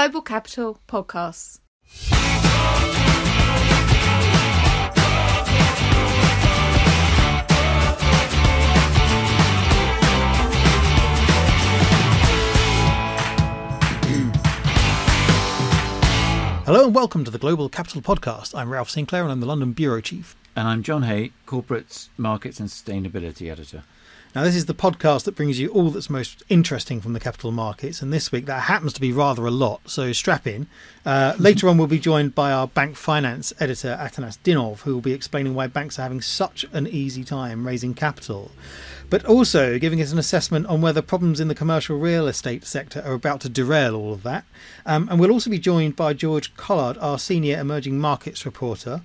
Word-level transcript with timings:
Global 0.00 0.22
Capital 0.22 0.80
Podcasts. 0.88 1.58
Hello 16.64 16.86
and 16.86 16.94
welcome 16.94 17.26
to 17.26 17.30
the 17.30 17.36
Global 17.38 17.68
Capital 17.68 18.00
Podcast. 18.00 18.54
I'm 18.54 18.70
Ralph 18.70 18.88
Sinclair 18.88 19.24
and 19.24 19.30
I'm 19.30 19.40
the 19.40 19.46
London 19.46 19.72
Bureau 19.72 20.00
Chief. 20.00 20.34
And 20.56 20.66
I'm 20.66 20.82
John 20.82 21.02
Hay, 21.02 21.32
Corporates, 21.46 22.08
Markets 22.16 22.58
and 22.58 22.70
Sustainability 22.70 23.50
Editor. 23.50 23.82
Now, 24.32 24.44
this 24.44 24.54
is 24.54 24.66
the 24.66 24.74
podcast 24.74 25.24
that 25.24 25.34
brings 25.34 25.58
you 25.58 25.70
all 25.70 25.90
that's 25.90 26.08
most 26.08 26.44
interesting 26.48 27.00
from 27.00 27.14
the 27.14 27.18
capital 27.20 27.50
markets, 27.50 28.00
and 28.00 28.12
this 28.12 28.30
week 28.30 28.46
that 28.46 28.62
happens 28.62 28.92
to 28.92 29.00
be 29.00 29.10
rather 29.10 29.44
a 29.44 29.50
lot, 29.50 29.80
so 29.90 30.12
strap 30.12 30.46
in. 30.46 30.68
Uh, 31.04 31.34
later 31.40 31.68
on, 31.68 31.76
we'll 31.76 31.88
be 31.88 31.98
joined 31.98 32.32
by 32.32 32.52
our 32.52 32.68
bank 32.68 32.94
finance 32.94 33.52
editor, 33.58 33.98
Atanas 34.00 34.38
Dinov, 34.44 34.82
who 34.82 34.94
will 34.94 35.00
be 35.00 35.12
explaining 35.12 35.56
why 35.56 35.66
banks 35.66 35.98
are 35.98 36.02
having 36.02 36.20
such 36.20 36.64
an 36.72 36.86
easy 36.86 37.24
time 37.24 37.66
raising 37.66 37.92
capital, 37.92 38.52
but 39.08 39.24
also 39.24 39.80
giving 39.80 40.00
us 40.00 40.12
an 40.12 40.18
assessment 40.18 40.64
on 40.66 40.80
whether 40.80 41.02
problems 41.02 41.40
in 41.40 41.48
the 41.48 41.54
commercial 41.56 41.98
real 41.98 42.28
estate 42.28 42.64
sector 42.64 43.02
are 43.04 43.14
about 43.14 43.40
to 43.40 43.48
derail 43.48 43.96
all 43.96 44.12
of 44.12 44.22
that. 44.22 44.44
Um, 44.86 45.08
and 45.08 45.18
we'll 45.18 45.32
also 45.32 45.50
be 45.50 45.58
joined 45.58 45.96
by 45.96 46.12
George 46.12 46.54
Collard, 46.54 46.96
our 46.98 47.18
senior 47.18 47.58
emerging 47.58 47.98
markets 47.98 48.46
reporter 48.46 49.02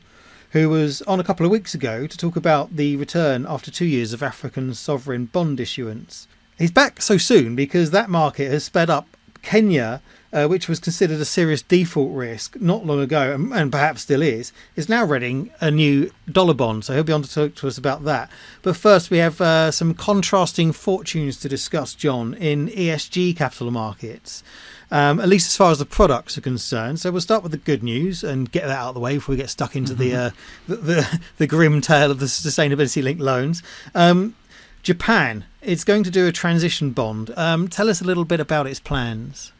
who 0.55 0.69
was 0.69 1.01
on 1.01 1.19
a 1.19 1.23
couple 1.23 1.45
of 1.45 1.51
weeks 1.51 1.73
ago 1.73 2.07
to 2.07 2.17
talk 2.17 2.37
about 2.37 2.77
the 2.77 2.95
return 2.95 3.45
after 3.45 3.69
two 3.69 3.83
years 3.83 4.13
of 4.13 4.23
African 4.23 4.73
sovereign 4.73 5.25
bond 5.25 5.59
issuance. 5.59 6.29
He's 6.57 6.71
back 6.71 7.01
so 7.01 7.17
soon 7.17 7.57
because 7.57 7.91
that 7.91 8.09
market 8.09 8.49
has 8.49 8.63
sped 8.63 8.89
up. 8.89 9.05
Kenya, 9.41 10.01
uh, 10.31 10.47
which 10.47 10.69
was 10.69 10.79
considered 10.79 11.19
a 11.19 11.25
serious 11.25 11.61
default 11.61 12.15
risk 12.15 12.55
not 12.61 12.85
long 12.85 13.01
ago, 13.01 13.33
and, 13.33 13.53
and, 13.53 13.69
perhaps 13.69 14.03
still 14.03 14.21
is, 14.21 14.53
is 14.77 14.87
now 14.87 15.03
readying 15.03 15.51
a 15.59 15.70
new 15.70 16.09
dollar 16.31 16.53
bond. 16.53 16.85
So 16.85 16.93
he'll 16.93 17.03
be 17.03 17.12
on 17.13 17.21
to 17.21 17.31
talk 17.31 17.55
to 17.55 17.67
us 17.67 17.77
about 17.77 18.05
that. 18.05 18.31
But 18.62 18.77
first, 18.77 19.12
we 19.12 19.17
have 19.17 19.41
uh, 19.41 19.71
some 19.71 19.93
contrasting 19.93 20.71
fortunes 20.71 21.37
to 21.41 21.49
discuss, 21.49 21.93
John, 21.93 22.34
in 22.34 22.69
ESG 22.69 23.35
capital 23.35 23.71
markets 23.71 24.41
um, 24.91 25.19
at 25.19 25.27
least 25.27 25.47
as 25.47 25.57
far 25.57 25.71
as 25.71 25.79
the 25.79 25.85
products 25.85 26.37
are 26.37 26.41
concerned. 26.41 26.99
So 26.99 27.11
we'll 27.11 27.21
start 27.21 27.43
with 27.43 27.51
the 27.51 27.57
good 27.57 27.83
news 27.83 28.23
and 28.23 28.51
get 28.51 28.63
that 28.65 28.77
out 28.77 28.89
of 28.89 28.93
the 28.95 28.99
way 28.99 29.15
before 29.15 29.33
we 29.33 29.37
get 29.37 29.49
stuck 29.49 29.75
into 29.75 29.93
the, 29.93 30.15
uh, 30.15 30.29
the, 30.67 30.75
the, 30.75 31.19
the 31.37 31.47
grim 31.47 31.81
tale 31.81 32.11
of 32.11 32.19
the 32.19 32.25
sustainability 32.25 33.03
linked 33.03 33.21
loans. 33.21 33.63
Um, 33.93 34.35
Japan, 34.83 35.45
it's 35.61 35.83
going 35.83 36.03
to 36.03 36.11
do 36.11 36.27
a 36.27 36.31
transition 36.31 36.91
bond. 36.91 37.33
Um, 37.35 37.67
tell 37.67 37.89
us 37.89 38.01
a 38.01 38.05
little 38.05 38.25
bit 38.25 38.39
about 38.39 38.67
its 38.67 38.79
plans. 38.79 39.51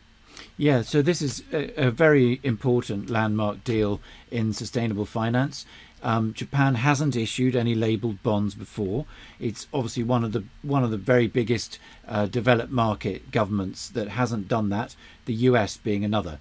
Yeah, 0.58 0.84
so 0.84 1.02
this 1.02 1.22
is 1.22 1.44
a, 1.52 1.88
a 1.88 1.92
very 1.92 2.40
important 2.44 3.10
landmark 3.10 3.64
deal 3.64 4.00
in 4.32 4.54
sustainable 4.54 5.06
finance. 5.06 5.66
Um, 6.04 6.34
Japan 6.34 6.76
hasn't 6.76 7.16
issued 7.16 7.56
any 7.56 7.74
labelled 7.74 8.22
bonds 8.22 8.54
before. 8.54 9.06
It's 9.40 9.68
obviously 9.74 10.04
one 10.04 10.24
of 10.24 10.34
the 10.34 10.44
one 10.62 10.84
of 10.84 10.92
the 10.92 10.98
very 10.98 11.28
biggest 11.28 11.80
uh, 12.08 12.28
developed 12.28 12.72
market 12.72 13.32
governments 13.32 13.90
that 13.90 14.10
hasn't 14.10 14.48
done 14.48 14.70
that. 14.70 14.96
The 15.26 15.34
US 15.34 15.78
being 15.78 16.06
another, 16.06 16.40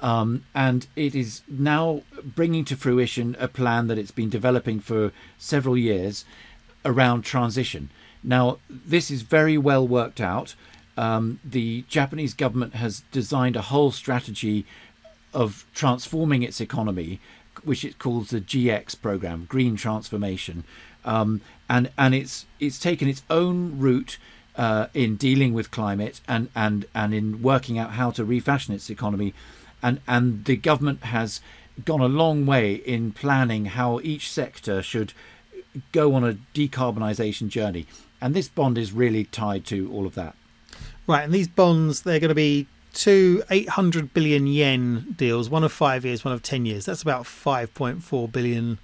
um, 0.00 0.44
and 0.54 0.86
it 0.96 1.14
is 1.14 1.42
now 1.48 2.02
bringing 2.22 2.64
to 2.66 2.76
fruition 2.76 3.36
a 3.38 3.48
plan 3.48 3.86
that 3.86 3.98
it's 3.98 4.10
been 4.10 4.28
developing 4.28 4.80
for 4.80 5.12
several 5.38 5.78
years 5.78 6.24
around 6.84 7.22
transition. 7.22 7.90
Now, 8.22 8.58
this 8.68 9.10
is 9.10 9.22
very 9.22 9.56
well 9.56 9.86
worked 9.86 10.20
out. 10.20 10.54
Um, 10.96 11.40
the 11.44 11.84
Japanese 11.88 12.34
government 12.34 12.74
has 12.74 13.02
designed 13.12 13.56
a 13.56 13.62
whole 13.62 13.90
strategy 13.90 14.64
of 15.34 15.66
transforming 15.74 16.42
its 16.42 16.60
economy 16.60 17.20
which 17.64 17.84
it 17.84 17.98
calls 17.98 18.30
the 18.30 18.40
GX 18.40 19.00
program, 19.00 19.46
Green 19.48 19.76
Transformation, 19.76 20.64
um, 21.04 21.40
and 21.68 21.90
and 21.96 22.14
it's 22.14 22.46
it's 22.60 22.78
taken 22.78 23.08
its 23.08 23.22
own 23.30 23.78
route 23.78 24.18
uh, 24.56 24.86
in 24.94 25.16
dealing 25.16 25.52
with 25.54 25.70
climate 25.70 26.20
and 26.28 26.48
and 26.54 26.86
and 26.94 27.14
in 27.14 27.42
working 27.42 27.78
out 27.78 27.92
how 27.92 28.10
to 28.10 28.24
refashion 28.24 28.74
its 28.74 28.90
economy, 28.90 29.34
and 29.82 30.00
and 30.06 30.44
the 30.44 30.56
government 30.56 31.04
has 31.04 31.40
gone 31.84 32.00
a 32.00 32.08
long 32.08 32.46
way 32.46 32.74
in 32.74 33.12
planning 33.12 33.66
how 33.66 34.00
each 34.00 34.30
sector 34.30 34.82
should 34.82 35.12
go 35.92 36.14
on 36.14 36.24
a 36.24 36.38
decarbonisation 36.54 37.48
journey, 37.48 37.86
and 38.20 38.34
this 38.34 38.48
bond 38.48 38.78
is 38.78 38.92
really 38.92 39.24
tied 39.24 39.64
to 39.66 39.90
all 39.92 40.06
of 40.06 40.14
that. 40.14 40.34
Right, 41.06 41.24
and 41.24 41.32
these 41.32 41.48
bonds 41.48 42.02
they're 42.02 42.20
going 42.20 42.30
to 42.30 42.34
be 42.34 42.66
two 42.96 43.42
800 43.50 44.14
billion 44.14 44.46
yen 44.46 45.14
deals, 45.16 45.50
one 45.50 45.62
of 45.62 45.70
five 45.70 46.04
years, 46.04 46.24
one 46.24 46.32
of 46.32 46.42
10 46.42 46.64
years. 46.64 46.86
That's 46.86 47.02
about 47.02 47.24
$5.4 47.24 48.32
billion 48.32 48.78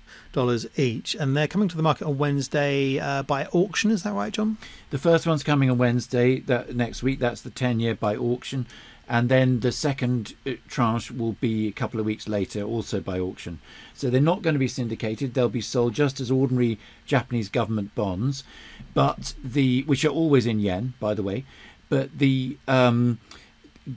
each. 0.76 1.14
And 1.14 1.34
they're 1.36 1.48
coming 1.48 1.68
to 1.68 1.76
the 1.76 1.82
market 1.82 2.06
on 2.06 2.18
Wednesday 2.18 2.98
uh, 2.98 3.22
by 3.22 3.46
auction. 3.46 3.90
Is 3.90 4.02
that 4.02 4.12
right, 4.12 4.32
John? 4.32 4.58
The 4.90 4.98
first 4.98 5.26
one's 5.26 5.42
coming 5.42 5.70
on 5.70 5.78
Wednesday 5.78 6.40
that 6.40 6.76
next 6.76 7.02
week. 7.02 7.20
That's 7.20 7.40
the 7.40 7.50
10 7.50 7.80
year 7.80 7.94
by 7.94 8.14
auction. 8.14 8.66
And 9.08 9.28
then 9.28 9.60
the 9.60 9.72
second 9.72 10.34
uh, 10.46 10.52
tranche 10.68 11.10
will 11.10 11.32
be 11.32 11.66
a 11.66 11.72
couple 11.72 11.98
of 11.98 12.06
weeks 12.06 12.28
later, 12.28 12.62
also 12.62 13.00
by 13.00 13.18
auction. 13.18 13.60
So 13.94 14.10
they're 14.10 14.20
not 14.20 14.42
going 14.42 14.54
to 14.54 14.60
be 14.60 14.68
syndicated. 14.68 15.32
They'll 15.32 15.48
be 15.48 15.62
sold 15.62 15.94
just 15.94 16.20
as 16.20 16.30
ordinary 16.30 16.78
Japanese 17.06 17.48
government 17.48 17.94
bonds, 17.94 18.44
but 18.92 19.34
the 19.42 19.82
which 19.84 20.04
are 20.04 20.10
always 20.10 20.46
in 20.46 20.60
yen, 20.60 20.94
by 21.00 21.14
the 21.14 21.22
way. 21.22 21.44
But 21.88 22.18
the 22.18 22.56
um, 22.68 23.18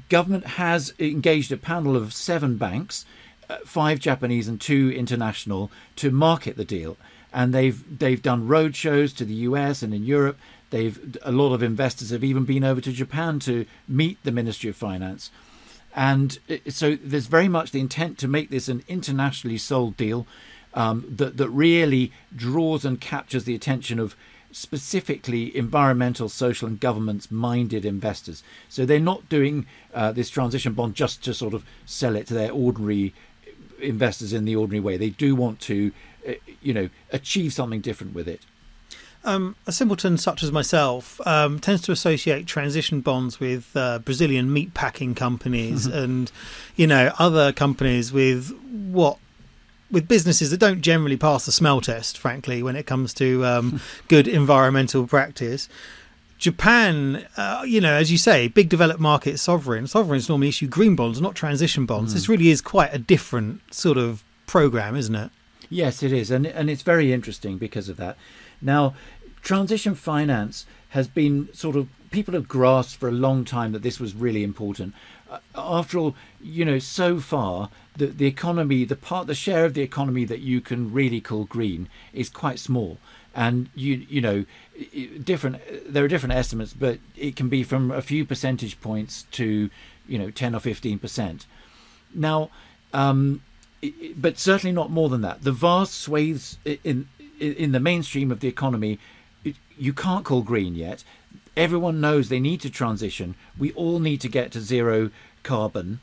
government 0.09 0.45
has 0.45 0.93
engaged 0.99 1.51
a 1.51 1.57
panel 1.57 1.95
of 1.95 2.13
seven 2.13 2.57
banks, 2.57 3.05
uh, 3.49 3.57
five 3.65 3.99
Japanese 3.99 4.47
and 4.47 4.59
two 4.59 4.91
international, 4.95 5.71
to 5.97 6.11
market 6.11 6.57
the 6.57 6.65
deal. 6.65 6.97
And 7.33 7.53
they've 7.53 7.99
they've 7.99 8.21
done 8.21 8.47
road 8.47 8.75
shows 8.75 9.13
to 9.13 9.25
the 9.25 9.33
US 9.33 9.81
and 9.81 9.93
in 9.93 10.05
Europe. 10.05 10.37
They've 10.69 11.17
a 11.21 11.31
lot 11.31 11.53
of 11.53 11.61
investors 11.61 12.09
have 12.09 12.23
even 12.23 12.45
been 12.45 12.63
over 12.63 12.81
to 12.81 12.91
Japan 12.91 13.39
to 13.39 13.65
meet 13.87 14.17
the 14.23 14.31
Ministry 14.31 14.69
of 14.69 14.75
Finance. 14.75 15.31
And 15.95 16.39
so 16.67 16.95
there's 16.95 17.27
very 17.27 17.47
much 17.47 17.71
the 17.71 17.79
intent 17.79 18.17
to 18.19 18.27
make 18.27 18.49
this 18.49 18.67
an 18.67 18.83
internationally 18.87 19.57
sold 19.57 19.95
deal 19.95 20.27
um, 20.73 21.05
that 21.09 21.37
that 21.37 21.49
really 21.49 22.11
draws 22.35 22.83
and 22.83 22.99
captures 22.99 23.45
the 23.45 23.55
attention 23.55 23.99
of 23.99 24.15
specifically 24.55 25.55
environmental, 25.55 26.29
social, 26.29 26.65
and 26.65 26.79
governance 26.79 27.29
minded 27.29 27.83
investors. 27.83 28.41
So 28.69 28.85
they're 28.85 29.01
not 29.01 29.27
doing 29.27 29.65
uh, 29.93 30.13
this 30.13 30.29
transition 30.29 30.71
bond 30.71 30.95
just 30.95 31.21
to 31.25 31.33
sort 31.33 31.53
of 31.53 31.65
sell 31.85 32.15
it 32.15 32.27
to 32.27 32.33
their 32.33 32.53
ordinary 32.53 33.13
investors 33.81 34.31
in 34.31 34.45
the 34.45 34.55
ordinary 34.55 34.79
way. 34.79 34.95
They 34.95 35.09
do 35.09 35.35
want 35.35 35.59
to, 35.61 35.91
uh, 36.25 36.33
you 36.61 36.73
know, 36.73 36.89
achieve 37.11 37.51
something 37.51 37.81
different 37.81 38.15
with 38.15 38.29
it. 38.29 38.43
Um, 39.25 39.57
a 39.67 39.73
simpleton 39.73 40.17
such 40.17 40.41
as 40.41 40.53
myself 40.53 41.19
um, 41.27 41.59
tends 41.59 41.81
to 41.81 41.91
associate 41.91 42.47
transition 42.47 43.01
bonds 43.01 43.41
with 43.41 43.75
uh, 43.75 43.99
Brazilian 43.99 44.53
meat 44.53 44.73
packing 44.73 45.15
companies 45.15 45.85
and, 46.01 46.31
you 46.77 46.87
know, 46.87 47.11
other 47.19 47.51
companies 47.51 48.13
with 48.13 48.57
what 48.71 49.17
with 49.91 50.07
businesses 50.07 50.51
that 50.51 50.57
don't 50.57 50.81
generally 50.81 51.17
pass 51.17 51.45
the 51.45 51.51
smell 51.51 51.81
test, 51.81 52.17
frankly, 52.17 52.63
when 52.63 52.75
it 52.75 52.85
comes 52.85 53.13
to 53.15 53.45
um, 53.45 53.81
good 54.07 54.27
environmental 54.27 55.07
practice. 55.07 55.69
Japan, 56.37 57.25
uh, 57.37 57.63
you 57.65 57.79
know, 57.79 57.93
as 57.93 58.11
you 58.11 58.17
say, 58.17 58.47
big 58.47 58.67
developed 58.67 58.99
market 58.99 59.39
sovereign. 59.39 59.87
Sovereigns 59.87 60.27
normally 60.27 60.49
issue 60.49 60.67
green 60.67 60.95
bonds, 60.95 61.21
not 61.21 61.33
transition 61.33 61.85
bonds. 61.85 62.11
Mm. 62.11 62.15
This 62.15 62.29
really 62.29 62.49
is 62.49 62.61
quite 62.61 62.93
a 62.93 62.99
different 62.99 63.61
sort 63.73 63.97
of 63.97 64.23
program, 64.45 64.95
isn't 64.95 65.15
it? 65.15 65.31
Yes, 65.69 66.03
it 66.03 66.11
is, 66.11 66.29
and 66.29 66.45
and 66.45 66.69
it's 66.69 66.83
very 66.83 67.11
interesting 67.11 67.57
because 67.57 67.89
of 67.89 67.97
that. 67.97 68.17
Now, 68.61 68.95
transition 69.41 69.95
finance 69.95 70.65
has 70.89 71.07
been 71.07 71.49
sort 71.53 71.75
of 71.75 71.87
people 72.11 72.33
have 72.33 72.47
grasped 72.47 72.99
for 72.99 73.09
a 73.09 73.11
long 73.11 73.45
time 73.45 73.71
that 73.71 73.81
this 73.81 73.99
was 73.99 74.13
really 74.13 74.43
important. 74.43 74.93
After 75.55 75.97
all, 75.97 76.15
you 76.41 76.65
know, 76.65 76.79
so 76.79 77.19
far 77.19 77.69
the 77.97 78.07
the 78.07 78.25
economy, 78.25 78.85
the 78.85 78.95
part, 78.95 79.27
the 79.27 79.35
share 79.35 79.65
of 79.65 79.73
the 79.73 79.81
economy 79.81 80.25
that 80.25 80.39
you 80.39 80.61
can 80.61 80.91
really 80.91 81.21
call 81.21 81.45
green 81.45 81.87
is 82.13 82.29
quite 82.29 82.59
small, 82.59 82.97
and 83.33 83.69
you 83.75 84.05
you 84.09 84.21
know, 84.21 84.45
different. 85.23 85.61
There 85.87 86.03
are 86.03 86.07
different 86.07 86.35
estimates, 86.35 86.73
but 86.73 86.99
it 87.15 87.35
can 87.35 87.49
be 87.49 87.63
from 87.63 87.91
a 87.91 88.01
few 88.01 88.25
percentage 88.25 88.79
points 88.81 89.25
to 89.31 89.69
you 90.07 90.17
know 90.19 90.29
ten 90.31 90.55
or 90.55 90.59
fifteen 90.59 90.99
percent. 90.99 91.45
Now, 92.13 92.49
um, 92.93 93.41
but 94.15 94.37
certainly 94.37 94.73
not 94.73 94.91
more 94.91 95.09
than 95.09 95.21
that. 95.21 95.43
The 95.43 95.51
vast 95.51 95.95
swathes 95.95 96.57
in 96.83 97.07
in 97.39 97.71
the 97.71 97.79
mainstream 97.79 98.31
of 98.31 98.39
the 98.39 98.47
economy, 98.47 98.99
you 99.77 99.93
can't 99.93 100.25
call 100.25 100.41
green 100.41 100.75
yet. 100.75 101.03
Everyone 101.57 102.01
knows 102.01 102.27
they 102.27 102.39
need 102.39 102.61
to 102.61 102.69
transition. 102.69 103.35
We 103.57 103.71
all 103.73 103.99
need 103.99 104.21
to 104.21 104.29
get 104.29 104.51
to 104.51 104.61
zero 104.61 105.11
carbon. 105.45 106.01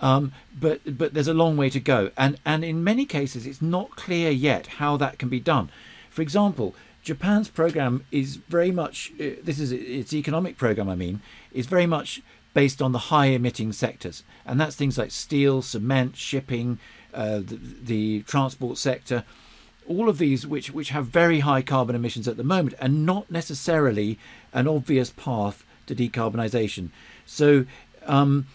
Um, 0.00 0.32
but 0.58 0.98
but 0.98 1.14
there's 1.14 1.28
a 1.28 1.34
long 1.34 1.56
way 1.56 1.70
to 1.70 1.80
go, 1.80 2.10
and 2.16 2.38
and 2.44 2.64
in 2.64 2.82
many 2.82 3.04
cases 3.04 3.46
it's 3.46 3.62
not 3.62 3.96
clear 3.96 4.30
yet 4.30 4.66
how 4.78 4.96
that 4.96 5.18
can 5.18 5.28
be 5.28 5.40
done. 5.40 5.70
For 6.10 6.22
example, 6.22 6.74
Japan's 7.02 7.48
program 7.48 8.04
is 8.10 8.36
very 8.36 8.70
much 8.70 9.12
uh, 9.20 9.40
this 9.42 9.58
is 9.58 9.72
its 9.72 10.12
economic 10.12 10.56
program. 10.56 10.88
I 10.88 10.96
mean, 10.96 11.20
is 11.52 11.66
very 11.66 11.86
much 11.86 12.22
based 12.54 12.82
on 12.82 12.92
the 12.92 13.10
high 13.12 13.26
emitting 13.26 13.72
sectors, 13.72 14.22
and 14.46 14.60
that's 14.60 14.74
things 14.76 14.96
like 14.98 15.10
steel, 15.10 15.62
cement, 15.62 16.16
shipping, 16.16 16.78
uh, 17.14 17.38
the, 17.38 17.58
the 17.82 18.22
transport 18.22 18.78
sector 18.78 19.24
all 19.88 20.08
of 20.08 20.18
these 20.18 20.46
which 20.46 20.70
which 20.70 20.90
have 20.90 21.06
very 21.06 21.40
high 21.40 21.62
carbon 21.62 21.96
emissions 21.96 22.28
at 22.28 22.36
the 22.36 22.44
moment 22.44 22.74
and 22.80 23.04
not 23.04 23.28
necessarily 23.28 24.18
an 24.52 24.68
obvious 24.68 25.10
path 25.10 25.64
to 25.86 25.96
decarbonisation. 25.96 26.90
So 27.26 27.66
um, 28.06 28.46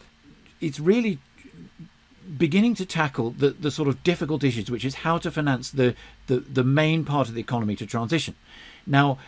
it's 0.62 0.80
really 0.80 1.20
beginning 2.38 2.74
to 2.76 2.86
tackle 2.86 3.32
the, 3.32 3.52
the 3.52 3.72
sort 3.72 3.88
of 3.88 4.04
difficult 4.04 4.44
issues, 4.44 4.70
which 4.72 4.86
is 4.86 4.96
how 4.96 5.18
to 5.18 5.30
finance 5.30 5.70
the, 5.70 5.96
the, 6.28 6.40
the 6.40 6.64
main 6.64 7.06
part 7.06 7.28
of 7.28 7.36
the 7.36 7.42
economy 7.42 7.76
to 7.76 7.86
transition. 7.86 8.36
Now, 8.88 9.20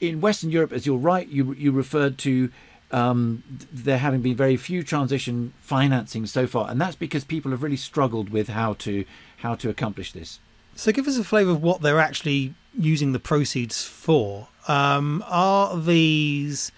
in 0.00 0.20
Western 0.20 0.50
Europe, 0.50 0.72
as 0.72 0.86
you're 0.86 0.98
right, 0.98 1.26
you, 1.28 1.52
you 1.54 1.72
referred 1.72 2.18
to 2.18 2.50
um, 2.90 3.42
there 3.72 3.98
having 3.98 4.20
been 4.20 4.36
very 4.36 4.56
few 4.56 4.82
transition 4.82 5.54
financing 5.60 6.26
so 6.26 6.46
far, 6.46 6.70
and 6.70 6.80
that's 6.80 6.96
because 6.96 7.24
people 7.24 7.50
have 7.50 7.62
really 7.62 7.76
struggled 7.76 8.28
with 8.28 8.48
how 8.48 8.74
to 8.74 9.04
how 9.38 9.54
to 9.56 9.70
accomplish 9.70 10.12
this. 10.12 10.38
So, 10.74 10.92
give 10.92 11.08
us 11.08 11.16
a 11.16 11.24
flavour 11.24 11.50
of 11.52 11.62
what 11.62 11.80
they're 11.80 11.98
actually 11.98 12.54
using 12.78 13.12
the 13.12 13.18
proceeds 13.18 13.84
for. 13.84 14.48
Um, 14.68 15.24
are 15.26 15.76
these 15.76 16.70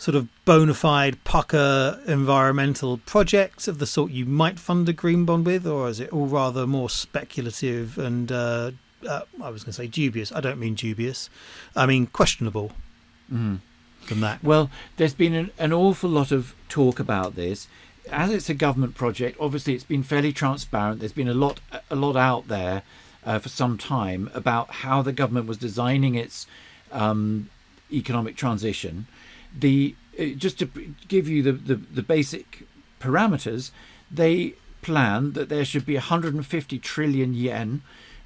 sort 0.00 0.14
of 0.14 0.26
bona 0.46 0.72
fide 0.72 1.22
pucker 1.24 2.00
environmental 2.06 2.96
projects 2.96 3.68
of 3.68 3.78
the 3.78 3.84
sort 3.84 4.10
you 4.10 4.24
might 4.24 4.58
fund 4.58 4.88
a 4.88 4.94
green 4.94 5.26
bond 5.26 5.44
with, 5.44 5.66
or 5.66 5.90
is 5.90 6.00
it 6.00 6.10
all 6.10 6.26
rather 6.26 6.66
more 6.66 6.88
speculative 6.88 7.98
and 7.98 8.32
uh, 8.32 8.70
uh, 9.06 9.20
I 9.42 9.50
was 9.50 9.62
going 9.62 9.72
to 9.72 9.76
say 9.76 9.86
dubious? 9.86 10.32
I 10.32 10.40
don't 10.40 10.58
mean 10.58 10.74
dubious, 10.74 11.28
I 11.76 11.84
mean 11.84 12.06
questionable. 12.06 12.72
Mm. 13.30 13.58
Than 14.08 14.22
that. 14.22 14.42
Well, 14.42 14.70
there's 14.96 15.12
been 15.12 15.34
an, 15.34 15.50
an 15.58 15.74
awful 15.74 16.08
lot 16.08 16.32
of 16.32 16.54
talk 16.70 16.98
about 16.98 17.36
this. 17.36 17.68
As 18.10 18.30
it's 18.30 18.48
a 18.48 18.54
government 18.54 18.94
project, 18.94 19.36
obviously 19.38 19.74
it's 19.74 19.84
been 19.84 20.02
fairly 20.02 20.32
transparent. 20.32 21.00
There's 21.00 21.12
been 21.12 21.28
a 21.28 21.34
lot, 21.34 21.60
a 21.90 21.94
lot 21.94 22.16
out 22.16 22.48
there 22.48 22.82
uh, 23.26 23.38
for 23.38 23.50
some 23.50 23.76
time 23.76 24.30
about 24.32 24.70
how 24.76 25.02
the 25.02 25.12
government 25.12 25.46
was 25.46 25.58
designing 25.58 26.14
its 26.14 26.46
um, 26.90 27.50
economic 27.92 28.36
transition 28.36 29.06
the 29.56 29.94
uh, 30.18 30.24
just 30.36 30.58
to 30.58 30.66
give 31.08 31.28
you 31.28 31.42
the, 31.42 31.52
the, 31.52 31.74
the 31.74 32.02
basic 32.02 32.66
parameters, 33.00 33.70
they 34.10 34.54
plan 34.82 35.32
that 35.32 35.48
there 35.48 35.64
should 35.64 35.86
be 35.86 35.94
150 35.94 36.78
trillion 36.78 37.34
yen 37.34 37.82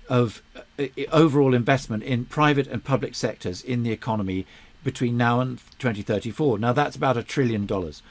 of 0.09 0.43
uh, 0.79 0.87
overall 1.13 1.55
investment 1.55 2.03
in 2.03 2.25
private 2.25 2.67
and 2.67 2.85
public 2.85 3.15
sectors 3.15 3.63
in 3.63 3.83
the 3.83 3.93
economy 3.93 4.47
between 4.83 5.17
now 5.17 5.41
and 5.41 5.59
2034. 5.79 6.59
Now 6.59 6.73
that's 6.73 6.97
about 6.97 7.17
a 7.17 7.23
trillion 7.23 7.67
dollars. 7.67 8.03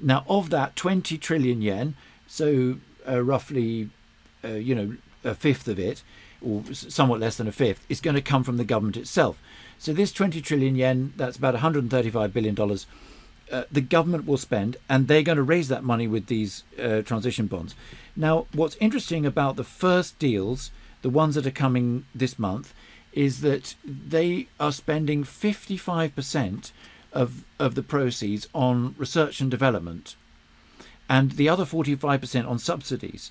Now 0.00 0.24
of 0.28 0.50
that 0.50 0.76
20 0.76 1.16
trillion 1.18 1.62
yen, 1.62 1.94
so 2.26 2.78
uh, 3.08 3.22
roughly, 3.22 3.90
uh, 4.44 4.48
you 4.48 4.74
know, 4.74 4.96
a 5.24 5.34
fifth 5.34 5.68
of 5.68 5.78
it, 5.78 6.02
or 6.42 6.62
somewhat 6.72 7.20
less 7.20 7.36
than 7.36 7.48
a 7.48 7.52
fifth, 7.52 7.84
is 7.88 8.00
going 8.00 8.14
to 8.14 8.22
come 8.22 8.44
from 8.44 8.56
the 8.56 8.64
government 8.64 8.96
itself. 8.96 9.40
So 9.78 9.92
this 9.92 10.12
20 10.12 10.40
trillion 10.40 10.74
yen, 10.74 11.12
that's 11.16 11.36
about 11.36 11.54
135 11.54 12.32
billion 12.32 12.54
dollars. 12.54 12.86
Uh, 13.50 13.62
the 13.70 13.80
government 13.80 14.26
will 14.26 14.38
spend, 14.38 14.76
and 14.88 15.06
they're 15.06 15.22
going 15.22 15.36
to 15.36 15.42
raise 15.42 15.68
that 15.68 15.84
money 15.84 16.08
with 16.08 16.26
these 16.26 16.64
uh, 16.82 17.02
transition 17.02 17.46
bonds. 17.46 17.76
Now, 18.16 18.46
what's 18.52 18.76
interesting 18.80 19.24
about 19.24 19.54
the 19.54 19.62
first 19.62 20.18
deals, 20.18 20.72
the 21.02 21.10
ones 21.10 21.36
that 21.36 21.46
are 21.46 21.52
coming 21.52 22.06
this 22.12 22.40
month, 22.40 22.74
is 23.12 23.42
that 23.42 23.76
they 23.84 24.48
are 24.58 24.72
spending 24.72 25.22
55% 25.22 26.72
of, 27.12 27.44
of 27.58 27.76
the 27.76 27.82
proceeds 27.82 28.48
on 28.52 28.96
research 28.98 29.40
and 29.40 29.50
development, 29.50 30.16
and 31.08 31.32
the 31.32 31.48
other 31.48 31.64
45% 31.64 32.48
on 32.48 32.58
subsidies. 32.58 33.30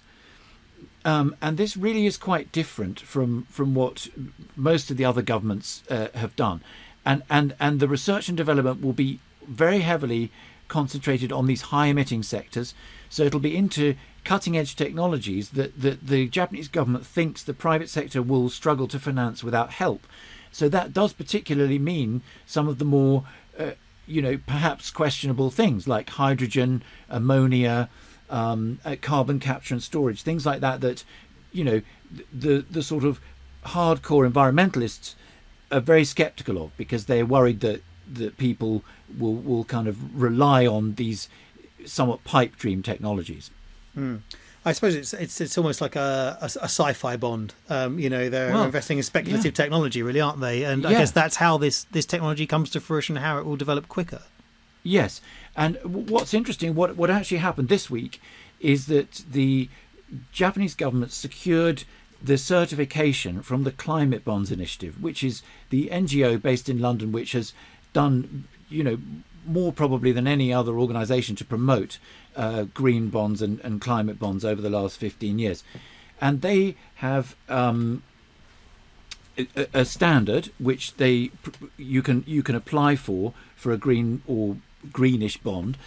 Um, 1.05 1.35
and 1.39 1.55
this 1.55 1.77
really 1.77 2.07
is 2.07 2.17
quite 2.17 2.51
different 2.51 2.99
from 2.99 3.43
from 3.43 3.75
what 3.75 4.07
most 4.55 4.89
of 4.91 4.97
the 4.97 5.05
other 5.05 5.21
governments 5.21 5.83
uh, 5.89 6.07
have 6.15 6.35
done, 6.35 6.61
and 7.05 7.21
and 7.29 7.55
and 7.59 7.79
the 7.79 7.87
research 7.87 8.27
and 8.27 8.35
development 8.35 8.81
will 8.81 8.93
be 8.93 9.19
very 9.47 9.81
heavily 9.81 10.31
concentrated 10.67 11.31
on 11.31 11.45
these 11.45 11.63
high 11.63 11.87
emitting 11.87 12.23
sectors. 12.23 12.73
So 13.07 13.23
it'll 13.23 13.39
be 13.39 13.55
into 13.55 13.95
cutting 14.23 14.57
edge 14.57 14.75
technologies 14.75 15.49
that, 15.51 15.79
that 15.79 16.07
the 16.07 16.27
Japanese 16.27 16.67
government 16.67 17.05
thinks 17.05 17.43
the 17.43 17.53
private 17.53 17.89
sector 17.89 18.21
will 18.23 18.49
struggle 18.49 18.87
to 18.87 18.99
finance 18.99 19.43
without 19.43 19.73
help. 19.73 20.07
So 20.51 20.67
that 20.69 20.93
does 20.93 21.13
particularly 21.13 21.77
mean 21.77 22.21
some 22.45 22.67
of 22.67 22.79
the 22.79 22.85
more, 22.85 23.25
uh, 23.59 23.71
you 24.07 24.21
know, 24.21 24.39
perhaps 24.47 24.89
questionable 24.89 25.51
things 25.51 25.87
like 25.87 26.09
hydrogen, 26.09 26.81
ammonia, 27.09 27.89
um, 28.29 28.79
carbon 29.01 29.39
capture 29.39 29.73
and 29.73 29.83
storage, 29.83 30.23
things 30.23 30.45
like 30.45 30.61
that. 30.61 30.81
That 30.81 31.03
you 31.51 31.63
know, 31.63 31.81
the 32.33 32.65
the 32.69 32.83
sort 32.83 33.03
of 33.03 33.19
hardcore 33.65 34.29
environmentalists 34.29 35.15
are 35.71 35.79
very 35.79 36.05
sceptical 36.05 36.61
of 36.63 36.77
because 36.77 37.05
they're 37.05 37.25
worried 37.25 37.59
that 37.61 37.81
that 38.13 38.37
people 38.37 38.83
will 39.17 39.35
will 39.35 39.63
kind 39.63 39.87
of 39.87 40.19
rely 40.19 40.65
on 40.65 40.95
these 40.95 41.27
somewhat 41.85 42.23
pipe 42.23 42.55
dream 42.57 42.83
technologies. 42.83 43.51
Mm. 43.97 44.21
I 44.67 44.71
suppose 44.71 44.95
it's 44.95 45.13
it's 45.13 45.39
it's 45.39 45.57
almost 45.57 45.79
like 45.79 45.95
a, 45.95 46.37
a, 46.41 46.45
a 46.45 46.67
sci-fi 46.67 47.17
bond. 47.17 47.53
Um, 47.69 47.99
you 47.99 48.09
know, 48.09 48.29
they're 48.29 48.51
well, 48.51 48.63
investing 48.63 48.97
in 48.97 49.03
speculative 49.03 49.45
yeah. 49.45 49.51
technology, 49.51 50.01
really, 50.01 50.19
aren't 50.19 50.41
they? 50.41 50.63
And 50.63 50.83
yeah. 50.83 50.89
I 50.89 50.93
guess 50.93 51.11
that's 51.11 51.35
how 51.35 51.57
this 51.59 51.83
this 51.91 52.05
technology 52.05 52.47
comes 52.47 52.71
to 52.71 52.79
fruition, 52.79 53.17
how 53.17 53.37
it 53.37 53.45
will 53.45 53.57
develop 53.57 53.87
quicker. 53.87 54.23
Yes, 54.85 55.19
and 55.55 55.77
what's 55.83 56.35
interesting, 56.35 56.75
what 56.75 56.95
what 56.95 57.09
actually 57.09 57.39
happened 57.39 57.69
this 57.69 57.89
week, 57.89 58.21
is 58.59 58.85
that 58.85 59.23
the 59.31 59.67
Japanese 60.31 60.75
government 60.75 61.11
secured 61.11 61.85
the 62.21 62.37
certification 62.37 63.41
from 63.41 63.63
the 63.63 63.71
Climate 63.71 64.23
Bonds 64.23 64.51
Initiative, 64.51 65.01
which 65.01 65.23
is 65.23 65.41
the 65.71 65.89
NGO 65.91 66.39
based 66.39 66.69
in 66.69 66.79
London, 66.79 67.11
which 67.11 67.31
has 67.31 67.51
done, 67.93 68.43
you 68.69 68.83
know, 68.83 68.99
more 69.47 69.73
probably 69.73 70.11
than 70.11 70.27
any 70.27 70.53
other 70.53 70.77
organisation 70.77 71.35
to 71.37 71.45
promote 71.45 71.97
uh, 72.35 72.65
green 72.75 73.09
bonds 73.09 73.41
and, 73.41 73.59
and, 73.61 73.81
climate 73.81 74.19
bonds 74.19 74.45
over 74.45 74.61
the 74.61 74.69
last 74.69 74.97
15 74.97 75.39
years. 75.39 75.63
And 76.21 76.41
they 76.41 76.75
have 76.95 77.35
um, 77.49 78.03
a, 79.37 79.67
a, 79.73 79.85
standard 79.85 80.51
which 80.59 80.95
they 80.95 81.31
you 81.77 82.01
can 82.01 82.23
you 82.25 82.43
can 82.43 82.55
apply 82.55 82.95
for 82.95 83.33
for 83.55 83.71
a 83.71 83.77
green 83.77 84.21
or 84.27 84.57
greenish 84.91 85.37
bond, 85.37 85.77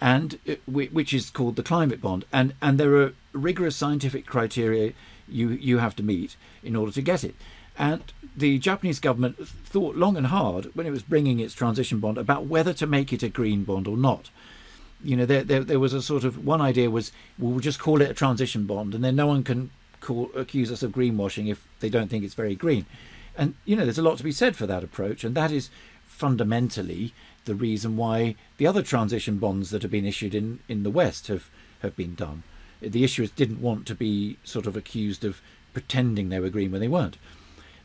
and 0.00 0.38
uh, 0.48 0.54
which 0.66 1.12
is 1.12 1.30
called 1.30 1.56
the 1.56 1.62
climate 1.62 2.00
bond. 2.00 2.24
And 2.32 2.54
and 2.60 2.78
there 2.78 2.96
are 2.96 3.14
rigorous 3.32 3.76
scientific 3.76 4.26
criteria 4.26 4.92
you 5.28 5.50
you 5.50 5.78
have 5.78 5.96
to 5.96 6.02
meet 6.02 6.36
in 6.62 6.76
order 6.76 6.92
to 6.92 7.02
get 7.02 7.24
it. 7.24 7.34
And 7.78 8.02
the 8.36 8.58
Japanese 8.58 8.98
government 8.98 9.46
thought 9.46 9.96
long 9.96 10.16
and 10.16 10.26
hard 10.26 10.74
when 10.74 10.86
it 10.86 10.90
was 10.90 11.02
bringing 11.02 11.38
its 11.38 11.54
transition 11.54 12.00
bond 12.00 12.18
about 12.18 12.46
whether 12.46 12.72
to 12.74 12.86
make 12.86 13.12
it 13.12 13.22
a 13.22 13.28
green 13.28 13.62
bond 13.64 13.86
or 13.86 13.96
not. 13.96 14.30
You 15.02 15.16
know, 15.16 15.26
there, 15.26 15.44
there, 15.44 15.62
there 15.62 15.78
was 15.78 15.92
a 15.92 16.02
sort 16.02 16.24
of 16.24 16.44
one 16.44 16.60
idea 16.60 16.90
was 16.90 17.12
well, 17.38 17.52
we'll 17.52 17.60
just 17.60 17.78
call 17.78 18.02
it 18.02 18.10
a 18.10 18.14
transition 18.14 18.66
bond, 18.66 18.94
and 18.94 19.04
then 19.04 19.14
no 19.14 19.28
one 19.28 19.44
can 19.44 19.70
call 20.00 20.30
accuse 20.34 20.72
us 20.72 20.82
of 20.82 20.92
greenwashing 20.92 21.48
if 21.48 21.66
they 21.80 21.88
don't 21.88 22.08
think 22.08 22.24
it's 22.24 22.34
very 22.34 22.56
green. 22.56 22.84
And 23.36 23.54
you 23.64 23.76
know, 23.76 23.84
there's 23.84 23.98
a 23.98 24.02
lot 24.02 24.18
to 24.18 24.24
be 24.24 24.32
said 24.32 24.56
for 24.56 24.66
that 24.66 24.82
approach, 24.82 25.22
and 25.22 25.36
that 25.36 25.52
is 25.52 25.70
fundamentally 26.04 27.14
the 27.48 27.54
reason 27.56 27.96
why 27.96 28.36
the 28.58 28.66
other 28.66 28.82
transition 28.82 29.38
bonds 29.38 29.70
that 29.70 29.82
have 29.82 29.90
been 29.90 30.06
issued 30.06 30.34
in, 30.34 30.60
in 30.68 30.84
the 30.84 30.90
West 30.90 31.26
have, 31.26 31.50
have 31.80 31.96
been 31.96 32.14
done. 32.14 32.44
The 32.80 33.02
issuers 33.02 33.34
didn't 33.34 33.60
want 33.60 33.86
to 33.86 33.94
be 33.96 34.36
sort 34.44 34.68
of 34.68 34.76
accused 34.76 35.24
of 35.24 35.40
pretending 35.72 36.28
they 36.28 36.38
were 36.38 36.50
green 36.50 36.70
when 36.70 36.80
they 36.80 36.86
weren't. 36.86 37.16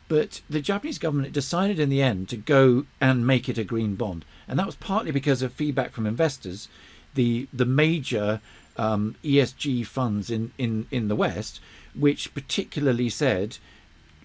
But 0.06 0.42
the 0.48 0.60
Japanese 0.60 0.98
government 0.98 1.32
decided 1.32 1.80
in 1.80 1.88
the 1.88 2.02
end 2.02 2.28
to 2.28 2.36
go 2.36 2.84
and 3.00 3.26
make 3.26 3.48
it 3.48 3.58
a 3.58 3.64
green 3.64 3.96
bond, 3.96 4.24
and 4.46 4.58
that 4.58 4.66
was 4.66 4.76
partly 4.76 5.10
because 5.10 5.42
of 5.42 5.52
feedback 5.52 5.92
from 5.92 6.06
investors. 6.06 6.68
The 7.14 7.48
the 7.52 7.64
major 7.64 8.40
um, 8.76 9.16
ESG 9.24 9.86
funds 9.86 10.30
in, 10.30 10.52
in, 10.58 10.86
in 10.90 11.08
the 11.08 11.16
West, 11.16 11.60
which 11.94 12.34
particularly 12.34 13.08
said, 13.08 13.58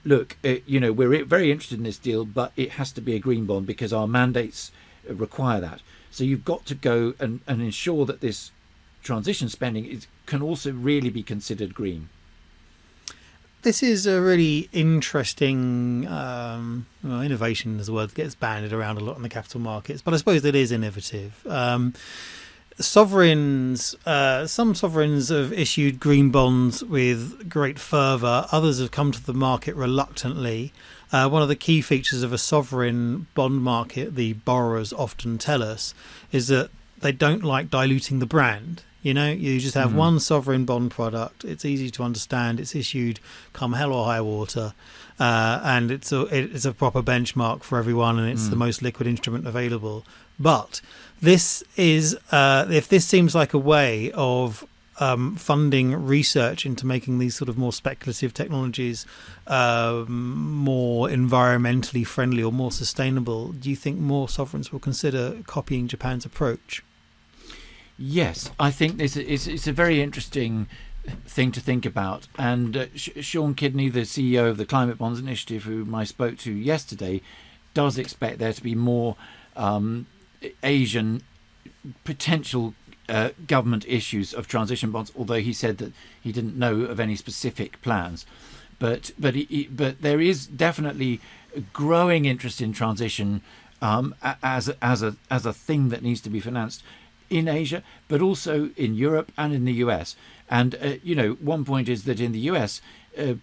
look, 0.03 0.37
uh, 0.43 0.55
you 0.65 0.79
know, 0.79 0.91
we're 0.91 1.23
very 1.25 1.51
interested 1.51 1.77
in 1.77 1.83
this 1.83 1.97
deal, 1.97 2.25
but 2.25 2.51
it 2.57 2.71
has 2.71 2.91
to 2.93 3.01
be 3.01 3.15
a 3.15 3.19
green 3.19 3.45
bond 3.45 3.65
because 3.65 3.93
our 3.93 4.07
mandates 4.07 4.71
require 5.13 5.61
that. 5.61 5.81
So 6.11 6.23
you've 6.23 6.45
got 6.45 6.65
to 6.65 6.75
go 6.75 7.13
and, 7.19 7.41
and 7.47 7.61
ensure 7.61 8.05
that 8.05 8.21
this 8.21 8.51
transition 9.03 9.49
spending 9.49 9.85
is, 9.85 10.07
can 10.25 10.41
also 10.41 10.71
really 10.71 11.09
be 11.09 11.23
considered 11.23 11.73
green. 11.73 12.09
This 13.61 13.83
is 13.83 14.07
a 14.07 14.21
really 14.21 14.69
interesting 14.71 16.07
um, 16.07 16.85
well, 17.03 17.21
innovation, 17.21 17.79
as 17.79 17.89
a 17.89 17.93
word 17.93 18.09
that 18.09 18.15
gets 18.15 18.33
banded 18.33 18.71
around 18.71 18.97
a 18.97 19.03
lot 19.03 19.17
in 19.17 19.21
the 19.21 19.29
capital 19.29 19.59
markets, 19.59 20.01
but 20.01 20.13
I 20.13 20.17
suppose 20.17 20.45
it 20.45 20.55
is 20.55 20.71
innovative. 20.71 21.45
Um, 21.45 21.93
sovereigns, 22.79 23.95
uh, 24.05 24.47
some 24.47 24.75
sovereigns 24.75 25.27
have 25.27 25.51
issued 25.51 25.99
green 25.99 26.29
bonds 26.29 26.83
with 26.85 27.49
great 27.49 27.79
fervour. 27.79 28.47
Others 28.51 28.79
have 28.79 28.91
come 28.91 29.11
to 29.11 29.25
the 29.25 29.33
market 29.33 29.75
reluctantly. 29.75 30.71
Uh, 31.11 31.27
one 31.27 31.41
of 31.41 31.47
the 31.47 31.55
key 31.55 31.81
features 31.81 32.21
of 32.23 32.31
a 32.31 32.37
sovereign 32.37 33.27
bond 33.33 33.61
market, 33.63 34.15
the 34.15 34.33
borrowers 34.33 34.93
often 34.93 35.37
tell 35.37 35.63
us, 35.63 35.93
is 36.31 36.47
that 36.47 36.69
they 36.99 37.11
don't 37.11 37.43
like 37.43 37.69
diluting 37.71 38.19
the 38.19 38.25
brand. 38.25 38.83
You 39.01 39.13
know, 39.13 39.31
you 39.31 39.59
just 39.61 39.75
have 39.75 39.91
Mhm. 39.91 39.95
one 39.95 40.19
sovereign 40.19 40.65
bond 40.65 40.91
product. 40.91 41.45
It's 41.45 41.63
easy 41.63 41.89
to 41.91 42.03
understand. 42.03 42.59
It's 42.59 42.75
issued 42.75 43.19
come 43.53 43.73
hell 43.73 43.93
or 43.93 44.05
high 44.05 44.19
water, 44.21 44.73
uh, 45.19 45.61
and 45.63 45.89
it's 45.89 46.11
a 46.11 46.21
it's 46.23 46.65
a 46.65 46.73
proper 46.73 47.01
benchmark 47.01 47.63
for 47.63 47.79
everyone, 47.79 48.19
and 48.19 48.27
it's 48.29 48.47
Mm. 48.47 48.49
the 48.49 48.55
most 48.57 48.81
liquid 48.81 49.07
instrument 49.07 49.47
available. 49.47 50.03
But 50.37 50.81
this 51.21 51.63
is 51.77 52.17
uh, 52.31 52.65
if 52.69 52.89
this 52.89 53.05
seems 53.05 53.33
like 53.33 53.53
a 53.53 53.57
way 53.57 54.11
of 54.13 54.65
um, 54.99 55.35
funding 55.35 56.05
research 56.05 56.65
into 56.65 56.85
making 56.85 57.19
these 57.19 57.35
sort 57.35 57.49
of 57.49 57.57
more 57.57 57.73
speculative 57.73 58.33
technologies 58.33 59.05
um, 59.47 60.53
more 60.53 61.07
environmentally 61.07 62.05
friendly 62.05 62.43
or 62.43 62.51
more 62.51 62.71
sustainable, 62.71 63.53
do 63.53 63.69
you 63.69 63.75
think 63.75 63.99
more 63.99 64.27
sovereigns 64.29 64.71
will 64.71 64.79
consider 64.79 65.37
copying 65.47 65.87
Japan's 65.87 66.25
approach? 66.25 66.83
Yes, 67.97 68.51
I 68.59 68.71
think 68.71 68.97
this 68.97 69.17
is 69.17 69.47
it's 69.47 69.67
a 69.67 69.73
very 69.73 70.01
interesting 70.01 70.67
thing 71.25 71.51
to 71.51 71.59
think 71.59 71.85
about. 71.85 72.27
And 72.37 72.77
uh, 72.77 72.85
Sean 72.95 73.55
Kidney, 73.55 73.89
the 73.89 74.01
CEO 74.01 74.49
of 74.49 74.57
the 74.57 74.65
Climate 74.65 74.97
Bonds 74.97 75.19
Initiative, 75.19 75.63
whom 75.63 75.93
I 75.93 76.03
spoke 76.03 76.37
to 76.39 76.51
yesterday, 76.51 77.21
does 77.73 77.97
expect 77.97 78.39
there 78.39 78.53
to 78.53 78.63
be 78.63 78.75
more 78.75 79.15
um, 79.55 80.07
Asian 80.63 81.23
potential 82.03 82.73
uh, 83.09 83.29
government 83.47 83.85
issues 83.87 84.33
of 84.33 84.47
transition 84.47 84.91
bonds. 84.91 85.11
Although 85.17 85.41
he 85.41 85.53
said 85.53 85.77
that 85.79 85.93
he 86.21 86.31
didn't 86.31 86.57
know 86.57 86.81
of 86.81 86.99
any 86.99 87.15
specific 87.15 87.81
plans, 87.81 88.25
but 88.77 89.11
but 89.19 89.35
he, 89.35 89.67
but 89.71 90.01
there 90.01 90.21
is 90.21 90.47
definitely 90.47 91.19
growing 91.73 92.25
interest 92.25 92.61
in 92.61 92.73
transition 92.73 93.41
um, 93.81 94.15
as 94.43 94.69
as 94.81 95.01
a 95.03 95.15
as 95.29 95.45
a 95.45 95.53
thing 95.53 95.89
that 95.89 96.03
needs 96.03 96.21
to 96.21 96.29
be 96.29 96.39
financed 96.39 96.83
in 97.29 97.47
Asia, 97.47 97.83
but 98.07 98.21
also 98.21 98.69
in 98.75 98.95
Europe 98.95 99.31
and 99.37 99.53
in 99.53 99.65
the 99.65 99.73
US. 99.73 100.15
And 100.49 100.75
uh, 100.75 100.95
you 101.03 101.15
know, 101.15 101.33
one 101.33 101.65
point 101.65 101.89
is 101.89 102.03
that 102.05 102.19
in 102.19 102.31
the 102.31 102.39
US, 102.51 102.81
uh, 103.17 103.35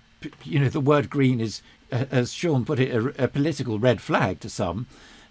you 0.42 0.58
know, 0.58 0.68
the 0.68 0.80
word 0.80 1.10
green 1.10 1.40
is, 1.40 1.62
uh, 1.92 2.06
as 2.10 2.32
Sean 2.32 2.64
put 2.64 2.80
it, 2.80 2.94
a, 2.94 3.24
a 3.24 3.28
political 3.28 3.78
red 3.78 4.00
flag 4.00 4.40
to 4.40 4.48
some, 4.48 4.86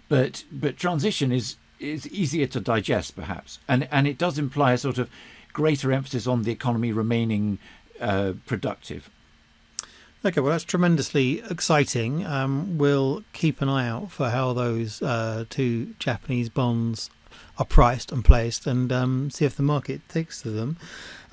but 0.08 0.44
but 0.50 0.76
transition 0.76 1.32
is 1.32 1.56
is 1.78 2.06
easier 2.08 2.46
to 2.46 2.60
digest 2.60 3.16
perhaps, 3.16 3.58
and 3.68 3.88
and 3.90 4.06
it 4.06 4.18
does 4.18 4.38
imply 4.38 4.72
a 4.72 4.78
sort 4.78 4.98
of 4.98 5.10
greater 5.52 5.92
emphasis 5.92 6.26
on 6.26 6.42
the 6.42 6.52
economy 6.52 6.92
remaining 6.92 7.58
uh, 8.00 8.32
productive. 8.46 9.10
Okay, 10.24 10.40
well, 10.40 10.50
that's 10.52 10.64
tremendously 10.64 11.42
exciting. 11.48 12.26
Um, 12.26 12.78
we'll 12.78 13.22
keep 13.32 13.62
an 13.62 13.68
eye 13.68 13.88
out 13.88 14.10
for 14.10 14.30
how 14.30 14.52
those 14.52 15.00
uh, 15.00 15.44
two 15.48 15.94
Japanese 15.98 16.48
bonds 16.48 17.10
are 17.58 17.64
priced 17.64 18.12
and 18.12 18.24
placed 18.24 18.66
and 18.66 18.92
um, 18.92 19.30
see 19.30 19.44
if 19.44 19.56
the 19.56 19.62
market 19.62 20.00
takes 20.08 20.42
to 20.42 20.50
them. 20.50 20.76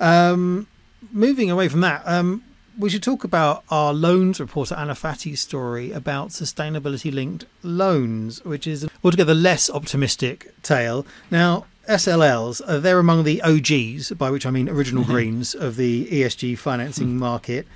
Um, 0.00 0.68
moving 1.10 1.50
away 1.50 1.68
from 1.68 1.80
that, 1.80 2.02
um, 2.06 2.44
we 2.78 2.90
should 2.90 3.02
talk 3.02 3.24
about 3.24 3.64
our 3.70 3.92
loans 3.92 4.40
reporter 4.40 4.74
Anna 4.74 4.94
Fatty's 4.94 5.40
story 5.40 5.92
about 5.92 6.30
sustainability 6.30 7.12
linked 7.12 7.44
loans, 7.62 8.44
which 8.44 8.66
is 8.66 8.84
an 8.84 8.90
altogether 9.02 9.34
less 9.34 9.70
optimistic 9.70 10.52
tale. 10.62 11.06
Now, 11.30 11.66
SLLs, 11.88 12.62
uh, 12.66 12.78
they're 12.78 12.98
among 12.98 13.24
the 13.24 13.42
OGs, 13.42 14.12
by 14.12 14.30
which 14.30 14.46
I 14.46 14.50
mean 14.50 14.68
original 14.68 15.04
greens 15.04 15.54
of 15.54 15.76
the 15.76 16.06
ESG 16.06 16.58
financing 16.58 17.16
market. 17.28 17.66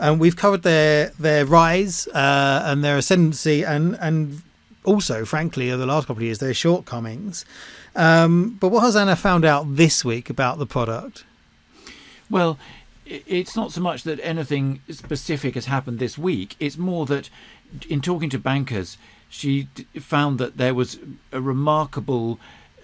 Um, 0.00 0.18
we've 0.18 0.36
covered 0.36 0.62
their 0.62 1.12
their 1.18 1.44
rise 1.44 2.06
uh, 2.08 2.62
and 2.64 2.82
their 2.82 2.96
ascendancy, 2.96 3.64
and 3.64 3.96
and 4.00 4.42
also, 4.84 5.24
frankly, 5.24 5.70
over 5.70 5.78
the 5.78 5.86
last 5.86 6.06
couple 6.06 6.20
of 6.20 6.24
years, 6.24 6.38
their 6.38 6.54
shortcomings. 6.54 7.44
Um, 7.94 8.56
but 8.60 8.68
what 8.68 8.82
has 8.82 8.96
Anna 8.96 9.16
found 9.16 9.44
out 9.44 9.76
this 9.76 10.04
week 10.04 10.30
about 10.30 10.58
the 10.58 10.66
product? 10.66 11.24
Well, 12.30 12.58
it's 13.08 13.56
not 13.56 13.72
so 13.72 13.80
much 13.80 14.02
that 14.02 14.20
anything 14.22 14.80
specific 14.90 15.54
has 15.54 15.66
happened 15.66 15.98
this 15.98 16.18
week. 16.18 16.56
It's 16.60 16.76
more 16.76 17.06
that 17.06 17.30
in 17.88 18.00
talking 18.00 18.30
to 18.30 18.38
bankers, 18.38 18.98
she 19.28 19.68
found 19.98 20.38
that 20.38 20.56
there 20.56 20.74
was 20.74 20.98
a 21.32 21.40
remarkable 21.40 22.38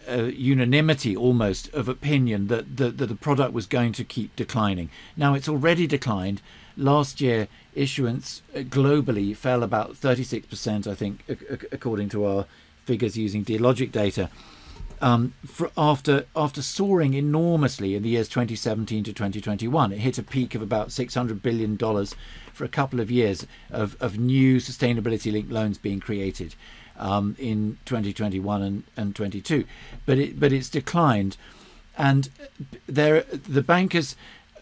uh, 0.09 0.25
unanimity 0.25 1.16
almost 1.16 1.73
of 1.75 1.88
opinion 1.88 2.49
that 2.49 2.76
the, 2.76 2.90
that 2.90 3.07
the 3.07 3.14
product 3.14 3.52
was 3.52 3.66
going 3.66 3.93
to 3.93 4.04
keep 4.04 4.35
declining. 4.37 4.90
Now, 5.16 5.35
it's 5.35 5.49
already 5.49 5.87
declined. 5.87 6.43
Last 6.76 7.21
year, 7.21 7.49
issuance 7.75 8.43
uh, 8.54 8.61
globally 8.61 9.37
fell 9.37 9.62
about 9.62 9.95
36%, 9.95 10.87
I 10.87 10.95
think, 10.95 11.23
ac- 11.28 11.47
ac- 11.49 11.66
according 11.73 12.09
to 12.11 12.26
our 12.26 12.47
figures 12.85 13.16
using 13.16 13.45
Dealogic 13.45 13.93
data 13.93 14.28
um, 15.01 15.35
after 15.77 16.27
after 16.35 16.63
soaring 16.63 17.15
enormously 17.15 17.95
in 17.95 18.03
the 18.03 18.11
years 18.11 18.29
2017 18.29 19.05
to 19.05 19.13
2021. 19.13 19.93
It 19.93 19.99
hit 19.99 20.19
a 20.19 20.23
peak 20.23 20.55
of 20.55 20.63
about 20.63 20.93
600 20.93 21.43
billion 21.43 21.77
dollars 21.77 22.15
for 22.53 22.65
a 22.65 22.69
couple 22.69 23.01
of 23.01 23.11
years 23.11 23.47
of, 23.71 23.97
of 24.01 24.19
new 24.19 24.57
sustainability 24.59 25.33
linked 25.33 25.51
loans 25.51 25.77
being 25.79 26.01
created 26.01 26.55
um, 26.97 27.35
in 27.39 27.79
2021 27.85 28.63
and, 28.63 28.85
and 28.97 29.17
22. 29.17 29.65
But 30.07 30.19
it 30.19 30.41
but 30.41 30.53
it's 30.53 30.69
declined, 30.69 31.37
and 31.99 32.31
there 32.87 33.23
the 33.23 33.63
bankers 33.63 34.17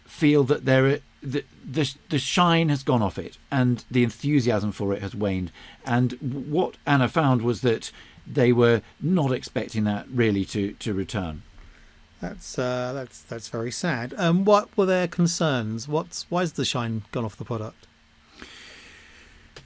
feel 0.05 0.45
that 0.45 0.65
there 0.65 0.87
are- 0.87 1.01
the, 1.23 1.45
the 1.65 1.95
the 2.09 2.19
shine 2.19 2.69
has 2.69 2.83
gone 2.83 3.01
off 3.01 3.17
it 3.17 3.39
and 3.51 3.85
the 3.91 4.03
enthusiasm 4.03 4.73
for 4.73 4.93
it 4.93 5.01
has 5.01 5.15
waned 5.15 5.53
and 5.87 6.15
what 6.51 6.77
Anna 6.85 7.09
found 7.09 7.43
was 7.43 7.61
that 7.61 7.93
they 8.27 8.53
were 8.53 8.83
not 9.01 9.33
expecting 9.33 9.85
that 9.85 10.07
really 10.09 10.45
to 10.45 10.73
to 10.75 10.95
return 10.95 11.43
That's 12.21 12.59
uh, 12.59 12.93
that's 12.95 13.23
that's 13.23 13.49
very 13.49 13.73
sad. 13.73 14.15
Um, 14.17 14.45
what 14.45 14.69
were 14.77 14.87
their 14.87 15.09
concerns? 15.09 15.89
What's 15.89 16.27
why's 16.31 16.53
the 16.53 16.65
shine 16.65 17.03
gone 17.11 17.25
off 17.25 17.37
the 17.37 17.45
product? 17.45 17.87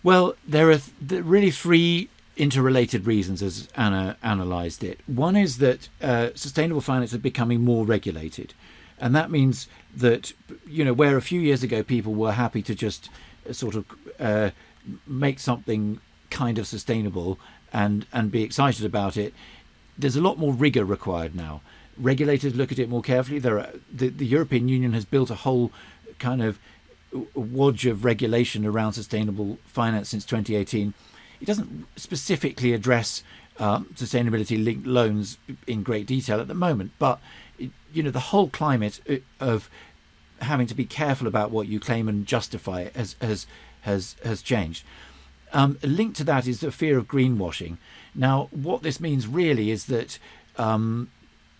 well 0.07 0.37
there 0.47 0.71
are 0.71 0.79
th- 0.79 0.93
there 1.01 1.21
are 1.21 1.25
really 1.25 1.51
three 1.51 2.09
interrelated 2.37 3.07
reasons 3.07 3.43
as 3.43 3.69
Anna 3.77 4.17
analyzed 4.23 4.85
it 4.85 5.01
one 5.07 5.37
is 5.37 5.59
that 5.59 5.89
uh, 6.03 6.31
sustainable 6.35 6.81
finance 6.81 7.13
is 7.13 7.19
becoming 7.19 7.63
more 7.63 7.85
regulated 7.85 8.55
and 9.01 9.15
that 9.15 9.31
means 9.31 9.69
that 9.95 10.33
you 10.67 10.85
know 10.85 10.93
where 10.93 11.17
a 11.17 11.23
few 11.23 11.41
years 11.41 11.63
ago 11.63 11.83
people 11.83 12.15
were 12.15 12.33
happy 12.33 12.63
to 12.63 12.75
just 12.75 13.09
uh, 13.49 13.53
sort 13.53 13.75
of 13.75 13.85
uh, 14.21 14.51
make 15.07 15.39
something 15.39 16.01
kind 16.31 16.59
of 16.59 16.67
sustainable 16.67 17.39
and 17.73 18.07
and 18.13 18.31
be 18.31 18.43
excited 18.43 18.85
about 18.85 19.17
it 19.17 19.35
there's 19.99 20.17
a 20.17 20.21
lot 20.21 20.39
more 20.39 20.53
rigor 20.53 20.85
required 20.85 21.35
now. 21.35 21.61
Regulators 21.99 22.55
look 22.55 22.71
at 22.71 22.79
it 22.79 22.89
more 22.89 23.03
carefully. 23.03 23.39
There 23.39 23.59
are 23.59 23.71
the, 23.93 24.09
the 24.09 24.27
european 24.27 24.69
union 24.69 24.93
has 24.93 25.05
built 25.05 25.31
a 25.31 25.35
whole 25.35 25.73
kind 26.19 26.43
of 26.43 26.59
wodge 27.35 27.87
of 27.87 28.05
regulation 28.05 28.67
around 28.67 28.93
sustainable 28.93 29.59
finance 29.65 30.09
since 30.11 30.25
2018 30.25 30.93
it 31.41 31.45
doesn't 31.47 31.87
specifically 31.97 32.75
address 32.75 33.23
um, 33.59 33.87
sustainability 33.95 34.63
linked 34.63 34.87
loans 34.87 35.39
in 35.67 35.83
great 35.83 36.07
detail 36.07 36.41
at 36.41 36.49
the 36.49 36.55
moment 36.55 36.91
but 36.99 37.21
you 37.59 38.03
know 38.03 38.11
the 38.11 38.21
whole 38.21 38.49
climate 38.49 39.01
uh, 39.09 39.17
of 39.41 39.71
having 40.41 40.67
to 40.67 40.75
be 40.75 40.85
careful 40.85 41.27
about 41.27 41.51
what 41.51 41.69
you 41.69 41.81
claim 41.81 42.07
and 42.09 42.27
justify 42.27 42.89
has 42.95 43.17
has 43.23 43.47
has 43.83 44.17
has 44.25 44.43
changed 44.43 44.85
um, 45.53 45.79
linked 45.83 46.17
to 46.19 46.25
that 46.25 46.47
is 46.47 46.61
the 46.61 46.71
fear 46.71 46.99
of 46.99 47.07
greenwashing. 47.07 47.79
Now, 48.15 48.49
what 48.51 48.83
this 48.83 49.01
means 49.01 49.27
really 49.27 49.71
is 49.71 49.87
that 49.87 50.19
um, 50.57 51.11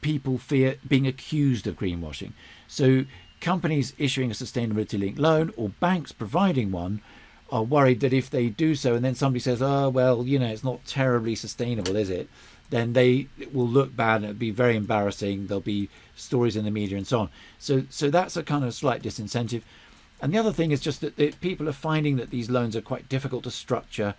people 0.01 0.39
fear 0.39 0.77
being 0.87 1.07
accused 1.07 1.67
of 1.67 1.77
greenwashing. 1.77 2.33
So, 2.69 3.05
companies 3.41 3.93
issuing 3.99 4.31
a 4.31 4.35
sustainability 4.35 4.99
linked 4.99 5.19
loan 5.19 5.53
or 5.57 5.69
banks 5.69 6.11
providing 6.11 6.73
one 6.73 7.03
are 7.51 7.63
worried 7.63 8.01
that 8.01 8.13
if 8.13 8.29
they 8.31 8.49
do 8.49 8.75
so 8.75 8.95
and 8.95 9.05
then 9.05 9.15
somebody 9.15 9.41
says, 9.41 9.63
oh, 9.63 9.89
well, 9.89 10.25
you 10.25 10.39
know, 10.39 10.47
it's 10.47 10.65
not 10.65 10.85
terribly 10.85 11.35
sustainable, 11.35 11.97
is 11.97 12.11
it? 12.11 12.29
Then 12.71 12.95
they 12.95 13.29
will 13.53 13.69
look 13.69 13.95
bad 13.95 14.17
and 14.17 14.25
it'll 14.25 14.35
be 14.35 14.51
very 14.51 14.75
embarrassing. 14.75 15.47
There'll 15.47 15.61
be 15.61 15.89
stories 16.17 16.57
in 16.57 16.65
the 16.65 16.71
media 16.71 16.97
and 16.97 17.07
so 17.07 17.21
on. 17.21 17.31
So, 17.59 17.85
so 17.91 18.11
that's 18.11 18.37
a 18.37 18.43
kind 18.43 18.65
of 18.65 18.75
slight 18.75 19.03
disincentive. 19.03 19.63
And 20.21 20.33
the 20.33 20.39
other 20.39 20.53
thing 20.53 20.71
is 20.71 20.81
just 20.81 21.01
that 21.03 21.17
the, 21.17 21.33
people 21.41 21.69
are 21.69 21.73
finding 21.73 22.17
that 22.17 22.31
these 22.31 22.49
loans 22.49 22.75
are 22.75 22.81
quite 22.81 23.09
difficult 23.09 23.45
to 23.45 23.51
structure. 23.51 24.15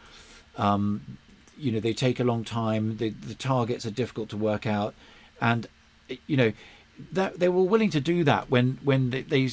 Um, 0.57 1.17
you 1.57 1.71
know, 1.71 1.79
they 1.79 1.93
take 1.93 2.19
a 2.19 2.23
long 2.23 2.43
time. 2.43 2.97
The, 2.97 3.09
the 3.09 3.33
targets 3.33 3.85
are 3.85 3.91
difficult 3.91 4.29
to 4.29 4.37
work 4.37 4.67
out, 4.67 4.93
and 5.41 5.67
you 6.27 6.37
know, 6.37 6.53
that 7.11 7.39
they 7.39 7.49
were 7.49 7.63
willing 7.63 7.89
to 7.91 7.99
do 7.99 8.23
that 8.23 8.49
when 8.49 8.79
when 8.83 9.09
they, 9.09 9.21
they 9.23 9.49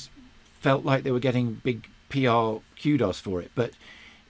felt 0.61 0.85
like 0.85 1.03
they 1.03 1.11
were 1.11 1.21
getting 1.21 1.61
big 1.65 1.89
PR 2.09 2.59
kudos 2.81 3.21
for 3.21 3.41
it. 3.41 3.51
But 3.55 3.73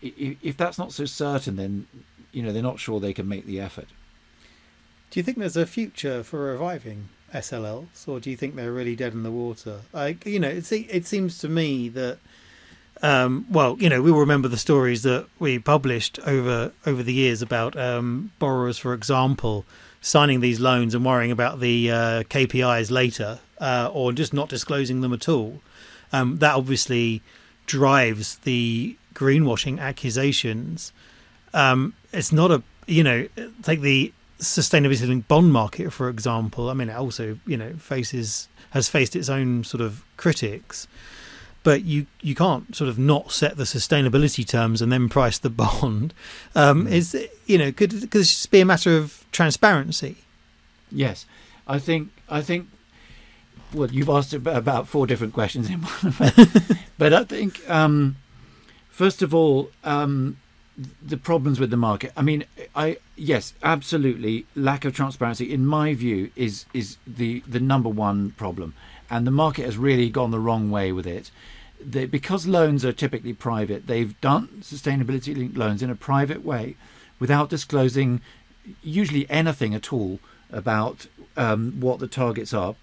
if 0.01 0.57
that's 0.57 0.79
not 0.79 0.93
so 0.93 1.05
certain, 1.05 1.57
then 1.57 1.87
you 2.33 2.43
know 2.43 2.53
they're 2.53 2.63
not 2.63 2.79
sure 2.79 3.01
they 3.01 3.13
can 3.13 3.29
make 3.29 3.47
the 3.47 3.61
effort. 3.61 3.89
Do 5.11 5.21
you 5.21 5.25
think 5.25 5.39
there's 5.39 5.57
a 5.57 5.67
future 5.67 6.23
for 6.23 6.41
reviving 6.53 7.09
SLLs, 7.35 8.07
or 8.07 8.21
do 8.21 8.31
you 8.31 8.37
think 8.37 8.55
they're 8.55 8.73
really 8.73 8.97
dead 8.97 9.13
in 9.13 9.25
the 9.25 9.31
water? 9.31 9.81
Like, 9.93 10.25
you 10.25 10.39
know, 10.39 10.49
it 10.49 10.71
it 10.73 11.07
seems 11.07 11.39
to 11.39 11.49
me 11.49 11.89
that, 11.91 12.19
um, 13.03 13.47
well, 13.51 13.77
you 13.79 13.89
know, 13.89 14.01
we 14.01 14.13
will 14.13 14.21
remember 14.21 14.49
the 14.49 14.57
stories 14.57 15.03
that 15.03 15.27
we 15.39 15.59
published 15.59 16.19
over 16.21 16.73
over 16.87 17.03
the 17.03 17.13
years 17.13 17.43
about 17.43 17.77
um, 17.77 18.31
borrowers, 18.39 18.79
for 18.79 18.95
example, 18.95 19.65
signing 20.01 20.41
these 20.41 20.61
loans 20.61 20.95
and 20.95 21.05
worrying 21.05 21.33
about 21.33 21.61
the 21.61 21.91
uh, 21.91 22.23
KPIs 22.25 22.91
later, 22.91 23.41
uh, 23.61 23.91
or 23.93 24.13
just 24.13 24.33
not 24.33 24.49
disclosing 24.49 25.01
them 25.01 25.13
at 25.13 25.29
all. 25.29 25.61
Um, 26.13 26.39
that 26.39 26.55
obviously 26.55 27.21
drives 27.67 28.37
the 28.39 28.97
greenwashing 29.15 29.81
accusations. 29.81 30.93
Um, 31.53 31.95
it's 32.13 32.33
not 32.33 32.51
a 32.53 32.63
you 32.87 33.03
know 33.03 33.27
take 33.63 33.81
the 33.81 34.13
sustainability 34.39 35.07
linked 35.07 35.29
bond 35.29 35.53
market 35.53 35.93
for 35.93 36.09
example. 36.09 36.69
I 36.71 36.75
mean, 36.75 36.89
it 36.89 36.97
also 36.97 37.39
you 37.47 37.57
know 37.57 37.75
faces 37.75 38.49
has 38.71 38.89
faced 38.89 39.15
its 39.15 39.29
own 39.29 39.65
sort 39.65 39.81
of 39.81 40.05
critics 40.17 40.89
but 41.65 41.83
you 41.85 42.07
you 42.21 42.37
can't 42.37 42.77
sort 42.77 42.89
of 42.89 42.97
not 42.99 43.33
set 43.33 43.57
the 43.57 43.65
sustainability 43.65 44.47
terms 44.47 44.81
and 44.81 44.93
then 44.93 45.09
price 45.09 45.39
the 45.39 45.51
bond. 45.51 46.15
Um, 46.55 46.87
mm. 46.87 46.93
Is 46.93 47.29
you 47.47 47.59
know 47.59 47.73
could 47.73 47.91
could 47.91 48.11
this 48.11 48.31
just 48.31 48.51
be 48.53 48.61
a 48.61 48.65
matter 48.65 48.97
of 48.97 49.25
transparency? 49.33 50.19
Yes, 50.93 51.27
I 51.67 51.81
think 51.81 52.11
I 52.29 52.43
think. 52.43 52.69
Well, 53.73 53.91
you've 53.91 54.09
asked 54.09 54.33
about 54.33 54.87
four 54.87 55.05
different 55.05 55.33
questions 55.33 55.69
in 55.69 55.81
one, 55.81 56.15
but 56.99 57.13
I 57.13 57.25
think 57.25 57.69
um, 57.69 58.15
first 58.89 59.21
of 59.21 59.35
all, 59.35 59.71
um, 59.83 60.37
the 61.03 61.17
problems 61.17 61.61
with 61.61 61.71
the 61.71 61.77
market. 61.77 62.13
I 62.17 62.23
mean, 62.23 62.45
I 62.75 62.99
yes, 63.17 63.55
absolutely, 63.63 64.47
lack 64.57 64.85
of 64.85 64.95
transparency, 64.95 65.53
in 65.53 65.67
my 65.67 65.95
view, 65.95 66.31
is 66.37 66.67
is 66.75 66.97
the 67.07 67.43
the 67.47 67.61
number 67.61 67.89
one 67.89 68.33
problem, 68.33 68.75
and 69.09 69.27
the 69.27 69.31
market 69.31 69.65
has 69.65 69.77
really 69.77 70.11
gone 70.11 70.31
the 70.31 70.41
wrong 70.41 70.71
way 70.71 70.93
with 70.93 71.07
it 71.07 71.31
because 71.91 72.47
loans 72.47 72.85
are 72.85 72.93
typically 72.93 73.33
private, 73.33 73.87
they've 73.87 74.19
done 74.21 74.49
sustainability 74.61 75.37
linked 75.37 75.57
loans 75.57 75.83
in 75.83 75.91
a 75.91 75.95
private 75.95 76.45
way 76.45 76.77
without 77.19 77.49
disclosing 77.51 78.21
usually 78.83 79.29
anything 79.31 79.75
at 79.75 79.93
all 79.93 80.19
about 80.51 81.07
um, 81.37 81.79
what 81.81 81.99
the 81.99 82.07
targets 82.07 82.55
are 82.55 82.75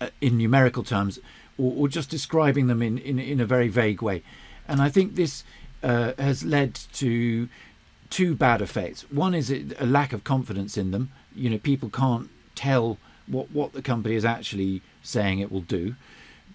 uh, 0.00 0.08
in 0.20 0.36
numerical 0.36 0.82
terms 0.82 1.18
or, 1.56 1.72
or, 1.76 1.88
just 1.88 2.10
describing 2.10 2.66
them 2.66 2.82
in, 2.82 2.98
in, 2.98 3.18
in 3.18 3.40
a 3.40 3.46
very 3.46 3.68
vague 3.68 4.02
way. 4.02 4.22
And 4.66 4.82
I 4.82 4.88
think 4.88 5.14
this 5.14 5.44
uh, 5.84 6.12
has 6.18 6.44
led 6.44 6.74
to 6.94 7.48
two 8.10 8.34
bad 8.34 8.62
effects. 8.62 9.02
One 9.10 9.34
is 9.34 9.50
a 9.50 9.86
lack 9.86 10.12
of 10.12 10.24
confidence 10.24 10.76
in 10.76 10.90
them. 10.90 11.12
You 11.34 11.50
know, 11.50 11.58
people 11.58 11.90
can't 11.90 12.30
tell 12.54 12.98
what, 13.26 13.50
what 13.50 13.72
the 13.72 13.82
company 13.82 14.14
is 14.14 14.24
actually 14.24 14.82
saying 15.02 15.38
it 15.38 15.52
will 15.52 15.60
do. 15.60 15.94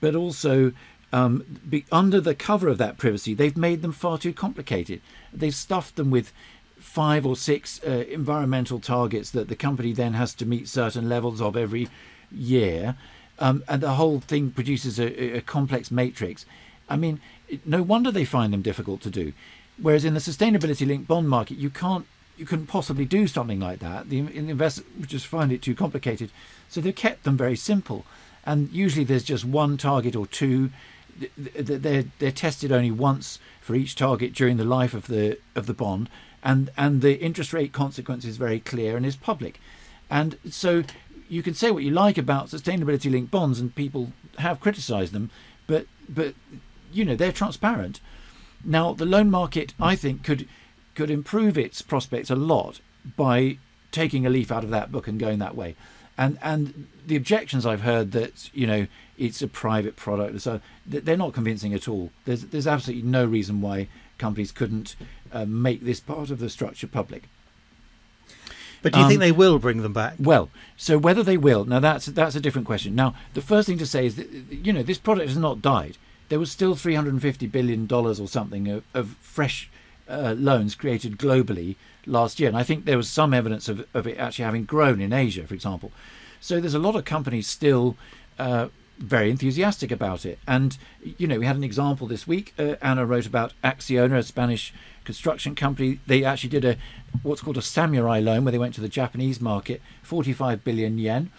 But 0.01 0.15
also, 0.15 0.73
um, 1.11 1.59
be, 1.69 1.85
under 1.91 2.21
the 2.21 2.35
cover 2.35 2.67
of 2.67 2.77
that 2.79 2.97
privacy, 2.97 3.33
they've 3.33 3.57
made 3.57 3.81
them 3.81 3.91
far 3.91 4.17
too 4.17 4.33
complicated. 4.33 5.01
They've 5.33 5.53
stuffed 5.53 5.95
them 5.95 6.09
with 6.11 6.31
five 6.77 7.25
or 7.25 7.35
six 7.35 7.81
uh, 7.85 8.05
environmental 8.09 8.79
targets 8.79 9.31
that 9.31 9.49
the 9.49 9.55
company 9.55 9.91
then 9.93 10.13
has 10.13 10.33
to 10.35 10.45
meet 10.45 10.67
certain 10.67 11.09
levels 11.09 11.41
of 11.41 11.57
every 11.57 11.89
year, 12.31 12.95
um, 13.39 13.63
and 13.67 13.81
the 13.81 13.95
whole 13.95 14.19
thing 14.21 14.51
produces 14.51 14.99
a, 14.99 15.37
a 15.37 15.41
complex 15.41 15.91
matrix. 15.91 16.45
I 16.87 16.95
mean, 16.95 17.19
no 17.65 17.81
wonder 17.81 18.11
they 18.11 18.25
find 18.25 18.53
them 18.53 18.61
difficult 18.61 19.01
to 19.01 19.09
do. 19.09 19.33
Whereas 19.81 20.03
in 20.03 20.13
the 20.13 20.19
sustainability-linked 20.19 21.07
bond 21.07 21.29
market, 21.29 21.57
you 21.57 21.69
can't, 21.69 22.05
you 22.37 22.45
couldn't 22.45 22.67
possibly 22.67 23.05
do 23.05 23.27
something 23.27 23.59
like 23.59 23.79
that. 23.79 24.09
The, 24.09 24.21
the 24.21 24.49
investors 24.49 24.83
just 25.05 25.25
find 25.25 25.51
it 25.51 25.61
too 25.61 25.75
complicated, 25.75 26.31
so 26.67 26.81
they've 26.81 26.95
kept 26.95 27.23
them 27.23 27.37
very 27.37 27.55
simple. 27.55 28.05
And 28.45 28.71
usually, 28.71 29.05
there's 29.05 29.23
just 29.23 29.45
one 29.45 29.77
target 29.77 30.15
or 30.15 30.25
two 30.27 30.71
they're 31.37 32.05
they're 32.19 32.31
tested 32.31 32.71
only 32.71 32.91
once 32.91 33.39
for 33.61 33.75
each 33.75 33.95
target 33.95 34.33
during 34.33 34.57
the 34.57 34.63
life 34.63 34.93
of 34.93 35.07
the 35.07 35.37
of 35.55 35.65
the 35.65 35.73
bond, 35.73 36.09
and 36.43 36.71
and 36.77 37.01
the 37.01 37.19
interest 37.19 37.53
rate 37.53 37.73
consequence 37.73 38.25
is 38.25 38.37
very 38.37 38.59
clear 38.59 38.95
and 38.95 39.05
is 39.05 39.15
public, 39.15 39.59
and 40.09 40.37
so 40.49 40.83
you 41.27 41.43
can 41.43 41.53
say 41.53 41.71
what 41.71 41.83
you 41.83 41.91
like 41.91 42.17
about 42.17 42.47
sustainability 42.47 43.11
linked 43.11 43.31
bonds, 43.31 43.59
and 43.59 43.75
people 43.75 44.11
have 44.37 44.59
criticised 44.59 45.13
them, 45.13 45.29
but 45.67 45.85
but 46.07 46.33
you 46.91 47.05
know 47.05 47.15
they're 47.15 47.31
transparent. 47.31 47.99
Now 48.63 48.93
the 48.93 49.05
loan 49.05 49.29
market, 49.29 49.73
I 49.79 49.95
think, 49.95 50.23
could 50.23 50.47
could 50.95 51.09
improve 51.09 51.57
its 51.57 51.81
prospects 51.81 52.29
a 52.29 52.35
lot 52.35 52.81
by 53.15 53.57
taking 53.91 54.25
a 54.25 54.29
leaf 54.29 54.51
out 54.51 54.63
of 54.63 54.69
that 54.69 54.91
book 54.91 55.07
and 55.07 55.19
going 55.19 55.39
that 55.39 55.55
way 55.55 55.75
and 56.19 56.37
and 56.41 56.87
the 57.07 57.15
objections 57.15 57.65
I've 57.65 57.81
heard 57.81 58.11
that 58.11 58.53
you 58.53 58.67
know 58.67 58.87
it's 59.17 59.41
a 59.41 59.47
private 59.47 59.95
product, 59.95 60.41
so 60.41 60.59
they're 60.85 61.17
not 61.17 61.33
convincing 61.33 61.73
at 61.73 61.87
all. 61.87 62.11
There's 62.25 62.43
there's 62.43 62.67
absolutely 62.67 63.09
no 63.09 63.25
reason 63.25 63.61
why 63.61 63.87
companies 64.17 64.51
couldn't 64.51 64.97
uh, 65.31 65.45
make 65.45 65.81
this 65.81 66.01
part 66.01 66.29
of 66.29 66.39
the 66.39 66.49
structure 66.49 66.87
public. 66.87 67.23
But 68.81 68.93
do 68.93 68.99
you 68.99 69.05
um, 69.05 69.09
think 69.09 69.21
they 69.21 69.31
will 69.31 69.59
bring 69.59 69.81
them 69.81 69.93
back? 69.93 70.15
Well, 70.19 70.49
so 70.77 70.97
whether 70.97 71.23
they 71.23 71.37
will 71.37 71.63
now 71.63 71.79
that's 71.79 72.07
that's 72.07 72.35
a 72.35 72.41
different 72.41 72.67
question. 72.67 72.95
Now 72.95 73.15
the 73.33 73.41
first 73.41 73.67
thing 73.67 73.77
to 73.77 73.85
say 73.85 74.05
is 74.05 74.17
that 74.17 74.29
you 74.51 74.73
know 74.73 74.83
this 74.83 74.97
product 74.97 75.29
has 75.29 75.37
not 75.37 75.61
died. 75.61 75.97
There 76.29 76.39
was 76.39 76.51
still 76.51 76.75
350 76.75 77.47
billion 77.47 77.85
dollars 77.85 78.19
or 78.19 78.27
something 78.27 78.67
of, 78.67 78.83
of 78.93 79.09
fresh 79.21 79.69
uh, 80.07 80.35
loans 80.37 80.75
created 80.75 81.17
globally 81.17 81.75
last 82.05 82.39
year. 82.39 82.49
And 82.49 82.57
I 82.57 82.63
think 82.63 82.85
there 82.85 82.97
was 82.97 83.09
some 83.09 83.33
evidence 83.33 83.67
of, 83.67 83.85
of 83.93 84.07
it 84.07 84.17
actually 84.17 84.45
having 84.45 84.65
grown 84.65 85.01
in 85.01 85.13
Asia, 85.13 85.45
for 85.45 85.53
example. 85.53 85.91
So 86.39 86.59
there's 86.59 86.73
a 86.73 86.79
lot 86.79 86.95
of 86.95 87.05
companies 87.05 87.47
still 87.47 87.95
uh, 88.37 88.69
very 88.97 89.29
enthusiastic 89.29 89.91
about 89.91 90.25
it. 90.25 90.39
And, 90.47 90.77
you 91.03 91.27
know, 91.27 91.39
we 91.39 91.45
had 91.45 91.55
an 91.55 91.63
example 91.63 92.07
this 92.07 92.27
week. 92.27 92.53
Uh, 92.57 92.75
Anna 92.81 93.05
wrote 93.05 93.25
about 93.25 93.53
Acciona, 93.63 94.17
a 94.17 94.23
Spanish 94.23 94.73
construction 95.05 95.55
company. 95.55 95.99
They 96.05 96.23
actually 96.23 96.49
did 96.49 96.65
a 96.65 96.77
what's 97.23 97.41
called 97.41 97.57
a 97.57 97.61
samurai 97.61 98.19
loan 98.19 98.43
where 98.43 98.51
they 98.51 98.57
went 98.57 98.75
to 98.75 98.81
the 98.81 98.89
Japanese 98.89 99.41
market, 99.41 99.81
45 100.03 100.63
billion 100.63 100.97
yen, 100.97 101.31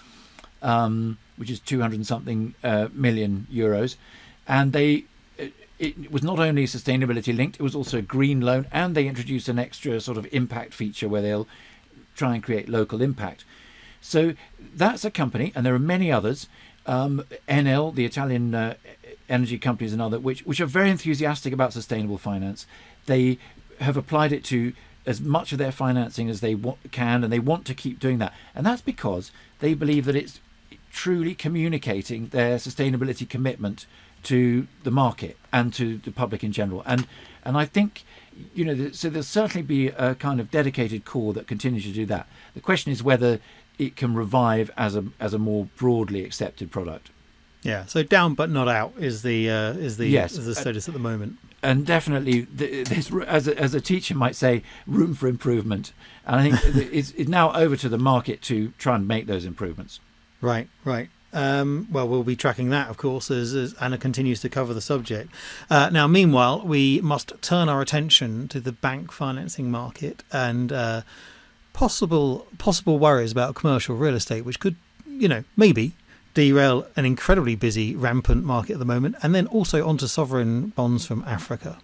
um, 0.63 1.19
which 1.37 1.51
is 1.51 1.61
200 1.61 2.05
something 2.07 2.55
uh, 2.65 2.89
million 2.93 3.47
euros. 3.53 3.97
And 4.51 4.75
they 4.75 5.05
it 5.81 6.13
was 6.13 6.23
not 6.23 6.39
only 6.39 6.67
sustainability 6.67 7.35
linked, 7.35 7.59
it 7.59 7.63
was 7.63 7.75
also 7.75 7.99
a 7.99 8.03
green 8.03 8.43
loan, 8.43 8.67
and 8.71 8.95
they 8.95 9.07
introduced 9.09 9.49
an 9.49 9.59
extra 9.59 9.99
sort 9.99 10.19
of 10.19 10.29
impact 10.31 10.75
feature 10.75 11.09
where 11.09 11.23
they'll 11.23 11.49
try 12.15 12.35
and 12.35 12.43
create 12.43 12.69
local 12.69 13.01
impact. 13.01 13.47
So 14.03 14.35
that's 14.75 15.07
a 15.07 15.11
company, 15.11 15.53
and 15.55 15.65
there 15.65 15.75
are 15.75 15.79
many 15.79 16.13
others. 16.13 16.49
Um, 16.85 17.25
Enel, 17.49 17.95
the 17.95 18.05
Italian 18.05 18.55
uh, 18.55 18.75
energy 19.29 19.59
company, 19.59 19.87
is 19.87 19.95
another, 19.95 20.21
which 20.21 20.43
which 20.43 20.61
are 20.61 20.67
very 20.67 20.91
enthusiastic 20.91 21.55
about 21.55 21.73
sustainable 21.73 22.19
finance. 22.19 22.67
They 23.07 23.39
have 23.81 23.97
applied 23.97 24.33
it 24.33 24.45
to 24.45 24.75
as 25.07 25.19
much 25.21 25.53
of 25.53 25.59
their 25.59 25.73
financing 25.73 26.29
as 26.29 26.41
they 26.41 26.57
can, 26.91 27.25
and 27.25 27.33
they 27.33 27.39
want 27.39 27.65
to 27.67 27.75
keep 27.75 27.99
doing 27.99 28.19
that. 28.19 28.35
And 28.55 28.67
that's 28.67 28.83
because 28.83 29.33
they 29.61 29.73
believe 29.73 30.05
that 30.05 30.17
it's 30.17 30.41
truly 30.93 31.35
communicating 31.35 32.29
their 32.29 32.57
sustainability 32.57 33.27
commitment 33.27 33.87
to 34.25 34.67
the 34.83 34.91
market 34.91 35.37
and 35.53 35.73
to 35.75 35.99
the 35.99 36.11
public 36.11 36.45
in 36.45 36.53
general. 36.53 36.83
And 36.87 37.07
and 37.45 37.57
I 37.57 37.65
think 37.65 38.05
you 38.55 38.65
know 38.65 38.91
so 38.93 39.09
there'll 39.09 39.23
certainly 39.23 39.63
be 39.63 39.89
a 39.89 40.15
kind 40.15 40.41
of 40.41 40.51
dedicated 40.51 41.05
core 41.05 41.33
that 41.35 41.47
continues 41.47 41.85
to 41.85 41.93
do 41.93 42.07
that. 42.07 42.27
The 42.55 42.61
question 42.61 42.93
is 42.93 43.03
whether 43.03 43.41
it 43.79 43.97
can 43.97 44.15
revive 44.15 44.71
as 44.77 44.97
a 44.97 45.05
as 45.19 45.35
a 45.35 45.39
more 45.39 45.69
broadly 45.77 46.25
accepted 46.25 46.71
product. 46.71 47.11
Yeah, 47.63 47.85
so 47.85 48.03
down 48.03 48.35
but 48.35 48.49
not 48.51 48.69
out 48.69 48.95
is 48.99 49.23
the 49.23 49.51
uh, 49.51 49.73
is 49.73 49.97
the 49.97 50.07
yes. 50.07 50.33
is 50.33 50.47
the 50.47 50.55
status 50.55 50.89
at 50.89 50.95
the 50.95 51.01
moment. 51.01 51.39
And 51.63 51.85
definitely, 51.85 52.43
there's 52.51 53.13
as 53.27 53.47
a, 53.47 53.59
as 53.59 53.75
a 53.75 53.83
teacher 53.83 54.15
might 54.15 54.35
say, 54.35 54.63
room 54.87 55.13
for 55.15 55.29
improvement. 55.29 55.93
And 56.25 56.37
I 56.37 56.51
think 56.51 56.77
it's, 56.93 57.11
it's 57.13 57.29
now 57.29 57.53
over 57.53 57.77
to 57.77 57.89
the 57.91 57.99
market 57.99 58.41
to 58.43 58.73
try 58.79 58.97
and 58.97 59.07
make 59.07 59.27
those 59.27 59.45
improvements. 59.45 60.01
Right, 60.41 60.71
right. 60.85 61.11
Um, 61.33 61.87
well, 61.91 62.09
we'll 62.09 62.25
be 62.25 62.37
tracking 62.37 62.71
that, 62.71 62.89
of 62.89 62.97
course, 62.97 63.31
as, 63.31 63.55
as 63.55 63.75
Anna 63.75 63.99
continues 63.99 64.41
to 64.41 64.49
cover 64.49 64.75
the 64.75 64.81
subject. 64.81 65.31
Uh, 65.69 65.89
now, 65.91 66.07
meanwhile, 66.07 66.63
we 66.65 67.01
must 67.03 67.33
turn 67.41 67.69
our 67.69 67.81
attention 67.81 68.49
to 68.49 68.61
the 68.61 68.73
bank 68.73 69.13
financing 69.13 69.71
market 69.71 70.25
and 70.33 70.73
uh, 70.73 71.03
possible 71.73 72.47
possible 72.59 72.99
worries 72.99 73.33
about 73.33 73.55
commercial 73.55 73.97
real 73.97 74.15
estate, 74.15 74.45
which 74.45 74.59
could, 74.59 74.77
you 75.07 75.29
know, 75.29 75.45
maybe 75.57 75.93
derail 76.35 76.87
an 76.97 77.05
incredibly 77.05 77.55
busy, 77.55 77.95
rampant 77.95 78.45
market 78.45 78.75
at 78.75 78.79
the 78.79 78.85
moment, 78.85 79.17
and 79.23 79.35
then 79.35 79.47
also 79.47 79.87
onto 79.87 80.07
sovereign 80.07 80.69
bonds 80.69 81.07
from 81.07 81.23
Africa. 81.27 81.79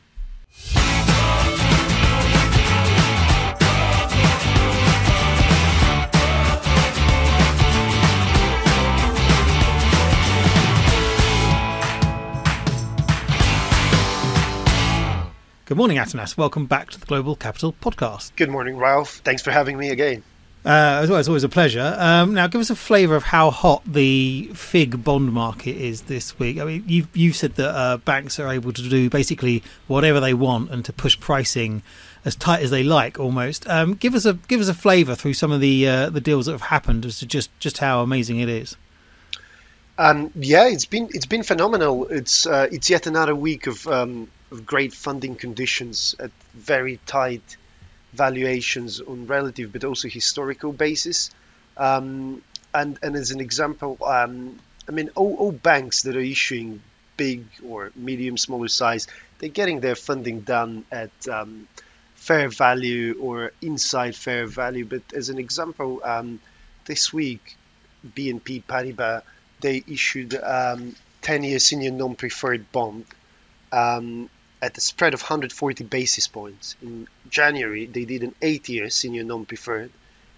Good 15.66 15.76
morning, 15.76 15.96
Atanas. 15.96 16.36
Welcome 16.36 16.66
back 16.66 16.90
to 16.90 17.00
the 17.00 17.06
Global 17.06 17.34
Capital 17.34 17.72
Podcast. 17.72 18.36
Good 18.36 18.50
morning, 18.50 18.76
Ralph. 18.76 19.20
Thanks 19.24 19.42
for 19.42 19.50
having 19.50 19.76
me 19.76 19.90
again. 19.90 20.22
Uh, 20.64 21.00
as 21.02 21.10
well, 21.10 21.18
it's 21.18 21.26
always 21.26 21.42
a 21.42 21.48
pleasure. 21.48 21.96
Um, 21.98 22.34
now, 22.34 22.46
give 22.46 22.60
us 22.60 22.70
a 22.70 22.76
flavour 22.76 23.16
of 23.16 23.24
how 23.24 23.50
hot 23.50 23.82
the 23.84 24.48
FIG 24.54 25.02
bond 25.02 25.32
market 25.32 25.76
is 25.76 26.02
this 26.02 26.38
week. 26.38 26.60
I 26.60 26.64
mean, 26.64 26.84
you 26.86 27.08
you 27.14 27.32
said 27.32 27.56
that 27.56 27.74
uh, 27.74 27.96
banks 27.96 28.38
are 28.38 28.48
able 28.48 28.72
to 28.74 28.88
do 28.88 29.10
basically 29.10 29.64
whatever 29.88 30.20
they 30.20 30.34
want 30.34 30.70
and 30.70 30.84
to 30.84 30.92
push 30.92 31.18
pricing 31.18 31.82
as 32.24 32.36
tight 32.36 32.62
as 32.62 32.70
they 32.70 32.84
like, 32.84 33.18
almost. 33.18 33.68
Um, 33.68 33.94
give 33.94 34.14
us 34.14 34.24
a 34.24 34.34
give 34.34 34.60
us 34.60 34.68
a 34.68 34.74
flavour 34.74 35.16
through 35.16 35.34
some 35.34 35.50
of 35.50 35.60
the 35.60 35.88
uh, 35.88 36.10
the 36.10 36.20
deals 36.20 36.46
that 36.46 36.52
have 36.52 36.60
happened 36.60 37.04
as 37.04 37.18
to 37.18 37.26
just 37.26 37.50
just 37.58 37.78
how 37.78 38.02
amazing 38.02 38.38
it 38.38 38.48
is. 38.48 38.76
Um, 39.98 40.30
yeah, 40.36 40.68
it's 40.68 40.86
been 40.86 41.08
it's 41.12 41.26
been 41.26 41.42
phenomenal. 41.42 42.06
It's 42.06 42.46
uh, 42.46 42.68
it's 42.70 42.88
yet 42.88 43.08
another 43.08 43.34
week 43.34 43.66
of, 43.66 43.84
um, 43.88 44.28
of 44.50 44.66
great 44.66 44.92
funding 44.92 45.34
conditions 45.34 46.14
at 46.18 46.30
very 46.54 46.98
tight 47.06 47.56
valuations 48.12 49.00
on 49.00 49.26
relative 49.26 49.72
but 49.72 49.84
also 49.84 50.08
historical 50.08 50.72
basis. 50.72 51.30
Um, 51.76 52.42
and 52.72 52.98
and 53.02 53.16
as 53.16 53.30
an 53.30 53.40
example, 53.40 53.98
um, 54.04 54.58
I 54.88 54.92
mean, 54.92 55.10
all, 55.14 55.34
all, 55.36 55.52
banks 55.52 56.02
that 56.02 56.16
are 56.16 56.20
issuing 56.20 56.80
big 57.16 57.46
or 57.66 57.90
medium, 57.94 58.36
smaller 58.36 58.68
size, 58.68 59.08
they're 59.38 59.48
getting 59.48 59.80
their 59.80 59.94
funding 59.94 60.40
done 60.40 60.84
at 60.92 61.28
um, 61.28 61.68
fair 62.14 62.48
value 62.48 63.18
or 63.20 63.52
inside 63.60 64.14
fair 64.14 64.46
value. 64.46 64.84
But 64.84 65.02
as 65.14 65.28
an 65.28 65.38
example, 65.38 66.00
um, 66.04 66.40
this 66.84 67.12
week, 67.12 67.56
BNP 68.06 68.64
Paribas 68.64 69.22
they 69.60 69.82
issued 69.86 70.30
10-year 70.30 71.54
um, 71.54 71.58
senior 71.58 71.90
non-preferred 71.90 72.70
bond 72.72 73.06
um, 73.72 74.28
at 74.62 74.78
a 74.78 74.80
spread 74.80 75.14
of 75.14 75.20
140 75.20 75.84
basis 75.84 76.28
points. 76.28 76.76
In 76.82 77.08
January, 77.28 77.86
they 77.86 78.04
did 78.04 78.22
an 78.22 78.34
eight 78.42 78.68
year 78.68 78.88
senior 78.90 79.24
non 79.24 79.44
preferred 79.44 79.90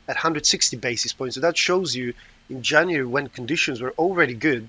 at 0.08 0.16
160 0.16 0.76
basis 0.78 1.12
points. 1.12 1.34
So 1.34 1.42
that 1.42 1.56
shows 1.56 1.94
you 1.94 2.14
in 2.50 2.62
January, 2.62 3.06
when 3.06 3.28
conditions 3.28 3.80
were 3.80 3.92
already 3.92 4.34
good, 4.34 4.68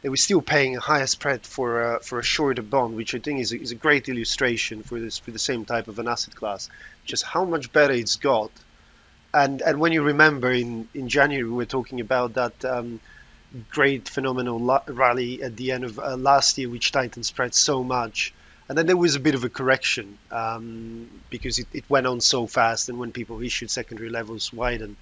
they 0.00 0.08
were 0.08 0.16
still 0.16 0.42
paying 0.42 0.76
a 0.76 0.80
higher 0.80 1.06
spread 1.06 1.46
for 1.46 1.94
a, 1.94 2.00
for 2.00 2.18
a 2.18 2.22
shorter 2.22 2.62
bond, 2.62 2.96
which 2.96 3.14
I 3.14 3.18
think 3.18 3.40
is 3.40 3.52
a, 3.52 3.60
is 3.60 3.70
a 3.70 3.76
great 3.76 4.08
illustration 4.08 4.82
for 4.82 4.98
this 4.98 5.18
for 5.18 5.30
the 5.30 5.38
same 5.38 5.64
type 5.64 5.88
of 5.88 5.98
an 5.98 6.08
asset 6.08 6.34
class, 6.34 6.68
just 7.04 7.22
how 7.22 7.44
much 7.44 7.72
better 7.72 7.92
it's 7.92 8.16
got. 8.16 8.50
And 9.32 9.62
and 9.62 9.78
when 9.78 9.92
you 9.92 10.02
remember 10.02 10.50
in, 10.50 10.88
in 10.92 11.08
January 11.08 11.44
we 11.44 11.56
were 11.56 11.66
talking 11.66 12.00
about 12.00 12.34
that 12.34 12.64
um, 12.64 13.00
great 13.70 14.08
phenomenal 14.08 14.58
rally 14.86 15.42
at 15.42 15.56
the 15.56 15.70
end 15.70 15.84
of 15.84 15.98
uh, 15.98 16.16
last 16.16 16.58
year, 16.58 16.68
which 16.68 16.90
tightened 16.92 17.24
spread 17.24 17.54
so 17.54 17.84
much 17.84 18.34
and 18.72 18.78
then 18.78 18.86
there 18.86 18.96
was 18.96 19.16
a 19.16 19.20
bit 19.20 19.34
of 19.34 19.44
a 19.44 19.50
correction 19.50 20.16
um, 20.30 21.06
because 21.28 21.58
it, 21.58 21.66
it, 21.74 21.84
went 21.90 22.06
on 22.06 22.22
so 22.22 22.46
fast, 22.46 22.88
and 22.88 22.98
when 22.98 23.12
people 23.12 23.42
issued 23.42 23.70
secondary 23.70 24.08
levels 24.08 24.50
widened. 24.50 24.96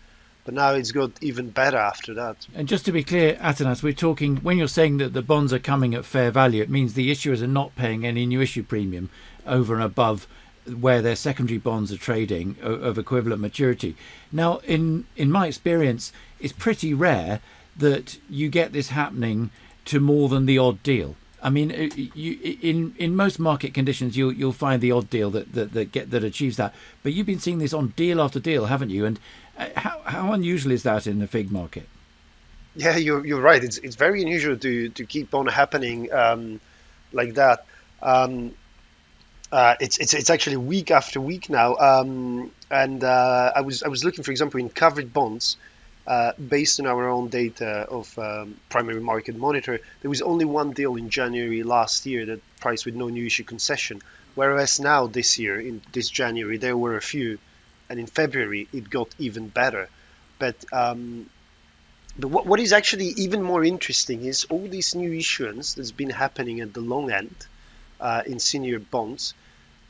But 0.45 0.55
now 0.55 0.73
it's 0.73 0.91
got 0.91 1.13
even 1.21 1.51
better 1.51 1.77
after 1.77 2.15
that. 2.15 2.49
And 2.53 2.67
just 2.67 2.85
to 2.87 2.91
be 2.91 3.05
clear, 3.05 3.37
Atanas, 3.37 3.81
we're 3.81 3.93
talking 3.93 4.39
when 4.39 4.59
you're 4.59 4.67
saying 4.67 4.97
that 4.97 5.13
the 5.13 5.23
bonds 5.23 5.53
are 5.53 5.61
coming 5.61 5.95
at 5.95 6.05
fair 6.05 6.33
value, 6.33 6.61
it 6.65 6.69
means 6.69 6.95
the 6.95 7.13
issuers 7.13 7.43
are 7.43 7.47
not 7.47 7.77
paying 7.77 8.05
any 8.05 8.27
new 8.27 8.41
issue 8.41 8.65
premium 8.65 9.09
over 9.47 9.75
and 9.75 9.85
above 9.85 10.27
where 10.67 11.01
their 11.01 11.15
secondary 11.15 11.59
bonds 11.59 11.93
are 11.93 11.97
trading 11.97 12.57
of 12.61 12.99
equivalent 12.99 13.41
maturity. 13.41 13.95
Now, 14.33 14.59
in 14.65 15.07
in 15.15 15.31
my 15.31 15.47
experience, 15.47 16.13
it's 16.41 16.53
pretty 16.53 16.93
rare 16.93 17.41
that 17.77 18.19
you 18.29 18.49
get 18.49 18.73
this 18.73 18.89
happening 18.89 19.51
to 19.85 20.01
more 20.01 20.29
than 20.29 20.47
the 20.47 20.59
odd 20.59 20.83
deal. 20.83 21.15
I 21.43 21.51
mean, 21.51 21.71
uh, 21.73 21.89
you, 22.15 22.59
in 22.61 22.95
in 22.99 23.17
most 23.17 23.39
market 23.39 23.73
conditions, 23.73 24.17
you'll 24.17 24.33
you'll 24.33 24.53
find 24.53 24.81
the 24.81 24.93
odd 24.93 25.09
deal 25.09 25.31
that, 25.31 25.53
that 25.55 25.73
that 25.73 25.93
get 25.93 26.11
that 26.11 26.23
achieves 26.23 26.57
that. 26.57 26.75
But 27.03 27.13
you've 27.13 27.27
been 27.27 27.41
seeing 27.41 27.59
this 27.59 27.73
on 27.73 27.89
deal 27.97 28.21
after 28.21 28.41
deal, 28.41 28.67
haven't 28.67 28.91
you? 28.91 29.07
And 29.07 29.19
uh, 29.59 29.69
how 29.77 30.01
how 30.05 30.33
unusual 30.33 30.73
is 30.73 30.83
that 30.83 31.07
in 31.07 31.19
the 31.19 31.27
FIG 31.27 31.51
market? 31.51 31.89
Yeah, 32.77 32.97
you're 32.97 33.25
you're 33.27 33.41
right. 33.41 33.63
It's 33.63 33.79
it's 33.79 33.97
very 33.97 34.23
unusual 34.23 34.57
to 34.59 34.89
to 34.91 35.07
keep 35.07 35.35
on 35.35 35.47
happening 35.47 36.13
um, 36.13 36.61
like 37.13 37.35
that. 37.35 37.65
Um, 38.03 38.55
uh, 39.53 39.75
it's 39.81 39.99
it's 39.99 40.15
it's 40.15 40.31
actually 40.31 40.57
week 40.57 40.91
after 40.91 41.21
week 41.21 41.51
now. 41.51 41.77
Um, 41.77 42.53
and 42.71 43.03
uh, 43.03 43.53
I 43.55 43.63
was 43.63 43.83
I 43.83 43.89
was 43.89 44.05
looking, 44.05 44.25
for 44.25 44.31
example, 44.31 44.61
in 44.61 44.69
covered 44.69 45.13
bonds. 45.13 45.57
Uh, 46.07 46.33
based 46.49 46.81
on 46.81 46.87
our 46.87 47.09
own 47.09 47.29
data 47.29 47.87
of 47.89 48.19
um, 48.19 48.57
primary 48.69 49.01
market 49.01 49.37
monitor, 49.37 49.79
there 50.01 50.09
was 50.09 50.23
only 50.23 50.45
one 50.45 50.73
deal 50.73 50.97
in 50.97 51.11
January 51.11 51.63
last 51.63 52.07
year 52.07 52.25
that 52.27 52.41
priced 52.59 52.87
with 52.87 52.95
no 52.95 53.09
new 53.09 53.27
issue 53.27 53.45
concession, 53.45 54.01
whereas 54.35 54.81
now 54.81 55.07
this 55.07 55.39
year, 55.39 55.61
in 55.61 55.83
this 55.93 56.09
January, 56.09 56.57
there 56.57 56.77
were 56.77 56.97
a 56.97 57.03
few, 57.03 57.39
and 57.89 58.01
in 58.01 58.07
February 58.07 58.67
it 58.73 58.89
got 58.89 59.09
even 59.19 59.49
better. 59.49 59.89
But 60.39 60.57
um, 60.73 61.29
but 62.19 62.29
what, 62.29 62.47
what 62.47 62.61
is 62.61 62.73
actually 62.73 63.09
even 63.19 63.43
more 63.43 63.63
interesting 63.63 64.25
is 64.25 64.47
all 64.47 64.67
this 64.67 64.95
new 64.95 65.13
issuance 65.13 65.75
that's 65.75 65.93
been 65.93 66.11
happening 66.11 66.61
at 66.61 66.73
the 66.73 66.81
long 66.81 67.13
end 67.13 67.35
uh, 68.01 68.23
in 68.27 68.41
senior 68.41 68.79
bonds 68.79 69.35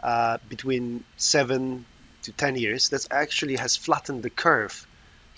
uh, 0.02 0.38
between 0.48 1.04
seven 1.16 1.86
to 2.22 2.32
ten 2.32 2.56
years. 2.56 2.88
That 2.90 3.06
actually 3.10 3.56
has 3.56 3.76
flattened 3.76 4.22
the 4.22 4.30
curve 4.30 4.86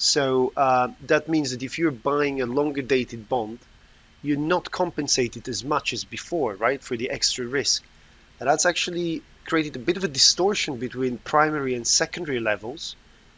so 0.02 0.52
uh, 0.56 0.88
that 1.06 1.28
means 1.28 1.52
that 1.52 1.62
if 1.62 1.78
you're 1.78 1.92
buying 1.92 2.42
a 2.42 2.46
longer 2.46 2.82
dated 2.82 3.28
bond, 3.28 3.60
you're 4.20 4.36
not 4.36 4.68
compensated 4.68 5.48
as 5.48 5.62
much 5.62 5.92
as 5.92 6.02
before, 6.02 6.56
right, 6.56 6.82
for 6.82 6.96
the 6.96 7.08
extra 7.10 7.46
risk. 7.46 7.84
And 8.40 8.48
that's 8.48 8.66
actually 8.66 9.22
created 9.44 9.76
a 9.76 9.78
bit 9.78 9.96
of 9.96 10.02
a 10.02 10.08
distortion 10.08 10.78
between 10.78 11.18
primary 11.18 11.76
and 11.76 11.86
secondary 11.86 12.40
levels, 12.40 12.96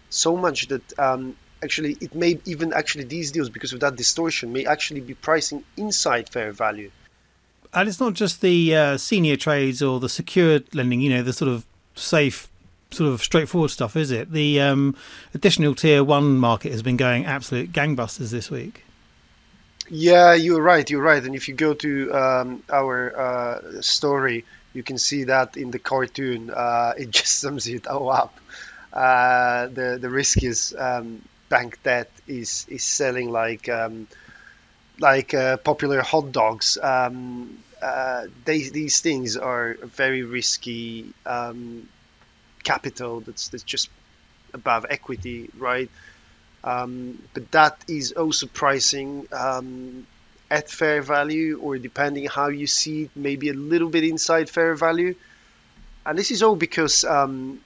so 0.09 0.39
much 0.39 0.69
that 0.69 0.99
um, 0.99 1.37
actually 1.63 1.99
it 2.01 2.15
may 2.15 2.39
even 2.47 2.73
actually 2.73 3.05
these 3.05 3.31
deals, 3.31 3.51
because 3.51 3.75
of 3.75 3.81
that 3.81 3.97
distortion, 3.97 4.55
may 4.55 4.65
actually 4.65 5.03
be 5.03 5.13
pricing 5.13 5.65
inside 5.77 6.31
fair 6.31 6.51
value. 6.51 6.91
And 7.75 7.91
it's 7.91 8.01
not 8.01 8.15
just 8.15 8.41
the 8.41 8.75
uh, 8.75 8.97
senior 8.97 9.37
trades 9.37 9.83
or 9.83 10.01
the 10.01 10.09
secured 10.09 10.75
lending, 10.75 11.03
you 11.03 11.11
know, 11.11 11.23
the 11.23 11.35
sort 11.35 11.51
of 11.51 11.67
safe 11.95 12.49
sort 12.95 13.13
of 13.13 13.23
straightforward 13.23 13.71
stuff, 13.71 13.97
is 13.97 14.11
it? 14.11 14.31
The 14.31 14.61
um, 14.61 14.97
additional 15.35 15.75
tier 15.75 16.03
one 16.03 16.39
market 16.39 16.73
has 16.73 16.83
been 16.83 16.97
going 16.97 17.27
absolute 17.27 17.73
gangbusters 17.73 18.31
this 18.31 18.51
week. 18.51 18.85
Yeah, 19.89 20.35
you're 20.35 20.63
right. 20.63 20.89
You're 20.89 21.03
right. 21.03 21.23
And 21.23 21.35
if 21.35 21.49
you 21.49 21.55
go 21.55 21.75
to 21.75 22.13
um, 22.15 22.63
our 22.73 23.17
uh, 23.17 23.83
story, 23.83 24.45
you 24.73 24.83
can 24.83 24.99
see 24.99 25.25
that 25.25 25.57
in 25.57 25.71
the 25.71 25.79
cartoon. 25.79 26.51
Uh, 26.51 26.95
it 26.99 27.11
just 27.11 27.41
sums 27.41 27.67
it 27.67 27.87
all 27.87 28.11
up. 28.11 28.39
Uh, 28.93 29.67
the 29.67 29.99
the 30.01 30.09
riskiest 30.09 30.75
um, 30.77 31.21
bank 31.49 31.83
debt 31.83 32.11
is 32.29 32.65
is 32.69 32.85
selling 32.85 33.31
like 33.31 33.69
um, 33.69 34.07
like 34.99 35.35
uh, 35.35 35.57
popular 35.59 36.01
hot 36.01 36.33
dogs. 36.33 36.79
Um, 36.81 37.59
uh, 37.83 38.27
they, 38.45 38.63
these 38.63 39.01
things 39.01 39.37
are 39.37 39.75
very 39.83 40.23
risky. 40.23 41.13
Capital 42.65 43.21
that's 43.21 43.49
that's 43.49 43.63
just 43.63 43.89
above 44.53 44.87
equity, 44.89 45.51
right? 45.59 45.91
Um, 46.63 47.23
but 47.35 47.51
that 47.53 47.77
is 47.89 48.13
also 48.13 48.47
pricing 48.47 49.29
um, 49.33 50.07
at 50.51 50.71
fair 50.71 51.03
value, 51.03 51.61
or 51.61 51.77
depending 51.79 52.27
how 52.27 52.49
you 52.49 52.67
see 52.67 53.03
it, 53.05 53.11
maybe 53.15 53.51
a 53.51 53.55
little 53.55 53.91
bit 53.91 54.05
inside 54.05 54.49
fair 54.49 54.75
value. 54.75 55.15
And 56.07 56.19
this 56.19 56.31
is 56.31 56.43
all 56.43 56.57
because 56.57 57.05
um, 57.05 57.61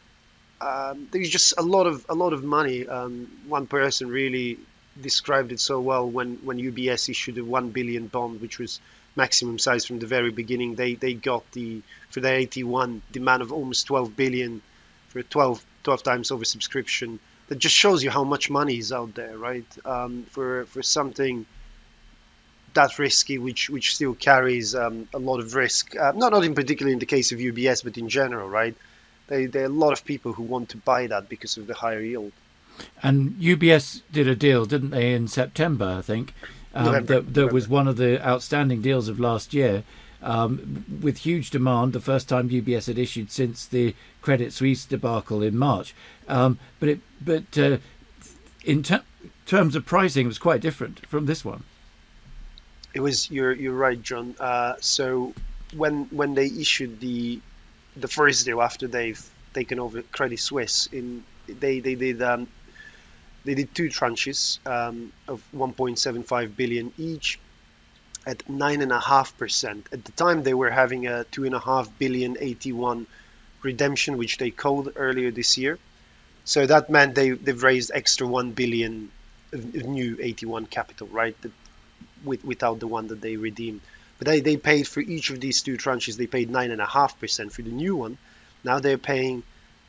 um 0.60 1.08
there's 1.12 1.30
just 1.30 1.54
a 1.58 1.62
lot 1.62 1.86
of 1.86 2.04
a 2.08 2.14
lot 2.14 2.32
of 2.32 2.42
money. 2.42 2.86
Um, 2.88 3.30
one 3.46 3.66
person 3.66 4.08
really 4.08 4.58
described 5.00 5.52
it 5.52 5.60
so 5.60 5.80
well 5.80 6.08
when 6.08 6.36
when 6.46 6.58
UBS 6.58 7.08
issued 7.08 7.38
a 7.38 7.44
one 7.44 7.70
billion 7.70 8.06
bond, 8.08 8.40
which 8.40 8.58
was 8.58 8.80
maximum 9.14 9.58
size 9.58 9.84
from 9.84 9.98
the 9.98 10.06
very 10.06 10.30
beginning. 10.30 10.74
They 10.74 10.94
they 10.94 11.14
got 11.14 11.50
the 11.52 11.82
for 12.10 12.20
their 12.20 12.38
AT1 12.40 13.00
demand 13.12 13.42
of 13.42 13.52
almost 13.52 13.86
12 13.86 14.16
billion 14.16 14.62
for 15.08 15.22
12, 15.22 15.64
12 15.84 16.02
times 16.02 16.30
oversubscription. 16.30 17.18
That 17.48 17.58
just 17.58 17.74
shows 17.74 18.04
you 18.04 18.10
how 18.10 18.24
much 18.24 18.50
money 18.50 18.76
is 18.76 18.92
out 18.92 19.14
there, 19.14 19.36
right? 19.38 19.64
Um, 19.84 20.26
for 20.30 20.66
for 20.66 20.82
something 20.82 21.46
that 22.74 22.98
risky, 22.98 23.38
which 23.38 23.70
which 23.70 23.94
still 23.94 24.14
carries 24.14 24.74
um, 24.74 25.08
a 25.14 25.18
lot 25.18 25.40
of 25.40 25.54
risk. 25.54 25.96
Uh, 25.96 26.12
not 26.14 26.32
not 26.32 26.44
in 26.44 26.54
particular 26.54 26.92
in 26.92 26.98
the 26.98 27.06
case 27.06 27.32
of 27.32 27.38
UBS, 27.38 27.84
but 27.84 27.96
in 27.96 28.08
general, 28.08 28.48
right? 28.48 28.74
They, 29.28 29.46
there 29.46 29.62
are 29.62 29.66
a 29.66 29.80
lot 29.84 29.92
of 29.92 30.04
people 30.04 30.32
who 30.32 30.42
want 30.42 30.70
to 30.70 30.76
buy 30.76 31.06
that 31.06 31.28
because 31.28 31.56
of 31.56 31.66
the 31.66 31.74
higher 31.74 32.00
yield. 32.00 32.32
And 33.02 33.32
UBS 33.32 34.02
did 34.12 34.28
a 34.28 34.36
deal, 34.36 34.64
didn't 34.64 34.90
they, 34.90 35.12
in 35.12 35.28
September? 35.28 35.96
I 35.98 36.02
think 36.02 36.32
um, 36.74 37.04
that, 37.06 37.34
that 37.34 37.52
was 37.52 37.68
one 37.68 37.88
of 37.88 37.96
the 37.96 38.26
outstanding 38.26 38.80
deals 38.80 39.08
of 39.08 39.18
last 39.20 39.52
year 39.52 39.84
um, 40.22 40.84
with 41.00 41.18
huge 41.18 41.50
demand. 41.50 41.92
The 41.92 42.00
first 42.00 42.28
time 42.28 42.48
UBS 42.48 42.86
had 42.86 42.98
issued 42.98 43.30
since 43.30 43.66
the 43.66 43.94
Credit 44.22 44.52
Suisse 44.52 44.84
debacle 44.84 45.42
in 45.42 45.56
March. 45.56 45.94
Um, 46.28 46.58
but 46.80 46.88
it, 46.88 47.00
but 47.20 47.58
uh, 47.58 47.78
in 48.64 48.82
ter- 48.82 49.02
terms 49.46 49.76
of 49.76 49.86
pricing, 49.86 50.26
it 50.26 50.28
was 50.28 50.38
quite 50.38 50.60
different 50.60 51.06
from 51.06 51.26
this 51.26 51.44
one. 51.44 51.64
It 52.94 53.00
was. 53.00 53.30
You're 53.30 53.52
you're 53.52 53.74
right, 53.74 54.00
John. 54.00 54.34
Uh, 54.40 54.74
so 54.80 55.34
when 55.74 56.04
when 56.06 56.34
they 56.34 56.46
issued 56.46 57.00
the 57.00 57.40
the 57.96 58.08
first 58.08 58.44
deal 58.44 58.62
after 58.62 58.86
they've 58.86 59.22
taken 59.54 59.78
over 59.78 60.02
Credit 60.02 60.38
Suisse, 60.38 60.88
in 60.92 61.22
they 61.46 61.80
they 61.80 61.94
did 61.94 62.22
um, 62.22 62.48
they 63.44 63.54
did 63.54 63.74
two 63.74 63.88
tranches 63.88 64.58
um, 64.66 65.12
of 65.26 65.42
1.75 65.54 66.56
billion 66.56 66.92
each 66.98 67.38
at 68.28 68.38
9.5%. 68.46 69.92
At 69.92 70.04
the 70.04 70.12
time, 70.12 70.42
they 70.42 70.54
were 70.54 70.70
having 70.70 71.06
a 71.06 71.24
2.5 71.32 71.90
billion 71.98 72.36
AT1 72.36 73.06
redemption, 73.62 74.18
which 74.18 74.36
they 74.36 74.50
called 74.50 74.92
earlier 74.96 75.30
this 75.30 75.56
year. 75.56 75.78
So 76.44 76.66
that 76.66 76.90
meant 76.90 77.14
they, 77.14 77.30
they've 77.30 77.62
raised 77.62 77.90
extra 77.92 78.26
1 78.26 78.52
billion 78.52 79.10
of 79.52 79.86
new 79.86 80.16
AT1 80.16 80.68
capital, 80.68 81.08
right? 81.08 81.36
with, 82.24 82.44
without 82.44 82.80
the 82.80 82.86
one 82.86 83.08
that 83.08 83.20
they 83.20 83.36
redeemed. 83.36 83.80
But 84.18 84.26
they, 84.26 84.40
they 84.40 84.56
paid 84.56 84.88
for 84.88 85.00
each 85.00 85.30
of 85.30 85.40
these 85.40 85.62
two 85.62 85.76
tranches, 85.76 86.16
they 86.16 86.26
paid 86.26 86.50
9.5% 86.50 87.52
for 87.52 87.62
the 87.62 87.70
new 87.70 87.96
one. 87.96 88.18
Now 88.64 88.80
they're 88.80 88.98
paying 88.98 89.42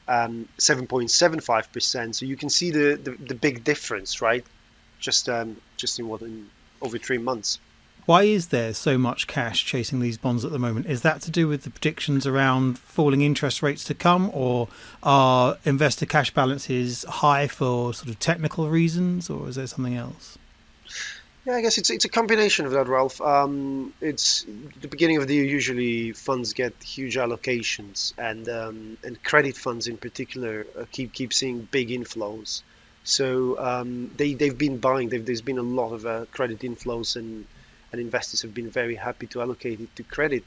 um, 0.08 0.48
7.75%. 0.58 2.16
So 2.16 2.26
you 2.26 2.38
can 2.38 2.50
see 2.50 2.72
the, 2.72 2.96
the, 2.96 3.12
the 3.12 3.36
big 3.36 3.64
difference, 3.64 4.22
right? 4.22 4.46
Just 5.00 5.30
um, 5.30 5.56
just 5.78 5.98
in 6.00 6.08
what 6.08 6.22
in 6.22 6.50
over 6.82 6.98
three 6.98 7.18
months. 7.18 7.58
Why 8.10 8.24
is 8.24 8.48
there 8.48 8.74
so 8.74 8.98
much 8.98 9.28
cash 9.28 9.64
chasing 9.64 10.00
these 10.00 10.18
bonds 10.18 10.44
at 10.44 10.52
the 10.52 10.58
moment? 10.58 10.88
Is 10.88 11.04
that 11.04 11.22
to 11.22 11.30
do 11.30 11.48
with 11.48 11.62
the 11.62 11.70
predictions 11.70 12.26
around 12.26 12.80
falling 12.80 13.22
interest 13.22 13.62
rates 13.62 13.84
to 13.84 13.94
come, 13.94 14.32
or 14.34 14.68
are 15.04 15.60
investor 15.64 16.08
cash 16.08 16.34
balances 16.34 17.04
high 17.08 17.46
for 17.46 17.94
sort 17.94 18.10
of 18.10 18.18
technical 18.18 18.68
reasons, 18.68 19.30
or 19.30 19.48
is 19.48 19.58
there 19.58 19.68
something 19.68 19.96
else? 19.96 20.40
Yeah, 21.46 21.54
I 21.54 21.62
guess 21.62 21.78
it's 21.78 21.92
it's 21.92 22.04
a 22.04 22.10
combination 22.10 22.66
of 22.66 22.72
that, 22.72 22.88
Ralph. 22.88 23.22
Um, 23.22 23.94
it's 24.02 24.44
the 24.82 24.88
beginning 24.88 25.18
of 25.18 25.28
the 25.28 25.36
year. 25.36 25.46
Usually, 25.46 26.14
funds 26.14 26.54
get 26.54 26.74
huge 26.82 27.16
allocations, 27.16 28.14
and 28.18 28.50
um, 28.50 28.98
and 29.04 29.24
credit 29.24 29.56
funds 29.56 29.88
in 29.88 29.98
particular 29.98 30.66
uh, 30.76 30.86
keep 30.92 31.14
keep 31.14 31.32
seeing 31.32 31.62
big 31.62 31.90
inflows. 31.90 32.64
So 33.04 33.60
um, 33.60 34.10
they 34.18 34.34
they've 34.34 34.58
been 34.58 34.80
buying. 34.80 35.10
They've, 35.10 35.24
there's 35.24 35.42
been 35.42 35.60
a 35.60 35.70
lot 35.80 35.94
of 35.94 36.08
uh, 36.08 36.26
credit 36.32 36.62
inflows 36.62 37.16
and 37.16 37.46
and 37.92 38.02
investors 38.02 38.42
have 38.44 38.54
been 38.54 38.70
very 38.70 38.96
happy 38.96 39.28
to 39.28 39.42
allocate 39.42 39.80
it 39.80 39.96
to 39.96 40.04
credit. 40.04 40.44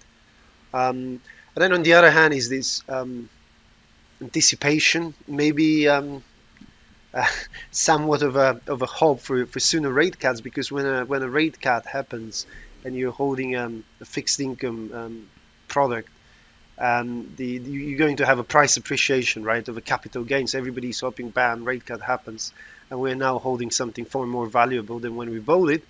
Um, 0.72 1.20
and 1.54 1.62
then 1.62 1.72
on 1.72 1.82
the 1.82 1.94
other 1.94 2.10
hand 2.10 2.32
is 2.34 2.48
this 2.48 2.82
um, 2.88 3.28
anticipation, 4.20 5.14
maybe 5.26 5.88
um, 5.88 6.22
uh, 7.14 7.26
somewhat 7.70 8.22
of 8.22 8.36
a 8.36 8.60
of 8.66 8.80
a 8.82 8.86
hope 8.86 9.20
for, 9.20 9.44
for 9.46 9.60
sooner 9.60 9.90
rate 9.90 10.18
cuts 10.18 10.40
because 10.40 10.72
when 10.72 10.86
a 10.86 11.04
when 11.04 11.22
a 11.22 11.28
rate 11.28 11.60
cut 11.60 11.84
happens 11.84 12.46
and 12.84 12.96
you're 12.96 13.12
holding 13.12 13.54
um, 13.56 13.84
a 14.00 14.04
fixed 14.04 14.40
income 14.40 14.90
um, 14.94 15.28
product, 15.68 16.08
um, 16.78 17.32
the, 17.36 17.58
the, 17.58 17.70
you're 17.70 17.98
going 17.98 18.16
to 18.16 18.26
have 18.26 18.38
a 18.38 18.44
price 18.44 18.76
appreciation, 18.76 19.44
right, 19.44 19.66
of 19.68 19.76
a 19.76 19.80
capital 19.80 20.24
gains. 20.24 20.54
Everybody's 20.54 21.00
hoping, 21.00 21.30
bam, 21.30 21.64
rate 21.64 21.86
cut 21.86 22.00
happens, 22.00 22.52
and 22.90 22.98
we're 22.98 23.14
now 23.14 23.38
holding 23.38 23.70
something 23.70 24.04
far 24.04 24.26
more 24.26 24.46
valuable 24.46 24.98
than 24.98 25.14
when 25.14 25.30
we 25.30 25.38
bought 25.38 25.70
it 25.70 25.84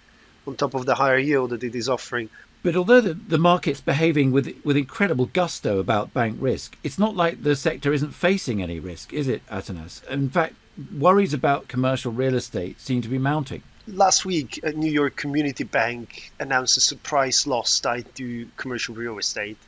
on 0.46 0.56
top 0.56 0.74
of 0.74 0.86
the 0.86 0.94
higher 0.94 1.18
yield 1.18 1.50
that 1.50 1.62
it 1.62 1.74
is 1.74 1.88
offering. 1.88 2.28
But 2.62 2.76
although 2.76 3.00
the, 3.00 3.14
the 3.14 3.38
market's 3.38 3.80
behaving 3.80 4.30
with 4.30 4.54
with 4.64 4.76
incredible 4.76 5.26
gusto 5.26 5.78
about 5.78 6.14
bank 6.14 6.36
risk, 6.40 6.76
it's 6.84 6.98
not 6.98 7.16
like 7.16 7.42
the 7.42 7.56
sector 7.56 7.92
isn't 7.92 8.12
facing 8.12 8.62
any 8.62 8.78
risk, 8.78 9.12
is 9.12 9.26
it, 9.26 9.44
Atanas? 9.48 10.04
In 10.08 10.30
fact, 10.30 10.54
worries 10.96 11.34
about 11.34 11.68
commercial 11.68 12.12
real 12.12 12.34
estate 12.36 12.80
seem 12.80 13.02
to 13.02 13.08
be 13.08 13.18
mounting. 13.18 13.62
Last 13.88 14.24
week, 14.24 14.60
a 14.62 14.72
New 14.72 14.90
York 14.90 15.16
Community 15.16 15.64
Bank 15.64 16.30
announced 16.38 16.76
a 16.76 16.80
surprise 16.80 17.48
loss 17.48 17.80
tied 17.80 18.14
to 18.14 18.48
commercial 18.56 18.94
real 18.94 19.18
estate. 19.18 19.58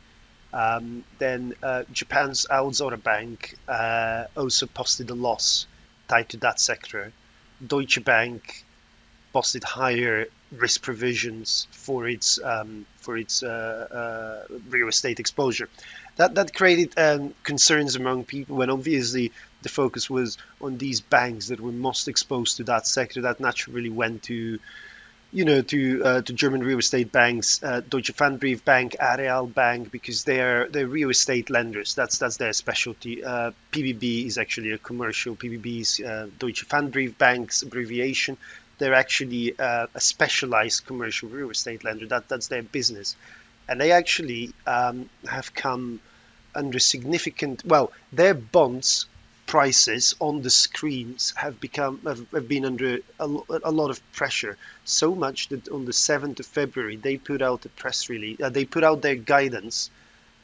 Um, 0.52 1.02
then 1.18 1.54
uh, 1.64 1.82
Japan's 1.92 2.46
Aozora 2.48 3.02
Bank 3.02 3.56
uh, 3.66 4.26
also 4.36 4.66
posted 4.66 5.10
a 5.10 5.14
loss 5.14 5.66
tied 6.06 6.28
to 6.28 6.36
that 6.38 6.60
sector. 6.60 7.12
Deutsche 7.66 8.04
Bank 8.04 8.64
posted 9.32 9.64
higher 9.64 10.28
risk 10.58 10.82
provisions 10.82 11.66
for 11.70 12.08
its 12.08 12.40
um, 12.42 12.86
for 12.98 13.16
its 13.16 13.42
uh, 13.42 14.44
uh, 14.50 14.58
real 14.68 14.88
estate 14.88 15.20
exposure. 15.20 15.68
That 16.16 16.34
that 16.36 16.54
created 16.54 16.98
um, 16.98 17.34
concerns 17.42 17.96
among 17.96 18.24
people 18.24 18.56
when 18.56 18.70
obviously 18.70 19.32
the 19.62 19.68
focus 19.68 20.08
was 20.08 20.38
on 20.60 20.78
these 20.78 21.00
banks 21.00 21.48
that 21.48 21.60
were 21.60 21.72
most 21.72 22.08
exposed 22.08 22.58
to 22.58 22.64
that 22.64 22.86
sector. 22.86 23.22
That 23.22 23.40
naturally 23.40 23.90
went 23.90 24.24
to 24.24 24.58
you 25.34 25.44
know, 25.44 25.62
to 25.62 26.02
uh, 26.04 26.22
to 26.22 26.32
German 26.32 26.62
real 26.62 26.78
estate 26.78 27.10
banks, 27.10 27.60
uh, 27.60 27.80
Deutsche 27.80 28.14
Pfandbrief 28.14 28.64
Bank, 28.64 28.94
Aareal 29.00 29.52
Bank, 29.52 29.90
because 29.90 30.22
they're 30.22 30.68
they're 30.68 30.86
real 30.86 31.10
estate 31.10 31.50
lenders. 31.50 31.96
That's 31.96 32.18
that's 32.18 32.36
their 32.36 32.52
specialty. 32.52 33.24
Uh, 33.24 33.50
PBB 33.72 34.26
is 34.26 34.38
actually 34.38 34.70
a 34.70 34.78
commercial. 34.78 35.34
PBB's 35.34 36.00
uh, 36.00 36.28
Deutsche 36.38 36.68
Pfandbrief 36.68 37.62
abbreviation 37.64 38.38
they're 38.78 38.94
actually 38.94 39.58
uh, 39.58 39.86
a 39.94 40.00
specialized 40.00 40.86
commercial 40.86 41.28
real 41.28 41.50
estate 41.50 41.84
lender. 41.84 42.06
That 42.06 42.28
that's 42.28 42.48
their 42.48 42.62
business, 42.62 43.16
and 43.68 43.80
they 43.80 43.92
actually 43.92 44.52
um, 44.66 45.08
have 45.28 45.54
come 45.54 46.00
under 46.54 46.78
significant. 46.78 47.64
Well, 47.64 47.92
their 48.12 48.34
bonds 48.34 49.06
prices 49.46 50.14
on 50.20 50.42
the 50.42 50.50
screens 50.50 51.32
have 51.36 51.60
become 51.60 52.00
have, 52.04 52.26
have 52.32 52.48
been 52.48 52.64
under 52.64 52.98
a, 53.20 53.28
a, 53.64 53.70
lot 53.70 53.90
of 53.90 54.00
pressure 54.12 54.56
so 54.84 55.14
much 55.14 55.48
that 55.48 55.68
on 55.68 55.84
the 55.84 55.92
7th 55.92 56.40
of 56.40 56.46
february 56.46 56.96
they 56.96 57.18
put 57.18 57.42
out 57.42 57.64
a 57.66 57.68
press 57.68 58.08
release 58.08 58.40
uh, 58.40 58.48
they 58.48 58.64
put 58.64 58.82
out 58.82 59.02
their 59.02 59.14
guidance 59.16 59.90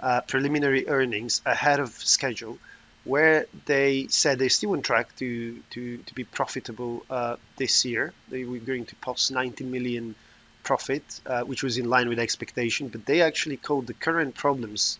uh, 0.01 0.21
preliminary 0.23 0.87
earnings 0.87 1.40
ahead 1.47 1.81
of 1.81 1.90
schedule 1.90 2.59
where 3.04 3.46
they 3.66 4.06
said 4.08 4.38
they're 4.38 4.48
still 4.48 4.72
on 4.72 4.82
track 4.82 5.14
to 5.16 5.58
to, 5.70 5.98
to 5.98 6.14
be 6.14 6.24
profitable 6.24 7.04
uh, 7.10 7.36
this 7.56 7.84
year. 7.84 8.12
They 8.28 8.44
were 8.44 8.58
going 8.58 8.86
to 8.86 8.96
post 8.96 9.30
90 9.30 9.64
million 9.64 10.14
profit, 10.62 11.20
uh, 11.26 11.42
which 11.42 11.62
was 11.62 11.78
in 11.78 11.88
line 11.88 12.08
with 12.08 12.18
expectation. 12.18 12.88
But 12.88 13.06
they 13.06 13.22
actually 13.22 13.56
called 13.56 13.86
the 13.86 13.94
current 13.94 14.34
problems 14.34 14.98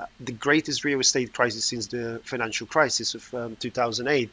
uh, 0.00 0.06
the 0.20 0.32
greatest 0.32 0.84
real 0.84 1.00
estate 1.00 1.32
crisis 1.32 1.66
since 1.66 1.86
the 1.88 2.20
financial 2.24 2.66
crisis 2.66 3.14
of 3.14 3.34
um, 3.34 3.56
2008. 3.56 4.30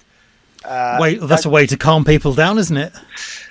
Uh, 0.63 0.97
Wait, 0.99 1.19
that's 1.19 1.43
that, 1.43 1.45
a 1.45 1.49
way 1.49 1.67
to 1.67 1.77
calm 1.77 2.05
people 2.05 2.33
down, 2.33 2.57
isn't 2.57 2.77
it? 2.77 2.93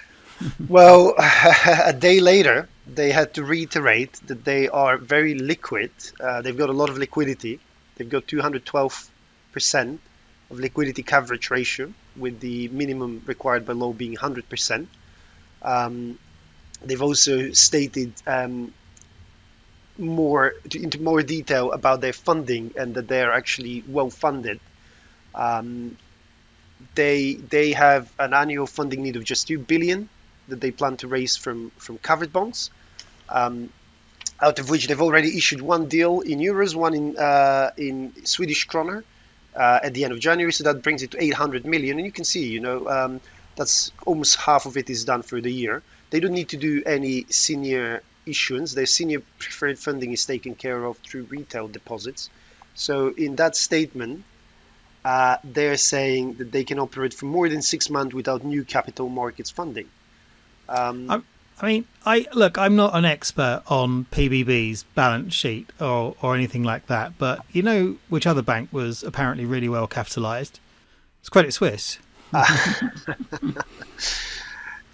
well, 0.69 1.15
a 1.85 1.93
day 1.93 2.21
later, 2.21 2.69
they 2.87 3.11
had 3.13 3.35
to 3.35 3.45
reiterate 3.45 4.15
that 4.27 4.45
they 4.45 4.69
are 4.69 4.97
very 4.97 5.35
liquid. 5.35 5.91
Uh, 6.19 6.43
they've 6.43 6.57
got 6.57 6.71
a 6.71 6.73
lot 6.73 6.89
of 6.89 6.99
liquidity. 6.99 7.61
They've 7.97 8.09
got 8.09 8.27
212 8.27 9.11
percent 9.53 10.01
of 10.51 10.59
liquidity 10.59 11.03
coverage 11.03 11.51
ratio, 11.51 11.93
with 12.17 12.41
the 12.41 12.69
minimum 12.69 13.23
required 13.27 13.67
by 13.67 13.73
law 13.73 13.93
being 13.93 14.17
100%. 14.17 14.87
Um, 15.63 16.19
they've 16.85 17.03
also 17.03 17.53
stated 17.53 18.13
um, 18.27 18.73
more 19.99 20.55
into 20.75 21.03
more 21.03 21.23
detail 21.23 21.73
about 21.73 22.01
their 22.01 22.13
funding 22.13 22.73
and 22.77 22.95
that 22.95 23.09
they 23.09 23.21
are 23.21 23.33
actually 23.33 23.85
well 23.87 24.11
funded. 24.11 24.61
Um, 25.35 25.97
they 26.95 27.35
they 27.35 27.73
have 27.73 28.11
an 28.19 28.33
annual 28.33 28.67
funding 28.67 29.03
need 29.03 29.17
of 29.17 29.25
just 29.25 29.49
two 29.49 29.59
billion 29.59 30.09
that 30.47 30.61
they 30.61 30.71
plan 30.71 30.97
to 30.99 31.09
raise 31.09 31.37
from 31.37 31.71
from 31.77 31.99
covered 31.99 32.33
bonds. 32.33 32.71
Um, 33.29 33.71
out 34.41 34.61
of 34.61 34.71
which 34.71 34.87
they've 34.87 35.03
already 35.03 35.37
issued 35.37 35.61
one 35.61 35.89
deal 35.89 36.21
in 36.21 36.39
euros, 36.39 36.75
one 36.75 36.95
in 36.95 37.17
uh, 37.19 37.73
in 37.77 38.25
Swedish 38.25 38.65
kroner, 38.67 39.05
uh, 39.59 39.81
at 39.83 39.93
the 39.93 40.05
end 40.05 40.13
of 40.13 40.21
January. 40.21 40.53
So 40.53 40.65
that 40.65 40.83
brings 40.83 41.03
it 41.03 41.11
to 41.11 41.23
800 41.23 41.67
million. 41.67 41.99
And 41.99 42.07
you 42.07 42.13
can 42.13 42.25
see, 42.25 42.47
you 42.47 42.61
know, 42.61 42.89
um, 42.89 43.21
that's 43.57 43.91
almost 44.07 44.37
half 44.37 44.67
of 44.67 44.77
it 44.77 44.89
is 44.89 45.05
done 45.05 45.23
for 45.23 45.41
the 45.41 45.53
year. 45.53 45.83
They 46.11 46.21
don't 46.21 46.33
need 46.33 46.51
to 46.51 46.57
do 46.57 46.83
any 46.87 47.27
senior 47.29 48.03
issuance. 48.25 48.73
Their 48.73 48.87
senior 48.87 49.21
preferred 49.39 49.79
funding 49.79 50.13
is 50.13 50.25
taken 50.25 50.55
care 50.55 50.83
of 50.85 50.97
through 50.99 51.25
retail 51.25 51.67
deposits. 51.67 52.31
So 52.75 53.09
in 53.09 53.37
that 53.37 53.57
statement, 53.57 54.25
uh, 55.05 55.39
they're 55.43 55.77
saying 55.77 56.35
that 56.35 56.53
they 56.53 56.65
can 56.65 56.79
operate 56.79 57.13
for 57.13 57.27
more 57.27 57.49
than 57.49 57.63
six 57.63 57.91
months 57.91 58.15
without 58.15 58.45
new 58.45 58.65
capital 58.65 59.09
markets 59.09 59.51
funding. 59.51 59.89
Um, 60.69 61.25
I 61.61 61.67
mean, 61.67 61.85
I 62.07 62.27
look. 62.35 62.57
I'm 62.57 62.77
not 62.77 62.95
an 62.95 63.05
expert 63.05 63.63
on 63.67 64.07
PBB's 64.13 64.85
balance 64.95 65.35
sheet 65.35 65.71
or 65.81 66.15
or 66.23 66.35
anything 66.35 66.63
like 66.63 66.87
that, 66.87 67.19
but 67.19 67.45
you 67.53 67.63
know 67.63 67.97
which 68.09 68.27
other 68.27 68.43
bank 68.43 68.73
was 68.73 69.03
apparently 69.03 69.45
really 69.45 69.69
well 69.69 69.89
capitalised? 69.89 70.61
It's 71.21 71.29
Credit 71.29 71.53
Suisse. 71.53 71.99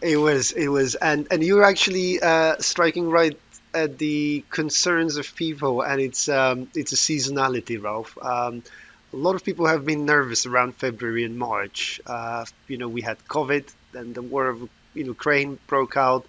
it 0.01 0.17
was. 0.17 0.53
It 0.53 0.69
was, 0.69 0.95
and 0.95 1.27
and 1.31 1.45
you're 1.45 1.65
actually 1.65 2.21
uh, 2.21 2.57
striking 2.61 3.11
right 3.11 3.39
at 3.75 3.99
the 3.99 4.43
concerns 4.51 5.17
of 5.17 5.35
people, 5.35 5.83
and 5.83 6.01
it's 6.01 6.29
um, 6.31 6.69
it's 6.75 6.93
a 6.93 6.97
seasonality, 6.97 7.83
Ralph. 7.83 8.17
Um, 8.23 8.63
a 9.13 9.17
lot 9.17 9.35
of 9.35 9.45
people 9.45 9.67
have 9.67 9.85
been 9.85 10.07
nervous 10.07 10.47
around 10.47 10.77
February 10.77 11.25
and 11.25 11.39
March. 11.39 12.01
Uh, 12.07 12.47
you 12.69 12.79
know, 12.79 12.89
we 12.89 13.03
had 13.03 13.19
COVID, 13.29 13.71
and 13.93 14.15
the 14.15 14.23
war 14.23 14.49
of 14.49 14.69
in 14.95 15.07
Ukraine 15.07 15.59
broke 15.67 15.97
out 15.97 16.25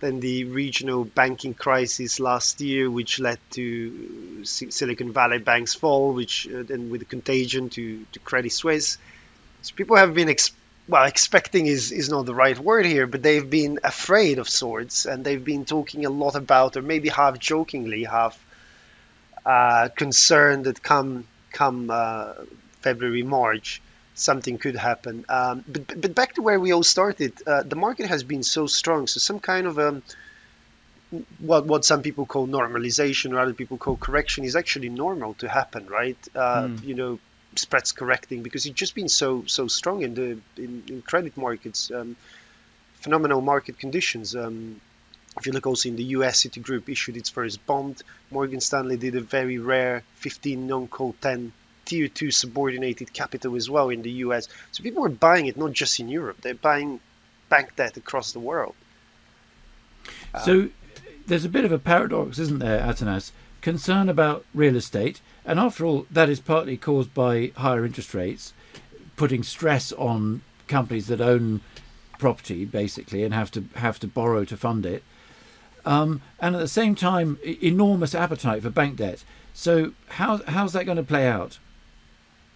then 0.00 0.20
the 0.20 0.44
regional 0.44 1.04
banking 1.04 1.54
crisis 1.54 2.20
last 2.20 2.60
year, 2.60 2.90
which 2.90 3.18
led 3.18 3.38
to 3.52 4.44
Silicon 4.44 5.12
Valley 5.12 5.38
Bank's 5.38 5.74
fall, 5.74 6.12
which 6.12 6.46
uh, 6.48 6.62
then 6.62 6.90
with 6.90 7.00
the 7.00 7.06
contagion 7.06 7.70
to, 7.70 8.04
to 8.12 8.18
Credit 8.20 8.52
Suisse. 8.52 8.98
So 9.62 9.74
people 9.74 9.96
have 9.96 10.14
been 10.14 10.28
ex- 10.28 10.52
well, 10.88 11.04
expecting 11.04 11.66
is, 11.66 11.92
is 11.92 12.08
not 12.08 12.26
the 12.26 12.34
right 12.34 12.58
word 12.58 12.86
here, 12.86 13.06
but 13.06 13.22
they've 13.22 13.48
been 13.48 13.80
afraid 13.82 14.38
of 14.38 14.48
sorts, 14.48 15.06
and 15.06 15.24
they've 15.24 15.44
been 15.44 15.64
talking 15.64 16.04
a 16.04 16.10
lot 16.10 16.36
about, 16.36 16.76
or 16.76 16.82
maybe 16.82 17.08
half 17.08 17.38
jokingly, 17.38 18.04
half 18.04 18.38
uh, 19.44 19.88
concerned 19.96 20.64
that 20.66 20.82
come 20.82 21.26
come 21.52 21.90
uh, 21.90 22.34
February 22.82 23.22
March, 23.22 23.80
something 24.16 24.58
could 24.58 24.76
happen. 24.76 25.24
Um, 25.28 25.64
but 25.68 26.00
but 26.00 26.14
back 26.14 26.34
to 26.34 26.42
where 26.42 26.58
we 26.58 26.72
all 26.72 26.82
started, 26.82 27.32
uh, 27.46 27.62
the 27.62 27.76
market 27.76 28.06
has 28.06 28.24
been 28.24 28.42
so 28.42 28.66
strong, 28.66 29.06
so 29.06 29.20
some 29.20 29.38
kind 29.38 29.66
of 29.66 29.78
um, 29.78 30.02
what 31.38 31.66
what 31.66 31.84
some 31.84 32.02
people 32.02 32.26
call 32.26 32.48
normalization 32.48 33.32
or 33.32 33.38
other 33.38 33.54
people 33.54 33.76
call 33.76 33.96
correction 33.96 34.44
is 34.44 34.56
actually 34.56 34.88
normal 34.88 35.34
to 35.34 35.48
happen, 35.48 35.86
right? 35.86 36.18
Mm. 36.34 36.82
You 36.82 36.94
know, 36.94 37.18
spreads 37.54 37.92
correcting 37.92 38.42
because 38.42 38.66
it's 38.66 38.74
just 38.74 38.94
been 38.94 39.08
so 39.08 39.44
so 39.46 39.68
strong 39.68 40.02
in 40.02 40.14
the 40.14 40.38
in, 40.56 40.82
in 40.88 41.02
credit 41.02 41.36
markets. 41.36 41.90
Um, 41.90 42.16
phenomenal 43.00 43.40
market 43.40 43.78
conditions. 43.78 44.34
Um, 44.34 44.80
if 45.38 45.46
you 45.46 45.52
look 45.52 45.66
also 45.66 45.88
in 45.90 45.96
the 45.96 46.04
US, 46.16 46.42
Citigroup 46.42 46.88
issued 46.88 47.16
its 47.16 47.28
first 47.28 47.64
bond. 47.66 48.02
Morgan 48.30 48.60
Stanley 48.60 48.96
did 48.96 49.14
a 49.14 49.20
very 49.20 49.58
rare 49.58 50.02
15 50.14 50.66
non-call 50.66 51.14
10 51.20 51.52
tier 51.86 52.08
2 52.08 52.30
subordinated 52.30 53.12
capital 53.12 53.56
as 53.56 53.70
well 53.70 53.88
in 53.88 54.02
the 54.02 54.10
US. 54.10 54.48
So 54.72 54.82
people 54.82 55.04
are 55.04 55.08
buying 55.08 55.46
it 55.46 55.56
not 55.56 55.72
just 55.72 55.98
in 55.98 56.08
Europe, 56.08 56.42
they're 56.42 56.54
buying 56.54 57.00
bank 57.48 57.76
debt 57.76 57.96
across 57.96 58.32
the 58.32 58.40
world. 58.40 58.74
So 60.44 60.68
there's 61.26 61.44
a 61.44 61.48
bit 61.48 61.64
of 61.64 61.72
a 61.72 61.78
paradox, 61.78 62.38
isn't 62.38 62.58
there, 62.58 62.80
Atanas? 62.80 63.32
Concern 63.60 64.08
about 64.08 64.44
real 64.54 64.76
estate, 64.76 65.20
and 65.44 65.58
after 65.58 65.84
all, 65.84 66.06
that 66.10 66.28
is 66.28 66.40
partly 66.40 66.76
caused 66.76 67.12
by 67.14 67.52
higher 67.56 67.84
interest 67.84 68.14
rates, 68.14 68.52
putting 69.16 69.42
stress 69.42 69.92
on 69.92 70.42
companies 70.68 71.06
that 71.06 71.20
own 71.20 71.62
property 72.18 72.64
basically 72.64 73.22
and 73.22 73.34
have 73.34 73.50
to 73.50 73.64
have 73.74 73.98
to 74.00 74.06
borrow 74.06 74.44
to 74.44 74.56
fund 74.56 74.86
it. 74.86 75.02
Um, 75.84 76.22
and 76.40 76.54
at 76.54 76.60
the 76.60 76.68
same 76.68 76.94
time, 76.94 77.38
enormous 77.44 78.14
appetite 78.14 78.62
for 78.62 78.70
bank 78.70 78.96
debt. 78.96 79.24
So 79.54 79.92
how 80.08 80.38
how's 80.48 80.72
that 80.72 80.84
going 80.84 80.96
to 80.96 81.02
play 81.02 81.26
out? 81.26 81.58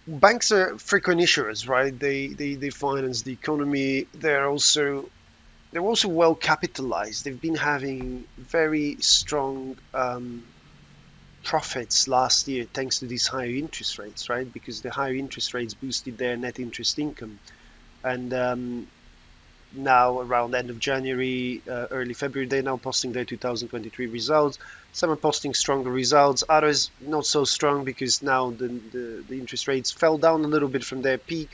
Banks 0.07 0.51
are 0.51 0.77
frequent 0.77 1.21
issuers, 1.21 1.67
right? 1.67 1.97
They, 1.97 2.27
they 2.27 2.55
they 2.55 2.69
finance 2.69 3.21
the 3.23 3.33
economy. 3.33 4.07
They're 4.13 4.47
also 4.49 5.11
they're 5.71 5.81
also 5.83 6.09
well 6.09 6.35
capitalized. 6.35 7.25
They've 7.25 7.41
been 7.41 7.55
having 7.55 8.27
very 8.37 8.97
strong 9.01 9.77
um, 9.93 10.43
profits 11.43 12.07
last 12.07 12.47
year 12.47 12.65
thanks 12.73 12.99
to 12.99 13.07
these 13.07 13.27
higher 13.27 13.49
interest 13.49 13.97
rates, 13.99 14.29
right? 14.29 14.51
Because 14.51 14.81
the 14.81 14.91
higher 14.91 15.15
interest 15.15 15.53
rates 15.53 15.73
boosted 15.73 16.17
their 16.17 16.37
net 16.37 16.59
interest 16.59 16.99
income, 16.99 17.39
and 18.03 18.33
um, 18.33 18.87
now 19.73 20.19
around 20.19 20.55
end 20.55 20.69
of 20.69 20.79
January, 20.79 21.61
uh, 21.69 21.87
early 21.91 22.13
February, 22.13 22.47
they're 22.47 22.61
now 22.61 22.77
posting 22.77 23.11
their 23.11 23.25
2023 23.25 24.07
results. 24.07 24.59
Some 24.93 25.09
are 25.09 25.15
posting 25.15 25.53
stronger 25.53 25.89
results, 25.89 26.43
others 26.47 26.91
not 26.99 27.25
so 27.25 27.45
strong 27.45 27.85
because 27.85 28.21
now 28.21 28.51
the, 28.51 28.67
the, 28.67 29.23
the 29.27 29.39
interest 29.39 29.67
rates 29.67 29.91
fell 29.91 30.17
down 30.17 30.43
a 30.43 30.47
little 30.47 30.69
bit 30.69 30.83
from 30.83 31.01
their 31.01 31.17
peak. 31.17 31.49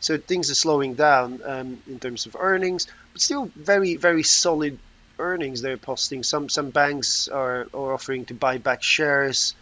So 0.00 0.18
things 0.18 0.50
are 0.50 0.56
slowing 0.56 0.94
down 0.94 1.40
um, 1.44 1.82
in 1.88 2.00
terms 2.00 2.26
of 2.26 2.36
earnings, 2.38 2.86
but 3.12 3.22
still 3.22 3.50
very, 3.54 3.96
very 3.96 4.24
solid 4.24 4.78
earnings 5.18 5.62
they're 5.62 5.76
posting. 5.76 6.22
Some 6.22 6.48
some 6.48 6.70
banks 6.70 7.28
are, 7.28 7.68
are 7.72 7.94
offering 7.94 8.24
to 8.26 8.34
buy 8.34 8.58
back 8.58 8.82
shares 8.82 9.54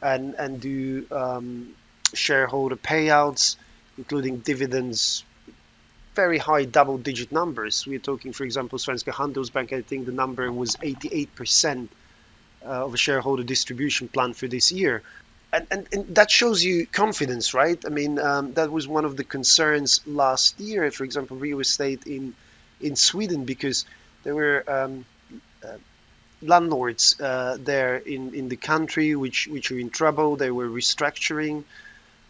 and 0.00 0.34
and 0.34 0.60
do 0.60 1.06
um, 1.10 1.74
shareholder 2.14 2.76
payouts, 2.76 3.56
including 3.98 4.38
dividends. 4.38 5.24
Very 6.14 6.38
high 6.38 6.64
double-digit 6.64 7.32
numbers. 7.32 7.86
We're 7.86 7.98
talking, 7.98 8.32
for 8.32 8.44
example, 8.44 8.78
Svenska 8.78 9.12
Handelsbank. 9.12 9.72
I 9.72 9.82
think 9.82 10.06
the 10.06 10.12
number 10.12 10.50
was 10.52 10.76
88% 10.76 11.88
uh, 12.64 12.68
of 12.68 12.94
a 12.94 12.96
shareholder 12.96 13.42
distribution 13.42 14.08
plan 14.08 14.34
for 14.34 14.46
this 14.46 14.70
year 14.72 15.02
and, 15.52 15.66
and, 15.70 15.86
and, 15.92 16.14
that 16.14 16.30
shows 16.30 16.64
you 16.64 16.86
confidence, 16.86 17.52
right? 17.54 17.82
I 17.84 17.90
mean, 17.90 18.18
um, 18.18 18.54
that 18.54 18.72
was 18.72 18.88
one 18.88 19.04
of 19.04 19.16
the 19.16 19.24
concerns 19.24 20.00
last 20.06 20.58
year, 20.58 20.90
for 20.90 21.04
example, 21.04 21.36
real 21.36 21.60
estate 21.60 22.06
in 22.06 22.34
in 22.80 22.96
Sweden, 22.96 23.44
because 23.44 23.84
there 24.24 24.34
were 24.34 24.64
um, 24.66 25.04
uh, 25.64 25.76
landlords 26.40 27.20
uh, 27.20 27.56
there 27.60 27.96
in, 27.96 28.34
in 28.34 28.48
the 28.48 28.56
country 28.56 29.14
which 29.14 29.46
which 29.46 29.70
were 29.70 29.78
in 29.78 29.90
trouble. 29.90 30.36
They 30.36 30.50
were 30.50 30.68
restructuring, 30.68 31.64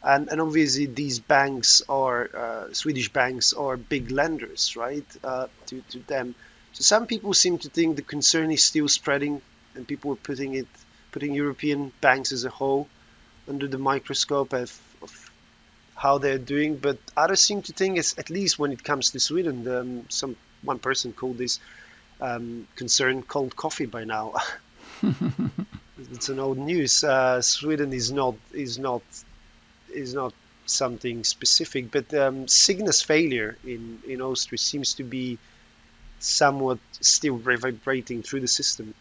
and 0.02 0.28
and 0.28 0.40
obviously 0.40 0.86
these 0.86 1.18
banks 1.20 1.82
are 1.88 2.30
uh, 2.34 2.72
Swedish 2.72 3.12
banks 3.12 3.52
are 3.52 3.76
big 3.76 4.10
lenders, 4.10 4.76
right? 4.76 5.06
Uh, 5.22 5.46
to 5.66 5.82
to 5.90 5.98
them. 6.00 6.34
So 6.72 6.82
some 6.82 7.06
people 7.06 7.34
seem 7.34 7.58
to 7.58 7.68
think 7.68 7.96
the 7.96 8.02
concern 8.02 8.50
is 8.50 8.64
still 8.64 8.88
spreading, 8.88 9.42
and 9.74 9.86
people 9.86 10.12
are 10.12 10.22
putting 10.30 10.54
it 10.54 10.68
putting 11.12 11.34
European 11.34 11.92
banks 12.00 12.32
as 12.32 12.44
a 12.44 12.50
whole 12.50 12.88
under 13.48 13.66
the 13.66 13.78
microscope 13.78 14.52
of, 14.52 14.80
of 15.02 15.30
how 15.94 16.18
they're 16.18 16.38
doing. 16.38 16.76
But 16.76 16.98
others 17.16 17.40
seem 17.40 17.62
to 17.62 17.72
think, 17.72 17.98
is, 17.98 18.14
at 18.18 18.30
least 18.30 18.58
when 18.58 18.72
it 18.72 18.82
comes 18.82 19.10
to 19.10 19.20
Sweden, 19.20 19.68
um, 19.68 20.06
some 20.08 20.36
one 20.62 20.78
person 20.78 21.12
called 21.12 21.38
this 21.38 21.60
um, 22.20 22.66
concern 22.76 23.22
cold 23.22 23.54
coffee 23.54 23.86
by 23.86 24.04
now. 24.04 24.34
it's 26.12 26.28
an 26.28 26.38
old 26.38 26.58
news. 26.58 27.04
Uh, 27.04 27.42
Sweden 27.42 27.92
is 27.92 28.10
not 28.10 28.34
is 28.52 28.78
not 28.78 29.02
is 29.92 30.14
not 30.14 30.32
something 30.66 31.24
specific, 31.24 31.90
but 31.90 32.12
um, 32.14 32.48
Signa's 32.48 33.02
failure 33.02 33.56
in 33.64 34.00
in 34.06 34.20
Austria 34.20 34.58
seems 34.58 34.94
to 34.94 35.04
be 35.04 35.38
somewhat 36.18 36.78
still 37.00 37.36
vibrating 37.36 38.22
through 38.22 38.40
the 38.40 38.48
system. 38.48 38.94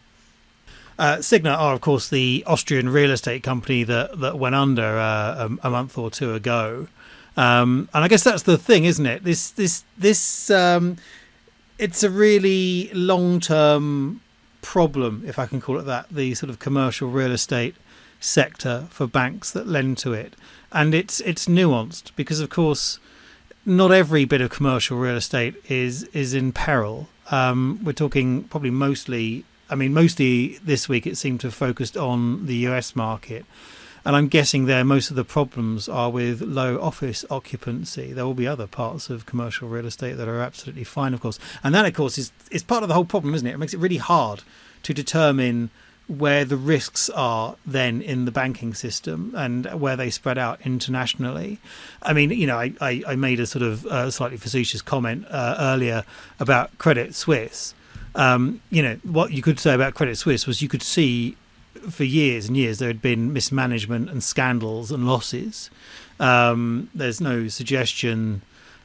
Uh, 0.98 1.22
Signa 1.22 1.50
are, 1.50 1.72
of 1.74 1.80
course, 1.80 2.08
the 2.08 2.44
Austrian 2.46 2.88
real 2.88 3.10
estate 3.10 3.42
company 3.42 3.82
that, 3.84 4.20
that 4.20 4.38
went 4.38 4.54
under 4.54 4.98
uh, 4.98 5.48
a, 5.48 5.68
a, 5.68 5.70
month 5.70 5.96
or 5.96 6.10
two 6.10 6.34
ago. 6.34 6.88
Um, 7.36 7.88
and 7.94 8.04
I 8.04 8.08
guess 8.08 8.22
that's 8.22 8.42
the 8.42 8.58
thing, 8.58 8.84
isn't 8.84 9.06
it? 9.06 9.24
This 9.24 9.50
this 9.50 9.84
this 9.96 10.50
um, 10.50 10.98
it's 11.78 12.02
a 12.02 12.10
really 12.10 12.90
long 12.92 13.40
term 13.40 14.20
problem, 14.60 15.24
if 15.26 15.38
I 15.38 15.46
can 15.46 15.60
call 15.60 15.78
it 15.78 15.84
that. 15.84 16.10
The 16.10 16.34
sort 16.34 16.50
of 16.50 16.58
commercial 16.58 17.08
real 17.08 17.32
estate 17.32 17.74
sector 18.20 18.86
for 18.90 19.06
banks 19.06 19.50
that 19.52 19.66
lend 19.66 19.98
to 19.98 20.12
it, 20.12 20.34
and 20.72 20.94
it's 20.94 21.20
it's 21.20 21.46
nuanced 21.46 22.12
because, 22.16 22.40
of 22.40 22.50
course, 22.50 22.98
not 23.64 23.92
every 23.92 24.24
bit 24.24 24.40
of 24.40 24.50
commercial 24.50 24.98
real 24.98 25.16
estate 25.16 25.54
is 25.68 26.04
is 26.12 26.34
in 26.34 26.52
peril. 26.52 27.08
Um, 27.30 27.80
we're 27.82 27.92
talking 27.92 28.44
probably 28.44 28.70
mostly 28.70 29.44
I 29.72 29.74
mean, 29.74 29.94
mostly 29.94 30.58
this 30.62 30.86
week 30.86 31.06
it 31.06 31.16
seemed 31.16 31.40
to 31.40 31.46
have 31.46 31.54
focused 31.54 31.96
on 31.96 32.44
the 32.44 32.56
US 32.68 32.94
market. 32.94 33.46
And 34.04 34.14
I'm 34.14 34.28
guessing 34.28 34.66
there 34.66 34.84
most 34.84 35.08
of 35.10 35.16
the 35.16 35.24
problems 35.24 35.88
are 35.88 36.10
with 36.10 36.42
low 36.42 36.78
office 36.78 37.24
occupancy. 37.30 38.12
There 38.12 38.26
will 38.26 38.34
be 38.34 38.46
other 38.46 38.66
parts 38.66 39.08
of 39.08 39.24
commercial 39.24 39.68
real 39.68 39.86
estate 39.86 40.18
that 40.18 40.28
are 40.28 40.40
absolutely 40.40 40.84
fine, 40.84 41.14
of 41.14 41.20
course. 41.20 41.38
And 41.64 41.74
that, 41.74 41.86
of 41.86 41.94
course, 41.94 42.18
is, 42.18 42.32
is 42.50 42.62
part 42.62 42.82
of 42.82 42.88
the 42.88 42.94
whole 42.94 43.06
problem, 43.06 43.34
isn't 43.34 43.46
it? 43.46 43.54
It 43.54 43.58
makes 43.58 43.72
it 43.72 43.80
really 43.80 43.96
hard 43.96 44.42
to 44.82 44.92
determine 44.92 45.70
where 46.18 46.44
the 46.44 46.56
risks 46.56 47.08
are 47.10 47.56
then 47.64 48.02
in 48.02 48.24
the 48.24 48.30
banking 48.30 48.74
system 48.74 49.32
and 49.36 49.66
where 49.80 49.96
they 49.96 50.10
spread 50.10 50.38
out 50.38 50.60
internationally. 50.64 51.58
I 52.02 52.12
mean, 52.12 52.30
you 52.30 52.46
know, 52.46 52.58
I, 52.58 52.72
I, 52.80 53.02
I 53.08 53.16
made 53.16 53.40
a 53.40 53.46
sort 53.46 53.62
of 53.62 53.86
uh, 53.86 54.10
slightly 54.10 54.36
facetious 54.36 54.82
comment 54.82 55.26
uh, 55.30 55.56
earlier 55.58 56.04
about 56.38 56.76
Credit 56.78 57.14
Suisse 57.14 57.74
um, 58.14 58.60
you 58.70 58.82
know, 58.82 58.96
what 59.04 59.32
you 59.32 59.42
could 59.42 59.58
say 59.58 59.74
about 59.74 59.94
Credit 59.94 60.16
Suisse 60.16 60.46
was 60.46 60.60
you 60.60 60.68
could 60.68 60.82
see 60.82 61.36
for 61.90 62.04
years 62.04 62.46
and 62.46 62.56
years 62.56 62.78
there 62.78 62.88
had 62.88 63.02
been 63.02 63.32
mismanagement 63.32 64.10
and 64.10 64.22
scandals 64.22 64.92
and 64.92 65.06
losses. 65.06 65.70
Um, 66.20 66.90
there's 66.94 67.20
no 67.20 67.48
suggestion 67.48 68.42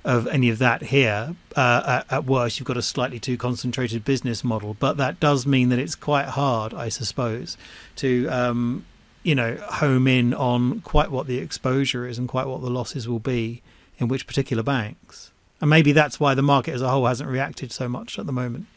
of 0.07 0.25
any 0.27 0.49
of 0.49 0.57
that 0.59 0.83
here. 0.83 1.35
Uh, 1.55 2.01
at, 2.09 2.13
at, 2.13 2.25
worst, 2.25 2.59
you've 2.59 2.65
got 2.65 2.77
a 2.77 2.81
slightly 2.81 3.19
too 3.19 3.37
concentrated 3.37 4.05
business 4.05 4.41
model, 4.41 4.75
but 4.79 4.95
that 4.95 5.19
does 5.19 5.45
mean 5.45 5.67
that 5.69 5.79
it's 5.79 5.95
quite 5.95 6.27
hard, 6.27 6.73
I 6.73 6.87
suppose, 6.87 7.57
to 7.97 8.27
um, 8.29 8.85
you 9.23 9.35
know 9.35 9.57
home 9.57 10.07
in 10.07 10.33
on 10.33 10.79
quite 10.81 11.11
what 11.11 11.27
the 11.27 11.39
exposure 11.39 12.07
is 12.07 12.17
and 12.17 12.29
quite 12.29 12.47
what 12.47 12.61
the 12.61 12.69
losses 12.69 13.07
will 13.07 13.19
be 13.19 13.61
in 13.97 14.07
which 14.07 14.25
particular 14.25 14.63
banks. 14.63 15.31
And 15.59 15.69
maybe 15.69 15.91
that's 15.91 16.19
why 16.19 16.33
the 16.35 16.41
market 16.41 16.73
as 16.73 16.81
a 16.81 16.89
whole 16.89 17.05
hasn't 17.05 17.29
reacted 17.29 17.73
so 17.73 17.89
much 17.89 18.17
at 18.17 18.25
the 18.25 18.31
moment. 18.31 18.67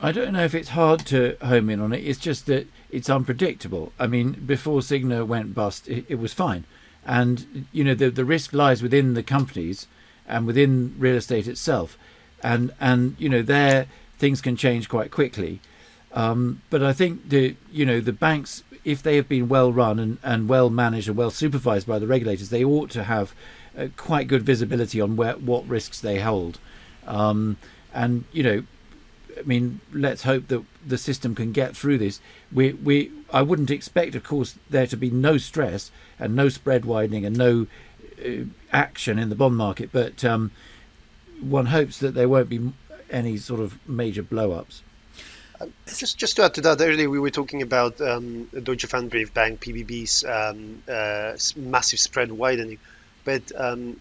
I 0.00 0.12
don't 0.12 0.32
know 0.32 0.44
if 0.44 0.54
it's 0.54 0.68
hard 0.68 1.04
to 1.06 1.36
home 1.42 1.70
in 1.70 1.80
on 1.80 1.92
it. 1.92 2.06
It's 2.06 2.20
just 2.20 2.46
that 2.46 2.68
it's 2.88 3.10
unpredictable. 3.10 3.92
I 3.98 4.06
mean, 4.06 4.32
before 4.46 4.80
Signa 4.82 5.24
went 5.24 5.56
bust, 5.56 5.88
it, 5.88 6.04
it 6.08 6.20
was 6.20 6.32
fine, 6.32 6.66
and 7.04 7.66
you 7.72 7.82
know 7.82 7.94
the 7.94 8.10
the 8.10 8.24
risk 8.24 8.52
lies 8.52 8.80
within 8.80 9.14
the 9.14 9.24
companies 9.24 9.88
and 10.28 10.46
within 10.46 10.94
real 10.98 11.16
estate 11.16 11.48
itself, 11.48 11.98
and 12.42 12.72
and 12.80 13.16
you 13.18 13.28
know 13.28 13.42
there 13.42 13.86
things 14.18 14.40
can 14.40 14.56
change 14.56 14.88
quite 14.88 15.10
quickly. 15.10 15.60
Um, 16.12 16.62
but 16.70 16.82
I 16.82 16.92
think 16.92 17.28
the 17.28 17.56
you 17.72 17.84
know 17.84 18.00
the 18.00 18.12
banks, 18.12 18.62
if 18.84 19.02
they 19.02 19.16
have 19.16 19.28
been 19.28 19.48
well 19.48 19.72
run 19.72 19.98
and, 19.98 20.18
and 20.22 20.48
well 20.48 20.70
managed 20.70 21.08
and 21.08 21.16
well 21.16 21.30
supervised 21.30 21.86
by 21.86 21.98
the 21.98 22.06
regulators, 22.06 22.50
they 22.50 22.64
ought 22.64 22.90
to 22.90 23.04
have 23.04 23.34
uh, 23.76 23.88
quite 23.96 24.28
good 24.28 24.42
visibility 24.42 25.00
on 25.00 25.16
where 25.16 25.34
what 25.34 25.66
risks 25.68 26.00
they 26.00 26.20
hold. 26.20 26.58
Um, 27.06 27.56
and 27.92 28.24
you 28.32 28.42
know, 28.42 28.62
I 29.38 29.42
mean, 29.42 29.80
let's 29.92 30.22
hope 30.22 30.48
that 30.48 30.64
the 30.86 30.98
system 30.98 31.34
can 31.34 31.52
get 31.52 31.76
through 31.76 31.98
this. 31.98 32.20
We 32.52 32.72
we 32.72 33.12
I 33.30 33.42
wouldn't 33.42 33.70
expect, 33.70 34.14
of 34.14 34.24
course, 34.24 34.58
there 34.70 34.86
to 34.86 34.96
be 34.96 35.10
no 35.10 35.38
stress 35.38 35.90
and 36.18 36.34
no 36.34 36.48
spread 36.48 36.84
widening 36.84 37.24
and 37.24 37.36
no 37.36 37.66
action 38.72 39.18
in 39.18 39.28
the 39.28 39.34
bond 39.34 39.56
market, 39.56 39.90
but 39.92 40.24
um, 40.24 40.50
one 41.40 41.66
hopes 41.66 41.98
that 41.98 42.14
there 42.14 42.28
won't 42.28 42.48
be 42.48 42.72
any 43.10 43.36
sort 43.36 43.60
of 43.60 43.78
major 43.88 44.22
blow-ups. 44.22 44.82
Uh, 45.60 45.66
just, 45.86 46.18
just 46.18 46.36
to 46.36 46.44
add 46.44 46.54
to 46.54 46.60
that, 46.60 46.80
earlier 46.80 47.10
we 47.10 47.18
were 47.18 47.30
talking 47.30 47.62
about 47.62 48.00
um, 48.00 48.44
Deutsche 48.62 48.88
Pfandbriefbank 48.88 49.58
(PBB's) 49.58 50.24
um, 50.24 50.82
uh, 50.88 51.36
massive 51.56 51.98
spread 51.98 52.30
widening, 52.30 52.78
but 53.24 53.50
um, 53.56 54.00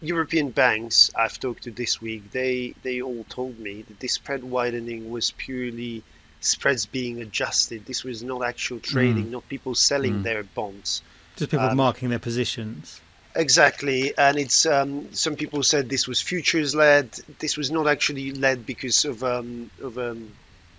European 0.00 0.50
banks 0.50 1.10
I've 1.14 1.38
talked 1.38 1.64
to 1.64 1.70
this 1.70 2.00
week, 2.00 2.32
they 2.32 2.74
they 2.82 3.00
all 3.00 3.24
told 3.28 3.58
me 3.58 3.82
that 3.82 4.00
this 4.00 4.14
spread 4.14 4.42
widening 4.42 5.10
was 5.10 5.30
purely 5.30 6.02
spreads 6.40 6.86
being 6.86 7.22
adjusted. 7.22 7.86
This 7.86 8.02
was 8.02 8.22
not 8.22 8.42
actual 8.42 8.80
trading, 8.80 9.26
mm. 9.26 9.30
not 9.30 9.48
people 9.48 9.76
selling 9.76 10.20
mm. 10.20 10.22
their 10.24 10.42
bonds. 10.42 11.02
Just 11.36 11.52
people 11.52 11.66
um, 11.66 11.76
marking 11.76 12.10
their 12.10 12.18
positions. 12.18 13.00
Exactly, 13.34 14.16
and 14.16 14.38
it's 14.38 14.66
um, 14.66 15.14
some 15.14 15.36
people 15.36 15.62
said 15.62 15.88
this 15.88 16.06
was 16.06 16.20
futures 16.20 16.74
led. 16.74 17.10
This 17.38 17.56
was 17.56 17.70
not 17.70 17.88
actually 17.88 18.32
led 18.32 18.66
because 18.66 19.06
of 19.06 19.24
um, 19.24 19.70
of 19.80 19.96
um, 19.96 20.32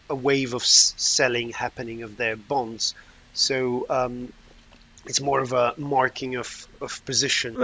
a 0.09 0.15
wave 0.15 0.53
of 0.53 0.63
selling 0.63 1.49
happening 1.49 2.03
of 2.03 2.15
their 2.15 2.35
bonds. 2.35 2.93
So 3.33 3.87
um, 3.89 4.31
it's 5.05 5.19
more 5.19 5.39
of 5.39 5.53
a 5.53 5.73
marking 5.77 6.35
of 6.35 6.67
of 6.79 7.03
position. 7.05 7.57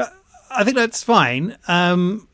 I 0.50 0.64
think 0.64 0.76
that's 0.76 1.04
fine, 1.04 1.58
um, 1.68 2.28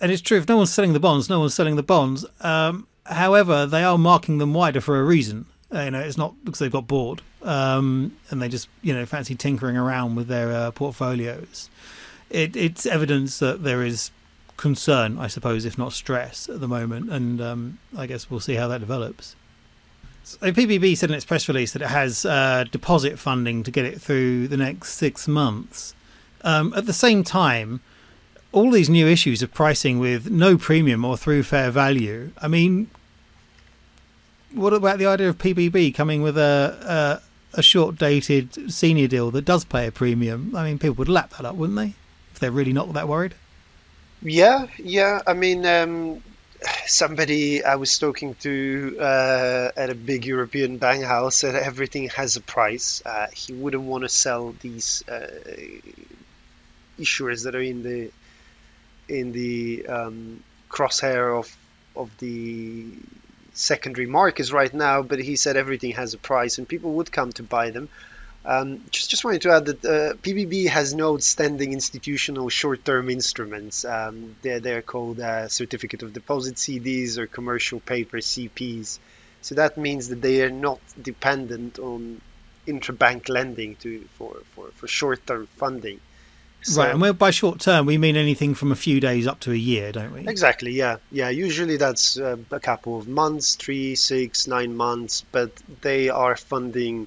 and 0.00 0.12
it's 0.12 0.22
true. 0.22 0.38
If 0.38 0.48
no 0.48 0.58
one's 0.58 0.72
selling 0.72 0.92
the 0.92 1.00
bonds, 1.00 1.28
no 1.28 1.40
one's 1.40 1.54
selling 1.54 1.74
the 1.74 1.82
bonds. 1.82 2.24
Um, 2.40 2.86
however, 3.06 3.66
they 3.66 3.82
are 3.82 3.98
marking 3.98 4.38
them 4.38 4.54
wider 4.54 4.80
for 4.80 5.00
a 5.00 5.02
reason. 5.02 5.46
Uh, 5.74 5.80
you 5.80 5.90
know, 5.90 6.00
it's 6.00 6.16
not 6.16 6.44
because 6.44 6.60
they've 6.60 6.70
got 6.70 6.86
bored 6.86 7.22
um, 7.42 8.16
and 8.30 8.42
they 8.42 8.48
just 8.48 8.68
you 8.82 8.92
know 8.94 9.06
fancy 9.06 9.34
tinkering 9.34 9.76
around 9.76 10.14
with 10.14 10.28
their 10.28 10.52
uh, 10.52 10.70
portfolios. 10.70 11.70
It, 12.30 12.56
it's 12.56 12.84
evidence 12.84 13.38
that 13.38 13.64
there 13.64 13.82
is 13.82 14.10
concern, 14.58 15.18
I 15.18 15.28
suppose, 15.28 15.64
if 15.64 15.78
not 15.78 15.94
stress, 15.94 16.48
at 16.48 16.60
the 16.60 16.68
moment, 16.68 17.10
and 17.10 17.40
um, 17.40 17.78
I 17.96 18.06
guess 18.06 18.30
we'll 18.30 18.40
see 18.40 18.54
how 18.54 18.68
that 18.68 18.80
develops. 18.80 19.34
So 20.24 20.52
PBB 20.52 20.94
said 20.94 21.08
in 21.08 21.16
its 21.16 21.24
press 21.24 21.48
release 21.48 21.72
that 21.72 21.80
it 21.80 21.88
has 21.88 22.26
uh, 22.26 22.64
deposit 22.70 23.18
funding 23.18 23.62
to 23.62 23.70
get 23.70 23.86
it 23.86 23.98
through 23.98 24.48
the 24.48 24.58
next 24.58 24.92
six 24.94 25.26
months. 25.26 25.94
Um, 26.42 26.74
at 26.76 26.84
the 26.84 26.92
same 26.92 27.24
time, 27.24 27.80
all 28.52 28.70
these 28.70 28.90
new 28.90 29.06
issues 29.06 29.42
of 29.42 29.54
pricing 29.54 29.98
with 29.98 30.30
no 30.30 30.58
premium 30.58 31.02
or 31.04 31.16
through 31.16 31.44
fair 31.44 31.70
value. 31.70 32.32
I 32.42 32.48
mean, 32.48 32.90
what 34.52 34.74
about 34.74 34.98
the 34.98 35.06
idea 35.06 35.30
of 35.30 35.38
PBB 35.38 35.94
coming 35.94 36.20
with 36.20 36.36
a 36.36 37.22
a, 37.22 37.27
a 37.58 37.62
short 37.62 37.96
dated 37.96 38.72
senior 38.72 39.08
deal 39.08 39.30
that 39.32 39.44
does 39.44 39.64
pay 39.64 39.88
a 39.88 39.92
premium? 39.92 40.54
I 40.54 40.64
mean, 40.64 40.78
people 40.78 40.94
would 40.94 41.08
lap 41.08 41.30
that 41.30 41.44
up, 41.44 41.56
wouldn't 41.56 41.76
they? 41.76 41.94
If 42.32 42.38
they're 42.38 42.52
really 42.52 42.72
not 42.72 42.92
that 42.92 43.08
worried. 43.08 43.34
Yeah, 44.22 44.68
yeah. 44.78 45.20
I 45.26 45.34
mean, 45.34 45.66
um, 45.66 46.22
somebody 46.86 47.64
I 47.64 47.74
was 47.74 47.98
talking 47.98 48.34
to 48.36 48.96
uh, 49.00 49.70
at 49.76 49.90
a 49.90 49.94
big 49.94 50.24
European 50.24 50.78
bank 50.78 51.04
house 51.04 51.36
said 51.36 51.56
everything 51.56 52.08
has 52.10 52.36
a 52.36 52.40
price. 52.40 53.02
Uh, 53.04 53.26
he 53.34 53.52
wouldn't 53.52 53.82
want 53.82 54.04
to 54.04 54.08
sell 54.08 54.54
these 54.60 55.02
uh, 55.08 55.26
issuers 56.98 57.44
that 57.44 57.54
are 57.54 57.60
in 57.60 57.82
the 57.82 58.10
in 59.08 59.32
the 59.32 59.86
um, 59.86 60.42
crosshair 60.70 61.38
of 61.38 61.56
of 61.96 62.10
the 62.18 62.86
secondary 63.58 64.06
markets 64.06 64.52
right 64.52 64.72
now, 64.72 65.02
but 65.02 65.18
he 65.18 65.34
said 65.34 65.56
everything 65.56 65.92
has 65.92 66.14
a 66.14 66.18
price 66.18 66.58
and 66.58 66.68
people 66.68 66.92
would 66.92 67.10
come 67.10 67.32
to 67.32 67.42
buy 67.42 67.70
them. 67.70 67.88
Um, 68.44 68.82
just, 68.90 69.10
just 69.10 69.24
wanted 69.24 69.42
to 69.42 69.50
add 69.50 69.66
that 69.66 69.84
uh, 69.84 70.14
PBB 70.14 70.68
has 70.68 70.94
no 70.94 71.14
outstanding 71.14 71.72
institutional 71.72 72.48
short-term 72.48 73.10
instruments. 73.10 73.84
Um, 73.84 74.36
they're, 74.42 74.60
they're 74.60 74.82
called 74.82 75.18
uh, 75.20 75.48
certificate 75.48 76.02
of 76.04 76.12
deposit 76.12 76.54
CDs 76.54 77.18
or 77.18 77.26
commercial 77.26 77.80
paper 77.80 78.18
CPs. 78.18 79.00
So 79.42 79.56
that 79.56 79.76
means 79.76 80.08
that 80.08 80.22
they 80.22 80.42
are 80.42 80.50
not 80.50 80.80
dependent 81.00 81.78
on 81.78 82.20
intrabank 82.66 83.28
lending 83.28 83.74
to 83.76 84.02
for, 84.16 84.36
for, 84.54 84.68
for 84.68 84.86
short-term 84.86 85.48
funding. 85.56 86.00
So, 86.62 86.82
right, 86.82 86.94
and 86.94 87.18
by 87.18 87.30
short 87.30 87.60
term 87.60 87.86
we 87.86 87.98
mean 87.98 88.16
anything 88.16 88.54
from 88.54 88.72
a 88.72 88.76
few 88.76 89.00
days 89.00 89.26
up 89.26 89.40
to 89.40 89.52
a 89.52 89.56
year, 89.56 89.92
don't 89.92 90.12
we? 90.12 90.26
Exactly. 90.28 90.72
Yeah, 90.72 90.96
yeah. 91.12 91.28
Usually 91.28 91.76
that's 91.76 92.18
uh, 92.18 92.36
a 92.50 92.60
couple 92.60 92.98
of 92.98 93.06
months, 93.06 93.54
three, 93.54 93.94
six, 93.94 94.46
nine 94.46 94.76
months, 94.76 95.24
but 95.30 95.52
they 95.82 96.08
are 96.08 96.36
funding 96.36 97.06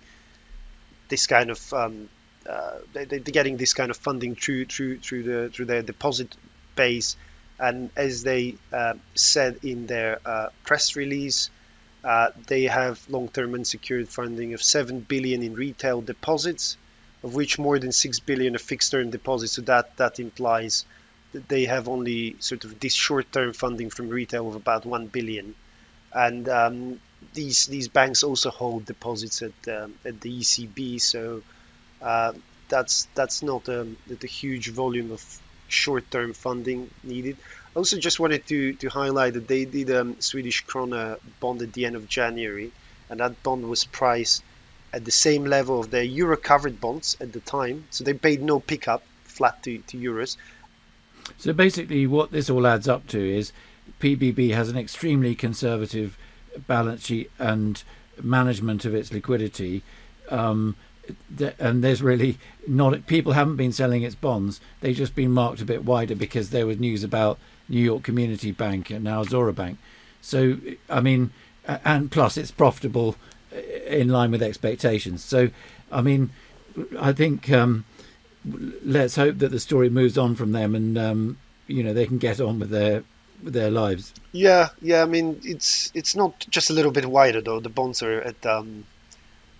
this 1.09 1.27
kind 1.27 1.51
of 1.51 1.73
um, 1.73 2.09
uh, 2.49 2.79
they, 2.93 3.05
they're 3.05 3.19
getting 3.19 3.57
this 3.57 3.73
kind 3.73 3.91
of 3.91 3.97
funding 3.97 4.35
through 4.35 4.65
through 4.65 4.99
through 4.99 5.23
the 5.23 5.49
through 5.49 5.65
their 5.65 5.81
deposit 5.81 6.33
base, 6.75 7.17
and 7.59 7.89
as 7.97 8.23
they 8.23 8.55
uh, 8.71 8.93
said 9.15 9.59
in 9.63 9.87
their 9.87 10.19
uh, 10.25 10.49
press 10.63 10.95
release. 10.95 11.49
Uh, 12.03 12.31
they 12.47 12.63
have 12.63 12.99
long-term 13.11 13.53
unsecured 13.53 14.09
funding 14.09 14.55
of 14.55 14.63
7 14.63 15.01
billion 15.01 15.43
in 15.43 15.53
retail 15.53 16.01
deposits 16.01 16.75
of 17.23 17.35
which 17.35 17.59
more 17.59 17.77
than 17.79 17.91
6 17.91 18.19
billion 18.21 18.55
are 18.55 18.59
fixed 18.59 18.91
term 18.91 19.09
deposits. 19.09 19.53
So 19.53 19.61
that, 19.63 19.97
that 19.97 20.19
implies 20.19 20.85
that 21.33 21.47
they 21.47 21.65
have 21.65 21.87
only 21.87 22.35
sort 22.39 22.65
of 22.65 22.79
this 22.79 22.93
short 22.93 23.31
term 23.31 23.53
funding 23.53 23.89
from 23.89 24.09
retail 24.09 24.47
of 24.47 24.55
about 24.55 24.85
1 24.85 25.07
billion. 25.07 25.55
And 26.13 26.49
um, 26.49 26.99
these 27.33 27.67
these 27.67 27.87
banks 27.87 28.23
also 28.23 28.49
hold 28.49 28.85
deposits 28.85 29.41
at 29.41 29.67
um, 29.67 29.93
at 30.05 30.19
the 30.21 30.39
ECB, 30.39 30.99
so 30.99 31.41
uh, 32.01 32.33
that's 32.67 33.07
that's 33.15 33.43
not 33.43 33.67
a, 33.67 33.87
a 34.09 34.27
huge 34.27 34.69
volume 34.69 35.11
of 35.11 35.23
short-term 35.67 36.33
funding 36.33 36.89
needed. 37.03 37.37
I 37.75 37.79
also 37.79 37.97
just 37.97 38.19
wanted 38.19 38.45
to 38.47 38.73
to 38.73 38.89
highlight 38.89 39.33
that 39.33 39.47
they 39.47 39.65
did 39.65 39.89
a 39.89 40.01
um, 40.01 40.19
Swedish 40.19 40.65
krona 40.65 41.19
bond 41.39 41.61
at 41.61 41.73
the 41.73 41.85
end 41.85 41.95
of 41.95 42.07
January, 42.07 42.71
and 43.09 43.19
that 43.19 43.41
bond 43.43 43.69
was 43.69 43.85
priced 43.85 44.43
at 44.93 45.05
the 45.05 45.11
same 45.11 45.45
level 45.45 45.79
of 45.79 45.91
their 45.91 46.03
euro 46.03 46.37
covered 46.37 46.79
bonds 46.81 47.17
at 47.19 47.33
the 47.33 47.39
time. 47.39 47.85
So 47.89 48.03
they 48.03 48.13
paid 48.13 48.41
no 48.41 48.59
pickup, 48.59 49.03
flat 49.23 49.63
to, 49.63 49.77
to 49.79 49.97
euros. 49.97 50.37
So 51.37 51.53
basically, 51.53 52.07
what 52.07 52.31
this 52.31 52.49
all 52.49 52.67
adds 52.67 52.87
up 52.87 53.07
to 53.07 53.19
is 53.19 53.51
PBB 53.99 54.53
has 54.53 54.69
an 54.69 54.77
extremely 54.77 55.35
conservative 55.35 56.17
balance 56.67 57.05
sheet 57.05 57.31
and 57.39 57.81
management 58.21 58.85
of 58.85 58.93
its 58.93 59.13
liquidity. 59.13 59.83
Um, 60.29 60.75
and 61.59 61.83
there's 61.83 62.01
really 62.01 62.37
not 62.67 63.05
people 63.07 63.33
haven't 63.33 63.55
been 63.55 63.71
selling 63.71 64.03
its 64.03 64.15
bonds 64.15 64.61
they've 64.79 64.95
just 64.95 65.15
been 65.15 65.31
marked 65.31 65.59
a 65.59 65.65
bit 65.65 65.83
wider 65.83 66.15
because 66.15 66.51
there 66.51 66.67
was 66.67 66.79
news 66.79 67.03
about 67.03 67.39
new 67.67 67.81
york 67.81 68.03
community 68.03 68.51
bank 68.51 68.89
and 68.89 69.03
now 69.03 69.23
Aozora 69.23 69.53
bank 69.53 69.77
so 70.21 70.57
i 70.89 71.01
mean 71.01 71.31
and 71.65 72.11
plus 72.11 72.37
it's 72.37 72.51
profitable 72.51 73.15
in 73.51 74.09
line 74.09 74.31
with 74.31 74.41
expectations. 74.41 75.23
So, 75.23 75.49
I 75.91 76.01
mean, 76.01 76.31
I 76.99 77.13
think 77.13 77.51
um, 77.51 77.85
let's 78.83 79.15
hope 79.15 79.39
that 79.39 79.49
the 79.49 79.59
story 79.59 79.89
moves 79.89 80.17
on 80.17 80.35
from 80.35 80.51
them, 80.51 80.75
and 80.75 80.97
um, 80.97 81.37
you 81.67 81.83
know 81.83 81.93
they 81.93 82.05
can 82.05 82.17
get 82.17 82.39
on 82.39 82.59
with 82.59 82.69
their 82.69 83.03
with 83.43 83.53
their 83.53 83.71
lives. 83.71 84.13
Yeah, 84.31 84.69
yeah. 84.81 85.01
I 85.01 85.05
mean, 85.05 85.41
it's 85.43 85.91
it's 85.93 86.15
not 86.15 86.45
just 86.49 86.69
a 86.69 86.73
little 86.73 86.91
bit 86.91 87.05
wider 87.05 87.41
though. 87.41 87.59
The 87.59 87.69
bonds 87.69 88.01
are 88.03 88.21
at 88.21 88.45
um, 88.45 88.85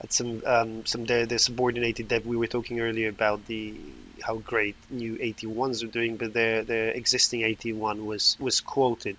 at 0.02 0.14
some 0.14 0.42
um, 0.46 0.86
some 0.86 1.06
their 1.06 1.38
subordinated 1.38 2.08
debt. 2.08 2.26
We 2.26 2.38
were 2.38 2.48
talking 2.48 2.80
earlier 2.80 3.10
about 3.10 3.46
the 3.48 3.76
how 4.22 4.36
great 4.36 4.76
new 4.90 5.18
AT1s 5.18 5.84
are 5.84 5.88
doing, 5.88 6.18
but 6.18 6.34
their 6.34 6.64
their 6.64 6.92
existing 6.92 7.42
AT1 7.42 8.06
was 8.06 8.38
was 8.40 8.62
quoted 8.62 9.18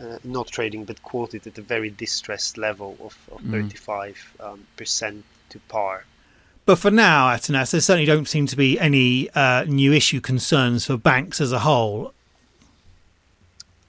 uh, 0.00 0.18
not 0.24 0.46
trading 0.46 0.84
but 0.84 1.02
quoted 1.02 1.46
at 1.46 1.58
a 1.58 1.62
very 1.62 1.90
distressed 1.90 2.58
level 2.58 2.96
of, 3.00 3.16
of 3.32 3.42
mm. 3.42 3.50
35 3.50 4.34
um, 4.40 4.66
percent 4.76 5.24
to 5.50 5.58
par. 5.60 6.04
But 6.66 6.78
for 6.78 6.90
now, 6.90 7.28
Atanas, 7.28 7.70
there 7.70 7.80
certainly 7.80 8.04
don't 8.04 8.28
seem 8.28 8.46
to 8.46 8.56
be 8.56 8.78
any 8.78 9.30
uh, 9.30 9.64
new 9.64 9.92
issue 9.92 10.20
concerns 10.20 10.84
for 10.84 10.98
banks 10.98 11.40
as 11.40 11.50
a 11.50 11.60
whole. 11.60 12.12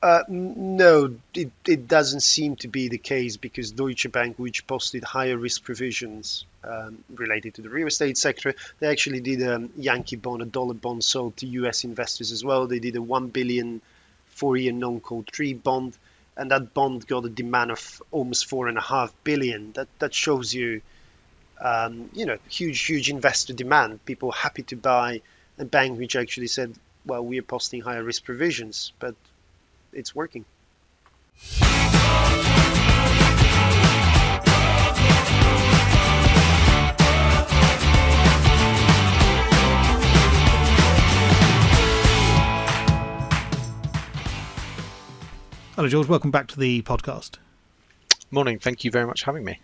Uh, 0.01 0.23
no, 0.29 1.13
it, 1.33 1.51
it 1.67 1.87
doesn't 1.89 2.21
seem 2.21 2.55
to 2.55 2.69
be 2.69 2.87
the 2.87 2.97
case 2.97 3.35
because 3.35 3.71
Deutsche 3.71 4.09
Bank, 4.09 4.39
which 4.39 4.65
posted 4.65 5.03
higher 5.03 5.37
risk 5.37 5.63
provisions 5.65 6.45
um, 6.63 7.03
related 7.13 7.55
to 7.55 7.61
the 7.61 7.69
real 7.69 7.87
estate 7.87 8.17
sector, 8.17 8.55
they 8.79 8.87
actually 8.87 9.19
did 9.19 9.41
a 9.41 9.67
Yankee 9.75 10.15
bond, 10.15 10.41
a 10.41 10.45
dollar 10.45 10.73
bond 10.73 11.03
sold 11.03 11.35
to 11.37 11.47
U.S. 11.47 11.83
investors 11.83 12.31
as 12.31 12.45
well. 12.45 12.65
They 12.65 12.79
did 12.79 12.95
a 12.95 13.01
one 13.01 13.27
billion 13.27 13.81
four-year 14.39 14.71
non-call 14.71 15.25
three 15.31 15.53
bond, 15.53 15.97
and 16.35 16.51
that 16.51 16.73
bond 16.73 17.05
got 17.07 17.25
a 17.25 17.29
demand 17.29 17.71
of 17.71 18.01
almost 18.11 18.47
four 18.47 18.67
and 18.67 18.77
a 18.77 18.81
half 18.81 19.13
billion. 19.23 19.73
That 19.73 19.87
that 19.99 20.13
shows 20.13 20.53
you, 20.53 20.81
um, 21.59 22.09
you 22.13 22.25
know, 22.25 22.37
huge 22.49 22.79
huge 22.85 23.09
investor 23.09 23.53
demand. 23.53 24.05
People 24.05 24.31
happy 24.31 24.63
to 24.63 24.75
buy. 24.75 25.21
A 25.57 25.65
bank 25.65 25.99
which 25.99 26.15
actually 26.15 26.47
said 26.47 26.73
well, 27.05 27.25
we 27.25 27.39
are 27.39 27.43
posting 27.43 27.81
higher 27.81 28.03
risk 28.03 28.23
provisions, 28.23 28.93
but 28.99 29.15
it's 29.91 30.15
working. 30.15 30.45
Hello, 45.79 45.87
George. 45.87 46.09
Welcome 46.09 46.29
back 46.29 46.49
to 46.49 46.59
the 46.59 46.81
podcast. 46.81 47.37
Morning. 48.31 48.59
Thank 48.59 48.83
you 48.83 48.91
very 48.91 49.07
much 49.07 49.21
for 49.21 49.27
having 49.27 49.45
me. 49.45 49.61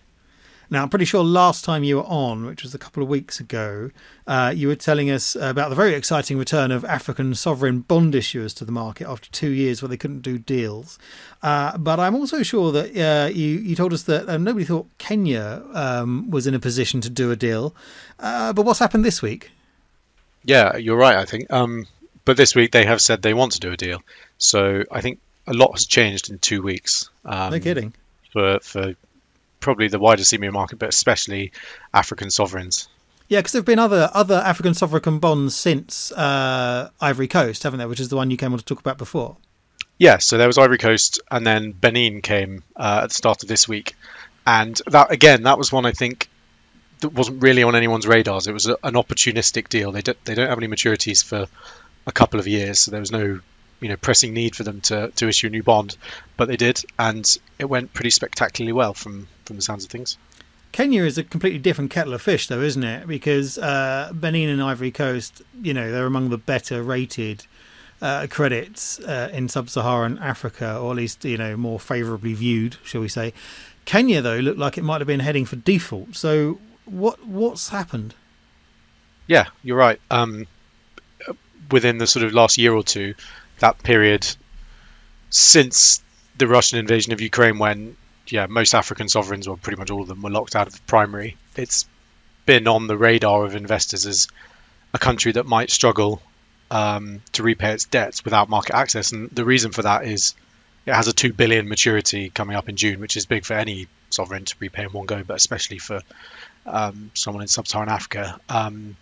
Now, 0.70 0.82
I'm 0.82 0.88
pretty 0.88 1.04
sure 1.04 1.22
last 1.22 1.66
time 1.66 1.84
you 1.84 1.98
were 1.98 2.06
on, 2.06 2.46
which 2.46 2.64
was 2.64 2.74
a 2.74 2.78
couple 2.78 3.04
of 3.04 3.10
weeks 3.10 3.42
ago, 3.42 3.92
uh, 4.26 4.54
you 4.56 4.70
were 4.70 4.78
telling 4.78 5.12
us 5.12 5.36
about 5.36 5.68
the 5.72 5.76
very 5.76 5.94
exciting 5.94 6.38
return 6.38 6.72
of 6.72 6.86
African 6.86 7.36
sovereign 7.36 7.82
bond 7.82 8.14
issuers 8.14 8.56
to 8.56 8.64
the 8.64 8.72
market 8.72 9.10
after 9.10 9.30
two 9.30 9.50
years 9.50 9.82
where 9.82 9.90
they 9.90 9.98
couldn't 9.98 10.22
do 10.22 10.38
deals. 10.38 10.98
Uh, 11.44 11.78
but 11.78 12.00
I'm 12.00 12.16
also 12.16 12.44
sure 12.44 12.72
that 12.72 12.96
uh, 12.96 13.28
you, 13.28 13.58
you 13.58 13.76
told 13.76 13.92
us 13.92 14.04
that 14.04 14.30
uh, 14.30 14.38
nobody 14.38 14.64
thought 14.64 14.88
Kenya 14.98 15.64
um, 15.74 16.32
was 16.32 16.48
in 16.48 16.54
a 16.54 16.60
position 16.60 17.02
to 17.02 17.10
do 17.10 17.30
a 17.30 17.36
deal. 17.36 17.76
Uh, 18.22 18.54
but 18.54 18.66
what's 18.66 18.80
happened 18.80 19.04
this 19.04 19.22
week? 19.22 19.52
Yeah, 20.46 20.78
you're 20.78 20.96
right, 20.96 21.18
I 21.18 21.26
think. 21.26 21.52
Um, 21.52 21.88
but 22.24 22.38
this 22.38 22.56
week 22.56 22.72
they 22.72 22.86
have 22.86 23.02
said 23.02 23.22
they 23.22 23.34
want 23.34 23.52
to 23.52 23.60
do 23.60 23.74
a 23.74 23.78
deal. 23.78 24.02
So 24.38 24.86
I 24.90 25.02
think 25.02 25.20
a 25.48 25.54
lot 25.54 25.72
has 25.74 25.86
changed 25.86 26.30
in 26.30 26.40
two 26.40 26.62
weeks. 26.62 27.10
Um, 27.24 27.52
no 27.52 27.60
kidding. 27.60 27.94
For 28.32 28.60
for 28.62 28.96
probably 29.60 29.88
the 29.88 30.00
wider 30.00 30.24
CEMEA 30.24 30.52
market, 30.52 30.78
but 30.80 30.90
especially 30.90 31.52
African 31.94 32.30
sovereigns. 32.30 32.88
Yeah, 33.28 33.40
because 33.40 33.54
there 33.54 33.60
have 33.60 33.66
been 33.66 33.80
other 33.80 34.10
other 34.14 34.36
African 34.36 34.74
sovereign 34.74 35.20
bonds 35.20 35.56
since 35.56 36.12
uh, 36.12 36.90
Ivory 37.02 37.28
Coast, 37.28 37.64
haven't 37.64 37.80
there? 37.80 37.88
Which 37.88 38.00
is 38.00 38.10
the 38.10 38.16
one 38.16 38.30
you 38.30 38.38
came 38.38 38.54
on 38.54 38.60
to 38.60 38.66
talk 38.66 38.80
about 38.80 38.98
before. 38.98 39.38
Yeah, 39.98 40.18
so 40.18 40.38
there 40.38 40.48
was 40.48 40.58
Ivory 40.58 40.78
Coast, 40.78 41.22
and 41.32 41.48
then 41.48 41.72
Benin 41.72 42.22
came 42.22 42.64
uh, 42.76 43.02
at 43.04 43.10
the 43.10 43.14
start 43.14 43.44
of 43.44 43.50
this 43.50 43.68
week, 43.68 43.96
and 44.46 44.80
that 44.88 45.12
again, 45.12 45.44
that 45.44 45.58
was 45.58 45.72
one 45.72 45.86
I 45.86 45.92
think 45.92 46.30
that 47.00 47.10
wasn't 47.10 47.42
really 47.42 47.64
on 47.64 47.76
anyone's 47.76 48.08
radars. 48.08 48.48
It 48.48 48.54
was 48.54 48.68
a, 48.68 48.78
an 48.84 48.94
opportunistic 48.94 49.70
deal. 49.70 49.92
They 49.92 50.02
don't 50.02 50.24
they 50.26 50.36
don't 50.36 50.50
have 50.50 50.58
any 50.58 50.68
maturities 50.68 51.24
for 51.24 51.48
a 52.06 52.12
couple 52.12 52.40
of 52.40 52.48
years, 52.48 52.80
so 52.80 52.92
there 52.92 53.00
was 53.00 53.12
no 53.12 53.40
you 53.80 53.90
know 53.90 53.98
pressing 53.98 54.34
need 54.34 54.56
for 54.56 54.64
them 54.64 54.82
to, 54.82 55.12
to 55.16 55.28
issue 55.28 55.48
a 55.48 55.50
new 55.50 55.64
bond, 55.64 55.98
but 56.38 56.48
they 56.48 56.58
did, 56.58 56.82
and 56.98 57.38
it 57.60 57.66
went 57.66 57.94
pretty 57.94 58.10
spectacularly 58.10 58.74
well 58.74 58.94
from 58.94 59.28
from 59.46 59.56
the 59.56 59.62
sounds 59.62 59.86
of 59.86 59.92
things. 59.92 60.18
Kenya 60.72 61.04
is 61.04 61.18
a 61.18 61.24
completely 61.24 61.60
different 61.60 61.90
kettle 61.90 62.14
of 62.14 62.22
fish, 62.22 62.48
though, 62.48 62.60
isn't 62.62 62.84
it? 62.84 63.08
Because 63.08 63.58
uh, 63.58 64.12
Benin 64.14 64.50
and 64.50 64.62
Ivory 64.62 64.92
Coast, 64.92 65.42
you 65.62 65.74
know, 65.74 65.90
they're 65.90 66.06
among 66.06 66.30
the 66.30 66.38
better 66.38 66.84
rated 66.84 67.46
uh, 68.02 68.28
credits 68.30 69.00
uh, 69.00 69.30
in 69.32 69.48
sub-Saharan 69.48 70.18
Africa, 70.18 70.78
or 70.78 70.92
at 70.92 70.98
least 70.98 71.24
you 71.24 71.38
know 71.38 71.56
more 71.56 71.80
favourably 71.80 72.34
viewed, 72.34 72.78
shall 72.84 73.02
we 73.02 73.08
say? 73.08 73.34
Kenya, 73.86 74.22
though, 74.22 74.38
looked 74.38 74.60
like 74.60 74.78
it 74.78 74.84
might 74.84 75.00
have 75.00 75.08
been 75.08 75.22
heading 75.22 75.46
for 75.46 75.56
default. 75.56 76.16
So, 76.16 76.60
what 76.86 77.26
what's 77.26 77.70
happened? 77.70 78.14
Yeah, 79.28 79.46
you're 79.64 79.78
right. 79.78 80.00
Um, 80.12 80.46
within 81.72 81.98
the 81.98 82.08
sort 82.08 82.26
of 82.26 82.34
last 82.34 82.58
year 82.58 82.74
or 82.74 82.84
two, 82.84 83.16
that 83.60 83.82
period 83.84 84.28
since 85.30 86.02
the 86.38 86.48
Russian 86.48 86.80
invasion 86.80 87.14
of 87.14 87.22
Ukraine, 87.22 87.58
when 87.58 87.98
yeah, 88.28 88.48
most 88.48 88.74
African 88.74 89.10
sovereigns, 89.10 89.48
or 89.48 89.58
pretty 89.58 89.78
much 89.78 89.92
all 89.92 90.02
of 90.02 90.08
them, 90.08 90.22
were 90.22 90.30
locked 90.30 90.56
out 90.56 90.68
of 90.68 90.74
the 90.74 90.82
primary. 90.88 91.38
It's 91.56 91.88
been 92.46 92.68
on 92.68 92.88
the 92.88 92.98
radar 92.98 93.46
of 93.46 93.56
investors 93.56 94.06
as 94.06 94.28
a 94.94 95.00
country 95.00 95.34
that 95.34 95.46
might 95.46 95.70
struggle 95.70 96.22
um, 96.72 97.22
to 97.34 97.44
repay 97.44 97.74
its 97.74 97.86
debts 97.86 98.24
without 98.24 98.50
market 98.50 98.76
access, 98.76 99.12
and 99.12 99.30
the 99.32 99.46
reason 99.46 99.72
for 99.72 99.84
that 99.84 100.06
is 100.06 100.36
it 100.86 100.94
has 100.94 101.08
a 101.08 101.14
two 101.14 101.34
billion 101.34 101.68
maturity 101.68 102.30
coming 102.30 102.56
up 102.56 102.70
in 102.70 102.76
June, 102.76 103.00
which 103.00 103.18
is 103.18 103.26
big 103.26 103.46
for 103.46 103.54
any 103.54 103.88
sovereign 104.10 104.46
to 104.46 104.56
repay 104.60 104.84
in 104.84 104.90
one 104.90 105.06
go, 105.06 105.24
but 105.24 105.36
especially 105.36 105.80
for 105.80 106.02
um, 106.66 107.12
someone 107.14 107.42
in 107.42 107.48
sub-Saharan 107.48 107.90
Africa. 107.90 108.40
Um, 108.50 108.96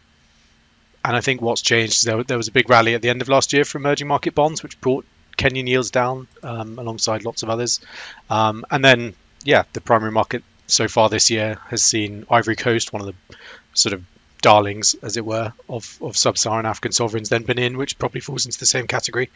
and 1.06 1.16
I 1.16 1.22
think 1.22 1.42
what's 1.42 1.62
changed 1.62 1.94
is 1.94 2.02
there, 2.02 2.24
there, 2.24 2.38
was 2.38 2.48
a 2.48 2.52
big 2.52 2.70
rally 2.70 2.96
at 2.96 3.02
the 3.02 3.10
end 3.10 3.22
of 3.22 3.30
last 3.30 3.54
year 3.54 3.66
for 3.66 3.78
emerging 3.78 4.08
market 4.08 4.34
bonds, 4.34 4.64
which 4.64 4.80
brought 4.80 5.06
Kenyan 5.38 5.68
yields 5.68 5.92
down 5.92 6.28
um, 6.42 6.80
alongside 6.80 7.26
lots 7.26 7.44
of 7.44 7.50
others. 7.50 7.82
Um, 8.30 8.66
and 8.72 8.84
then, 8.84 9.14
yeah, 9.44 9.64
the 9.74 9.82
primary 9.82 10.12
market 10.12 10.44
so 10.68 10.88
far 10.88 11.10
this 11.10 11.30
year 11.30 11.60
has 11.68 11.84
seen 11.84 12.26
Ivory 12.30 12.56
Coast, 12.56 12.94
one 12.94 13.02
of 13.02 13.08
the 13.08 13.36
sort 13.74 13.94
of 13.94 14.04
darlings, 14.42 14.96
as 15.02 15.18
it 15.18 15.26
were, 15.26 15.54
of, 15.68 15.98
of 16.02 16.16
sub-Saharan 16.16 16.66
African 16.66 16.92
sovereigns, 16.92 17.30
then 17.30 17.44
Benin, 17.44 17.78
which 17.78 17.98
probably 17.98 18.22
falls 18.22 18.46
into 18.46 18.60
the 18.60 18.66
same 18.66 18.88
category. 18.88 19.30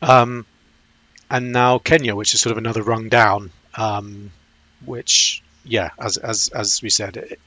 Um, 0.00 0.46
and 1.30 1.52
now 1.52 1.78
Kenya, 1.78 2.14
which 2.14 2.34
is 2.34 2.40
sort 2.40 2.52
of 2.52 2.58
another 2.58 2.82
rung 2.82 3.08
down, 3.08 3.50
um, 3.74 4.30
which, 4.84 5.42
yeah, 5.64 5.90
as 5.98 6.16
as 6.18 6.48
as 6.48 6.82
we 6.82 6.90
said, 6.90 7.16
it, 7.16 7.40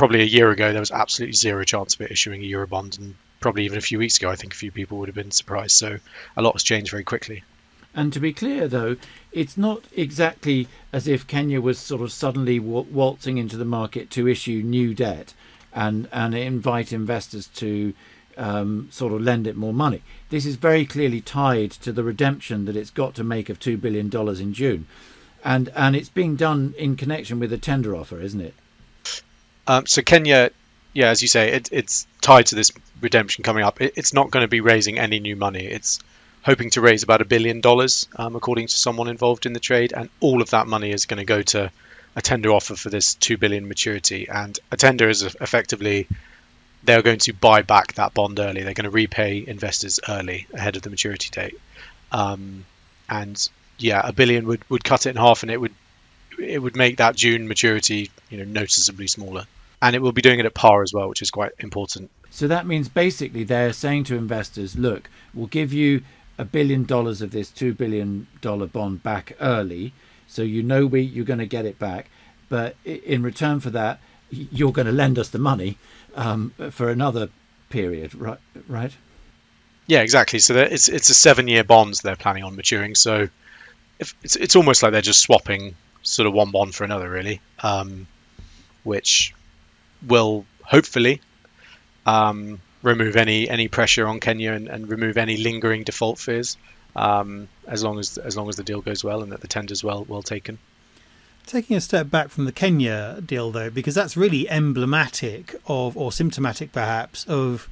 probably 0.00 0.22
a 0.22 0.24
year 0.24 0.50
ago, 0.50 0.72
there 0.72 0.80
was 0.80 0.90
absolutely 0.90 1.34
zero 1.34 1.62
chance 1.62 1.94
of 1.94 2.00
it 2.00 2.10
issuing 2.10 2.42
a 2.42 2.46
Eurobond, 2.46 2.98
and 2.98 3.14
probably 3.38 3.66
even 3.66 3.76
a 3.76 3.82
few 3.82 3.98
weeks 3.98 4.16
ago, 4.16 4.30
I 4.30 4.34
think 4.34 4.54
a 4.54 4.56
few 4.56 4.70
people 4.70 4.96
would 4.96 5.10
have 5.10 5.14
been 5.14 5.30
surprised. 5.30 5.72
So 5.72 5.98
a 6.38 6.40
lot 6.40 6.54
has 6.54 6.62
changed 6.62 6.90
very 6.90 7.04
quickly. 7.04 7.44
And 7.94 8.10
to 8.14 8.18
be 8.18 8.32
clear, 8.32 8.66
though, 8.66 8.96
it's 9.30 9.58
not 9.58 9.84
exactly 9.94 10.68
as 10.90 11.06
if 11.06 11.26
Kenya 11.26 11.60
was 11.60 11.78
sort 11.78 12.00
of 12.00 12.12
suddenly 12.12 12.58
waltzing 12.58 13.36
into 13.36 13.58
the 13.58 13.66
market 13.66 14.08
to 14.12 14.26
issue 14.26 14.62
new 14.64 14.94
debt 14.94 15.34
and 15.74 16.08
and 16.10 16.34
invite 16.34 16.94
investors 16.94 17.48
to 17.56 17.92
um, 18.38 18.88
sort 18.90 19.12
of 19.12 19.20
lend 19.20 19.46
it 19.46 19.54
more 19.54 19.74
money. 19.74 20.00
This 20.30 20.46
is 20.46 20.56
very 20.56 20.86
clearly 20.86 21.20
tied 21.20 21.72
to 21.72 21.92
the 21.92 22.04
redemption 22.04 22.64
that 22.64 22.74
it's 22.74 22.88
got 22.88 23.14
to 23.16 23.22
make 23.22 23.50
of 23.50 23.60
two 23.60 23.76
billion 23.76 24.08
dollars 24.08 24.40
in 24.40 24.54
June, 24.54 24.86
and 25.44 25.68
and 25.76 25.94
it's 25.94 26.08
being 26.08 26.36
done 26.36 26.72
in 26.78 26.96
connection 26.96 27.38
with 27.38 27.52
a 27.52 27.58
tender 27.58 27.94
offer, 27.94 28.18
isn't 28.18 28.40
it? 28.40 28.54
Um, 29.70 29.86
so 29.86 30.02
Kenya, 30.02 30.50
yeah, 30.92 31.10
as 31.10 31.22
you 31.22 31.28
say, 31.28 31.52
it, 31.52 31.68
it's 31.70 32.04
tied 32.20 32.46
to 32.46 32.56
this 32.56 32.72
redemption 33.00 33.44
coming 33.44 33.62
up. 33.62 33.80
It, 33.80 33.92
it's 33.94 34.12
not 34.12 34.32
going 34.32 34.42
to 34.42 34.48
be 34.48 34.60
raising 34.60 34.98
any 34.98 35.20
new 35.20 35.36
money. 35.36 35.64
It's 35.64 36.00
hoping 36.42 36.70
to 36.70 36.80
raise 36.80 37.04
about 37.04 37.20
a 37.20 37.24
billion 37.24 37.60
dollars, 37.60 38.08
um, 38.16 38.34
according 38.34 38.66
to 38.66 38.76
someone 38.76 39.06
involved 39.06 39.46
in 39.46 39.52
the 39.52 39.60
trade, 39.60 39.92
and 39.92 40.10
all 40.18 40.42
of 40.42 40.50
that 40.50 40.66
money 40.66 40.90
is 40.90 41.06
going 41.06 41.18
to 41.18 41.24
go 41.24 41.42
to 41.42 41.70
a 42.16 42.20
tender 42.20 42.50
offer 42.50 42.74
for 42.74 42.90
this 42.90 43.14
two 43.14 43.38
billion 43.38 43.68
maturity. 43.68 44.28
And 44.28 44.58
a 44.72 44.76
tender 44.76 45.08
is 45.08 45.22
effectively 45.22 46.08
they're 46.82 47.02
going 47.02 47.20
to 47.20 47.32
buy 47.32 47.62
back 47.62 47.94
that 47.94 48.12
bond 48.12 48.40
early. 48.40 48.64
They're 48.64 48.74
going 48.74 48.90
to 48.90 48.90
repay 48.90 49.44
investors 49.46 50.00
early 50.08 50.48
ahead 50.52 50.74
of 50.74 50.82
the 50.82 50.90
maturity 50.90 51.30
date. 51.30 51.60
Um, 52.10 52.64
and 53.08 53.48
yeah, 53.78 54.00
a 54.02 54.12
billion 54.12 54.48
would, 54.48 54.68
would 54.68 54.82
cut 54.82 55.06
it 55.06 55.10
in 55.10 55.16
half, 55.16 55.44
and 55.44 55.52
it 55.52 55.60
would 55.60 55.74
it 56.40 56.58
would 56.58 56.74
make 56.74 56.96
that 56.96 57.14
June 57.14 57.46
maturity 57.46 58.10
you 58.30 58.38
know 58.38 58.44
noticeably 58.44 59.06
smaller 59.06 59.46
and 59.82 59.96
it 59.96 60.02
will 60.02 60.12
be 60.12 60.22
doing 60.22 60.38
it 60.38 60.46
at 60.46 60.54
par 60.54 60.82
as 60.82 60.92
well, 60.92 61.08
which 61.08 61.22
is 61.22 61.30
quite 61.30 61.52
important. 61.58 62.10
So 62.30 62.46
that 62.48 62.66
means 62.66 62.88
basically 62.88 63.44
they're 63.44 63.72
saying 63.72 64.04
to 64.04 64.16
investors, 64.16 64.76
look, 64.76 65.10
we'll 65.34 65.46
give 65.46 65.72
you 65.72 66.02
a 66.38 66.44
billion 66.44 66.84
dollars 66.84 67.20
of 67.22 67.32
this 67.32 67.50
two 67.50 67.74
billion 67.74 68.26
dollar 68.40 68.66
bond 68.66 69.02
back 69.02 69.36
early, 69.40 69.92
so 70.26 70.42
you 70.42 70.62
know 70.62 70.86
we 70.86 71.00
you're 71.02 71.24
going 71.24 71.38
to 71.38 71.46
get 71.46 71.66
it 71.66 71.78
back, 71.78 72.08
but 72.48 72.76
in 72.84 73.22
return 73.22 73.60
for 73.60 73.70
that, 73.70 74.00
you're 74.30 74.72
going 74.72 74.86
to 74.86 74.92
lend 74.92 75.18
us 75.18 75.28
the 75.28 75.38
money 75.38 75.76
um, 76.14 76.54
for 76.70 76.88
another 76.88 77.28
period, 77.68 78.14
right? 78.14 78.38
Right. 78.68 78.96
Yeah, 79.86 80.02
exactly. 80.02 80.38
So 80.38 80.56
it's 80.56 80.88
it's 80.88 81.10
a 81.10 81.14
seven 81.14 81.48
year 81.48 81.64
bond 81.64 81.94
they're 82.02 82.16
planning 82.16 82.44
on 82.44 82.54
maturing. 82.54 82.94
So 82.94 83.28
if, 83.98 84.14
it's 84.22 84.36
it's 84.36 84.56
almost 84.56 84.82
like 84.82 84.92
they're 84.92 85.02
just 85.02 85.20
swapping 85.20 85.74
sort 86.02 86.26
of 86.26 86.32
one 86.32 86.50
bond 86.52 86.74
for 86.74 86.84
another, 86.84 87.10
really, 87.10 87.40
um, 87.58 88.06
which 88.84 89.34
will 90.06 90.44
hopefully 90.62 91.20
um, 92.06 92.60
remove 92.82 93.16
any 93.16 93.48
any 93.48 93.68
pressure 93.68 94.06
on 94.06 94.20
Kenya 94.20 94.52
and, 94.52 94.68
and 94.68 94.88
remove 94.88 95.16
any 95.16 95.36
lingering 95.36 95.84
default 95.84 96.18
fears. 96.18 96.56
Um, 96.96 97.48
as 97.66 97.84
long 97.84 97.98
as 97.98 98.18
as 98.18 98.36
long 98.36 98.48
as 98.48 98.56
the 98.56 98.64
deal 98.64 98.80
goes 98.80 99.04
well 99.04 99.22
and 99.22 99.32
that 99.32 99.40
the 99.40 99.48
tender's 99.48 99.84
well 99.84 100.04
well 100.08 100.22
taken. 100.22 100.58
Taking 101.46 101.76
a 101.76 101.80
step 101.80 102.10
back 102.10 102.28
from 102.28 102.44
the 102.44 102.52
Kenya 102.52 103.20
deal, 103.24 103.50
though, 103.50 103.70
because 103.70 103.94
that's 103.94 104.16
really 104.16 104.48
emblematic 104.48 105.56
of, 105.66 105.96
or 105.96 106.12
symptomatic 106.12 106.70
perhaps, 106.70 107.24
of 107.24 107.68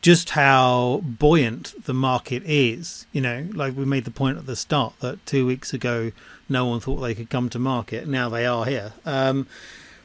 just 0.00 0.30
how 0.30 1.02
buoyant 1.04 1.74
the 1.84 1.92
market 1.92 2.42
is. 2.46 3.06
You 3.12 3.20
know, 3.20 3.48
like 3.52 3.76
we 3.76 3.84
made 3.84 4.04
the 4.04 4.10
point 4.10 4.38
at 4.38 4.46
the 4.46 4.56
start 4.56 4.94
that 5.00 5.24
two 5.26 5.44
weeks 5.46 5.74
ago 5.74 6.12
no 6.48 6.64
one 6.66 6.80
thought 6.80 6.96
they 6.96 7.14
could 7.14 7.30
come 7.30 7.48
to 7.50 7.58
market. 7.58 8.08
Now 8.08 8.28
they 8.28 8.46
are 8.46 8.64
here. 8.64 8.94
Um, 9.04 9.46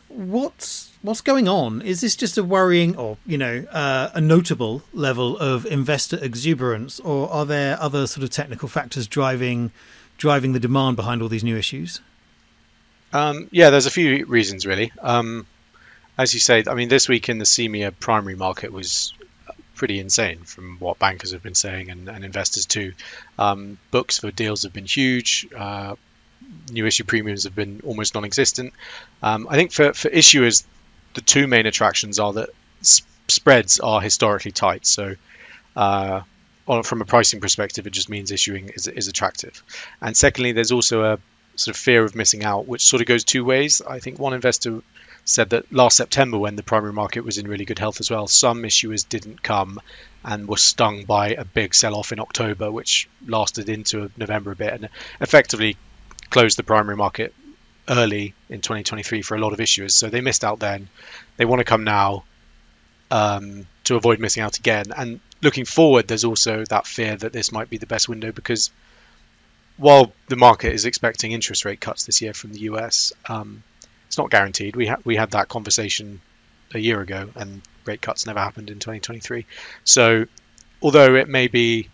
what's 0.09 0.84
what's 1.05 1.21
going 1.21 1.47
on? 1.47 1.81
Is 1.81 2.01
this 2.01 2.15
just 2.15 2.37
a 2.37 2.43
worrying 2.43 2.97
or 2.97 3.17
you 3.25 3.37
know 3.37 3.65
uh, 3.71 4.09
a 4.13 4.21
notable 4.21 4.83
level 4.93 5.37
of 5.37 5.65
investor 5.65 6.17
exuberance, 6.21 6.99
or 6.99 7.29
are 7.31 7.45
there 7.45 7.79
other 7.79 8.07
sort 8.07 8.23
of 8.23 8.29
technical 8.31 8.67
factors 8.67 9.07
driving 9.07 9.71
driving 10.17 10.53
the 10.53 10.59
demand 10.59 10.95
behind 10.95 11.21
all 11.21 11.29
these 11.29 11.43
new 11.43 11.57
issues? 11.57 12.01
Um, 13.13 13.47
yeah, 13.51 13.69
there's 13.69 13.85
a 13.85 13.91
few 13.91 14.25
reasons 14.25 14.65
really. 14.65 14.91
Um, 15.01 15.45
as 16.17 16.33
you 16.33 16.39
say, 16.39 16.63
I 16.67 16.73
mean, 16.73 16.89
this 16.89 17.07
week 17.07 17.29
in 17.29 17.37
the 17.37 17.45
CEMEA 17.45 17.93
primary 17.99 18.35
market 18.35 18.71
was 18.71 19.13
pretty 19.75 19.99
insane 19.99 20.39
from 20.39 20.77
what 20.79 20.97
bankers 20.97 21.33
have 21.33 21.43
been 21.43 21.55
saying 21.55 21.89
and, 21.89 22.07
and 22.07 22.23
investors 22.23 22.65
too. 22.65 22.93
Um, 23.37 23.77
books 23.91 24.19
for 24.19 24.31
deals 24.31 24.63
have 24.63 24.73
been 24.73 24.85
huge. 24.85 25.47
Uh, 25.55 25.95
new 26.71 26.85
issue 26.85 27.03
premiums 27.03 27.43
have 27.43 27.55
been 27.55 27.81
almost 27.85 28.15
non-existent. 28.15 28.73
Um, 29.21 29.47
I 29.49 29.55
think 29.55 29.73
for, 29.73 29.93
for 29.93 30.09
issuers, 30.09 30.63
the 31.15 31.21
two 31.21 31.47
main 31.47 31.65
attractions 31.65 32.19
are 32.19 32.33
that 32.33 32.49
sp- 32.85 33.07
spreads 33.27 33.79
are 33.79 33.99
historically 34.01 34.51
tight. 34.51 34.85
So 34.85 35.15
uh, 35.75 36.21
from 36.83 37.01
a 37.01 37.05
pricing 37.05 37.41
perspective, 37.41 37.87
it 37.87 37.93
just 37.93 38.09
means 38.09 38.31
issuing 38.31 38.69
is, 38.69 38.87
is 38.87 39.07
attractive. 39.07 39.63
And 40.01 40.15
secondly, 40.15 40.51
there's 40.51 40.71
also 40.71 41.03
a 41.03 41.19
sort 41.55 41.75
of 41.75 41.81
fear 41.81 42.03
of 42.03 42.15
missing 42.15 42.43
out, 42.43 42.67
which 42.67 42.83
sort 42.83 43.01
of 43.01 43.07
goes 43.07 43.23
two 43.23 43.43
ways. 43.43 43.81
I 43.81 43.99
think 43.99 44.19
one 44.19 44.33
investor 44.33 44.81
said 45.23 45.49
that 45.49 45.71
last 45.73 45.97
September, 45.97 46.37
when 46.37 46.55
the 46.55 46.63
primary 46.63 46.93
market 46.93 47.25
was 47.25 47.37
in 47.37 47.47
really 47.47 47.65
good 47.65 47.79
health 47.79 47.99
as 47.99 48.11
well, 48.11 48.27
some 48.27 48.61
issuers 48.63 49.07
didn't 49.07 49.41
come 49.41 49.79
and 50.23 50.47
were 50.47 50.57
stung 50.57 51.05
by 51.05 51.29
a 51.29 51.45
big 51.45 51.73
sell 51.73 51.95
off 51.95 52.11
in 52.11 52.19
October, 52.19 52.71
which 52.71 53.09
lasted 53.25 53.69
into 53.69 54.11
November 54.17 54.51
a 54.51 54.55
bit 54.55 54.73
and 54.73 54.89
effectively 55.21 55.77
closed 56.29 56.57
the 56.57 56.63
primary 56.63 56.97
market 56.97 57.33
early 57.87 58.33
in 58.49 58.61
2023 58.61 59.21
for 59.21 59.35
a 59.35 59.39
lot 59.39 59.53
of 59.53 59.59
issuers. 59.59 59.91
So 59.91 60.09
they 60.09 60.21
missed 60.21 60.43
out 60.43 60.59
then. 60.59 60.89
They 61.37 61.45
want 61.45 61.59
to 61.59 61.65
come 61.65 61.83
now 61.83 62.23
um, 63.11 63.67
to 63.85 63.95
avoid 63.95 64.19
missing 64.19 64.43
out 64.43 64.57
again. 64.57 64.85
And 64.95 65.19
looking 65.41 65.65
forward, 65.65 66.07
there's 66.07 66.23
also 66.23 66.65
that 66.65 66.87
fear 66.87 67.15
that 67.15 67.33
this 67.33 67.51
might 67.51 67.69
be 67.69 67.77
the 67.77 67.85
best 67.85 68.09
window 68.09 68.31
because 68.31 68.71
while 69.77 70.13
the 70.27 70.35
market 70.35 70.73
is 70.73 70.85
expecting 70.85 71.31
interest 71.31 71.65
rate 71.65 71.81
cuts 71.81 72.05
this 72.05 72.21
year 72.21 72.33
from 72.33 72.53
the 72.53 72.61
US, 72.61 73.13
um, 73.27 73.63
it's 74.07 74.17
not 74.17 74.29
guaranteed. 74.29 74.75
We 74.75 74.87
had 74.87 75.03
we 75.03 75.15
had 75.15 75.31
that 75.31 75.49
conversation 75.49 76.21
a 76.73 76.79
year 76.79 77.01
ago, 77.01 77.29
and 77.35 77.61
rate 77.85 78.01
cuts 78.01 78.25
never 78.25 78.39
happened 78.39 78.69
in 78.69 78.79
2023. 78.79 79.45
So, 79.83 80.25
although 80.81 81.15
it 81.15 81.27
may 81.27 81.47
be 81.47 81.89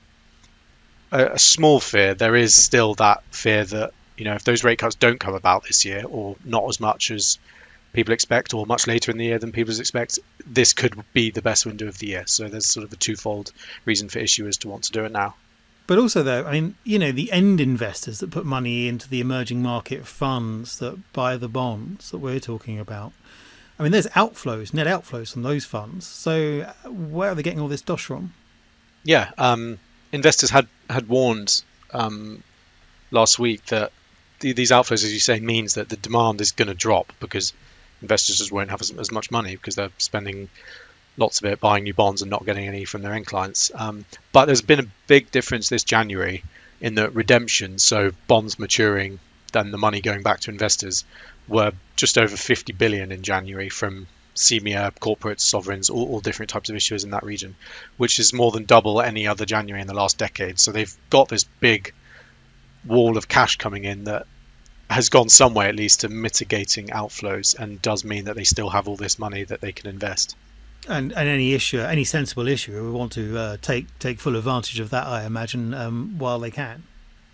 a, 1.12 1.34
a 1.34 1.40
small 1.40 1.80
fear, 1.80 2.14
there 2.14 2.36
is 2.36 2.54
still 2.54 2.96
that 2.96 3.24
fear 3.32 3.66
that 3.66 3.94
you 4.22 4.26
know 4.26 4.36
if 4.36 4.44
those 4.44 4.64
rate 4.64 4.78
cuts 4.78 4.94
don't 4.94 5.20
come 5.20 5.34
about 5.34 5.64
this 5.64 5.84
year, 5.84 6.04
or 6.08 6.36
not 6.46 6.64
as 6.70 6.80
much 6.80 7.10
as 7.10 7.40
people 7.92 8.14
expect, 8.14 8.54
or 8.54 8.68
much 8.68 8.86
later 8.86 9.10
in 9.10 9.18
the 9.18 9.26
year 9.26 9.40
than 9.40 9.52
people 9.52 9.80
expect, 9.80 10.20
this 10.46 10.74
could 10.74 10.94
be 11.12 11.32
the 11.32 11.42
best 11.42 11.66
window 11.66 11.88
of 11.88 11.98
the 11.98 12.06
year. 12.06 12.24
So 12.28 12.48
there's 12.48 12.68
sort 12.68 12.84
of 12.84 12.94
a 12.94 12.98
twofold 12.98 13.52
reason 13.84 14.10
for 14.10 14.20
issuers 14.20 14.60
to 14.60 14.68
want 14.68 14.84
to 14.84 14.92
do 14.92 15.06
it 15.06 15.12
now. 15.12 15.34
But 15.88 15.98
also, 15.98 16.22
though, 16.22 16.46
I 16.46 16.52
mean, 16.52 16.76
you 16.84 17.00
know, 17.00 17.12
the 17.12 17.32
end 17.32 17.60
investors 17.60 18.20
that 18.20 18.30
put 18.30 18.46
money 18.46 18.88
into 18.88 19.10
the 19.10 19.22
emerging 19.22 19.64
market 19.64 20.06
funds 20.06 20.78
that 20.78 21.00
buy 21.14 21.36
the 21.36 21.50
bonds 21.50 22.12
that 22.12 22.20
we're 22.20 22.40
talking 22.40 22.78
about, 22.78 23.14
I 23.80 23.82
mean, 23.82 23.92
there's 23.92 24.06
outflows, 24.08 24.72
net 24.72 24.86
outflows 24.86 25.34
from 25.34 25.42
those 25.42 25.66
funds. 25.66 26.06
So 26.06 26.72
where 26.86 27.32
are 27.32 27.36
they 27.36 27.42
getting 27.42 27.60
all 27.60 27.68
this 27.68 27.82
dosh 27.82 28.06
from? 28.06 28.34
Yeah, 29.04 29.32
um, 29.40 29.80
investors 30.12 30.52
had 30.52 30.68
had 30.92 31.08
warned 31.10 31.64
um, 31.92 32.44
last 33.10 33.40
week 33.40 33.66
that 33.66 33.92
these 34.42 34.72
outflows, 34.72 35.04
as 35.04 35.14
you 35.14 35.20
say, 35.20 35.40
means 35.40 35.76
that 35.76 35.90
the 35.90 35.98
demand 35.98 36.42
is 36.42 36.52
going 36.52 36.68
to 36.68 36.74
drop 36.74 37.14
because 37.20 37.54
investors 38.02 38.38
just 38.38 38.52
won't 38.52 38.72
have 38.72 38.82
as, 38.82 38.92
as 38.92 39.12
much 39.12 39.32
money 39.32 39.56
because 39.56 39.76
they're 39.76 39.92
spending 39.98 40.50
lots 41.18 41.40
of 41.40 41.46
it 41.46 41.60
buying 41.60 41.84
new 41.84 41.94
bonds 41.94 42.22
and 42.22 42.32
not 42.32 42.46
getting 42.46 42.68
any 42.68 42.86
from 42.86 43.02
their 43.02 43.14
end 43.14 43.26
clients. 43.26 43.72
Um, 43.76 44.06
but 44.32 44.46
there's 44.46 44.62
been 44.62 44.80
a 44.80 44.88
big 45.08 45.32
difference 45.32 45.70
this 45.70 45.84
January 45.84 46.44
in 46.80 46.96
the 46.96 47.10
redemption, 47.10 47.78
so 47.78 48.12
bonds 48.28 48.58
maturing, 48.58 49.20
then 49.54 49.72
the 49.72 49.78
money 49.78 50.02
going 50.02 50.24
back 50.24 50.40
to 50.42 50.52
investors, 50.52 51.06
were 51.48 51.74
just 51.96 52.18
over 52.18 52.36
50 52.36 52.74
billion 52.74 53.12
in 53.12 53.22
January 53.22 53.70
from 53.70 54.08
CEMEA, 54.36 54.94
corporates, 55.00 55.42
sovereigns, 55.42 55.90
all, 55.90 56.08
all, 56.08 56.20
different 56.22 56.50
types 56.50 56.70
of 56.70 56.76
issuers 56.76 57.04
in 57.04 57.12
that 57.12 57.24
region, 57.24 57.56
which 57.98 58.20
is 58.20 58.34
more 58.34 58.52
than 58.52 58.66
double 58.66 59.02
any 59.02 59.28
other 59.28 59.46
January 59.46 59.82
in 59.82 59.88
the 59.88 59.94
last 59.94 60.18
decade. 60.18 60.58
So 60.58 60.72
they've 60.72 60.96
got 61.10 61.28
this 61.28 61.44
big 61.60 61.94
wall 62.86 63.18
of 63.18 63.28
cash 63.28 63.58
coming 63.58 63.84
in 63.84 64.06
that 64.06 64.26
has 64.90 65.10
gone 65.10 65.30
some 65.30 65.54
way 65.54 65.68
at 65.68 65.76
least 65.76 66.02
to 66.02 66.10
mitigating 66.10 66.88
outflows 66.88 67.58
and 67.58 67.82
does 67.82 68.04
mean 68.04 68.26
that 68.26 68.36
they 68.36 68.44
still 68.44 68.70
have 68.70 68.88
all 68.88 68.98
this 68.98 69.18
money 69.18 69.44
that 69.44 69.62
they 69.62 69.72
can 69.72 69.90
invest 69.90 70.36
and 70.88 71.12
and 71.14 71.30
any 71.30 71.54
issue, 71.54 71.80
any 71.80 72.04
sensible 72.04 72.48
issue, 72.48 72.74
will 72.84 72.98
want 72.98 73.12
to 73.14 73.38
uh, 73.38 73.58
take 73.62 73.88
take 74.00 74.20
full 74.20 74.36
advantage 74.36 74.80
of 74.80 74.90
that. 74.92 75.06
I 75.06 75.26
imagine 75.26 75.74
um, 75.74 76.18
while 76.18 76.40
they 76.40 76.52
can. 76.52 76.84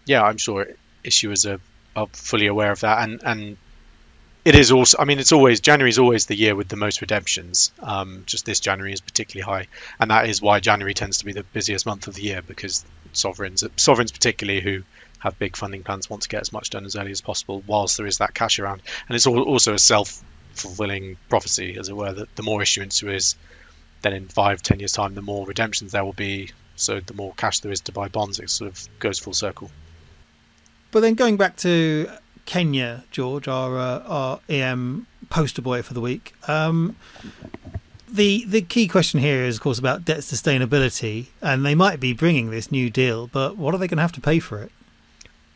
Yeah, 0.05 0.23
I'm 0.23 0.37
sure 0.37 0.67
issuers 1.03 1.49
are, 1.49 1.61
are 1.95 2.07
fully 2.11 2.47
aware 2.47 2.71
of 2.71 2.81
that, 2.81 3.07
and 3.07 3.21
and 3.23 3.57
it 4.43 4.55
is 4.55 4.71
also. 4.71 4.97
I 4.99 5.05
mean, 5.05 5.19
it's 5.19 5.31
always 5.31 5.59
January 5.61 5.89
is 5.89 5.99
always 5.99 6.25
the 6.25 6.35
year 6.35 6.55
with 6.55 6.67
the 6.67 6.75
most 6.75 7.01
redemptions. 7.01 7.71
Um, 7.79 8.23
just 8.25 8.45
this 8.45 8.59
January 8.59 8.93
is 8.93 9.01
particularly 9.01 9.49
high, 9.49 9.67
and 9.99 10.11
that 10.11 10.27
is 10.29 10.41
why 10.41 10.59
January 10.59 10.93
tends 10.93 11.19
to 11.19 11.25
be 11.25 11.33
the 11.33 11.43
busiest 11.43 11.85
month 11.85 12.07
of 12.07 12.15
the 12.15 12.23
year 12.23 12.41
because 12.41 12.85
sovereigns, 13.13 13.63
sovereigns 13.77 14.11
particularly 14.11 14.61
who 14.61 14.83
have 15.27 15.39
big 15.39 15.55
funding 15.55 15.83
plans, 15.83 16.09
want 16.09 16.23
to 16.23 16.29
get 16.29 16.41
as 16.41 16.51
much 16.51 16.69
done 16.69 16.85
as 16.85 16.95
early 16.95 17.11
as 17.11 17.21
possible, 17.21 17.63
whilst 17.67 17.97
there 17.97 18.07
is 18.07 18.17
that 18.17 18.33
cash 18.33 18.59
around, 18.59 18.81
and 19.07 19.15
it's 19.15 19.27
also 19.27 19.73
a 19.73 19.79
self 19.79 20.21
fulfilling 20.53 21.17
prophecy, 21.29 21.77
as 21.79 21.89
it 21.89 21.95
were, 21.95 22.11
that 22.11 22.35
the 22.35 22.43
more 22.43 22.61
issuance 22.61 23.01
there 23.01 23.13
is, 23.13 23.35
then 24.01 24.13
in 24.13 24.27
five, 24.27 24.61
ten 24.61 24.79
years' 24.79 24.91
time, 24.91 25.15
the 25.15 25.21
more 25.21 25.45
redemptions 25.45 25.91
there 25.91 26.03
will 26.03 26.13
be. 26.13 26.51
So 26.75 26.99
the 26.99 27.13
more 27.13 27.33
cash 27.35 27.59
there 27.61 27.71
is 27.71 27.81
to 27.81 27.91
buy 27.91 28.07
bonds, 28.07 28.39
it 28.39 28.49
sort 28.49 28.71
of 28.71 28.99
goes 28.99 29.19
full 29.19 29.33
circle. 29.33 29.71
But 30.91 31.01
then 31.01 31.15
going 31.15 31.37
back 31.37 31.57
to 31.57 32.09
Kenya, 32.45 33.03
George, 33.11 33.47
our 33.47 33.77
uh, 33.77 33.99
our 34.07 34.39
EM 34.49 35.07
poster 35.29 35.61
boy 35.61 35.81
for 35.81 35.93
the 35.93 36.01
week. 36.01 36.33
Um, 36.47 36.95
the 38.09 38.45
the 38.45 38.61
key 38.61 38.87
question 38.87 39.19
here 39.19 39.43
is, 39.43 39.57
of 39.57 39.61
course, 39.61 39.79
about 39.79 40.05
debt 40.05 40.19
sustainability, 40.19 41.27
and 41.41 41.65
they 41.65 41.75
might 41.75 41.99
be 41.99 42.13
bringing 42.13 42.49
this 42.49 42.71
new 42.71 42.89
deal, 42.89 43.27
but 43.27 43.57
what 43.57 43.73
are 43.73 43.77
they 43.77 43.87
going 43.87 43.97
to 43.97 44.01
have 44.01 44.13
to 44.13 44.21
pay 44.21 44.39
for 44.39 44.61
it? 44.61 44.71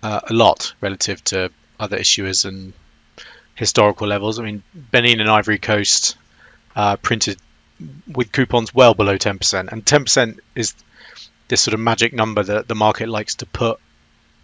Uh, 0.03 0.19
a 0.29 0.33
lot 0.33 0.73
relative 0.81 1.23
to 1.23 1.51
other 1.79 1.97
issuers 1.97 2.45
and 2.45 2.73
historical 3.55 4.07
levels. 4.07 4.39
I 4.39 4.43
mean, 4.43 4.63
Benin 4.73 5.19
and 5.19 5.29
Ivory 5.29 5.59
Coast 5.59 6.17
uh, 6.75 6.97
printed 6.97 7.37
with 8.11 8.31
coupons 8.31 8.73
well 8.73 8.93
below 8.93 9.17
10%, 9.17 9.71
and 9.71 9.85
10% 9.85 10.39
is 10.55 10.73
this 11.47 11.61
sort 11.61 11.73
of 11.73 11.79
magic 11.79 12.13
number 12.13 12.41
that 12.41 12.67
the 12.67 12.75
market 12.75 13.09
likes 13.09 13.35
to 13.35 13.45
put 13.45 13.79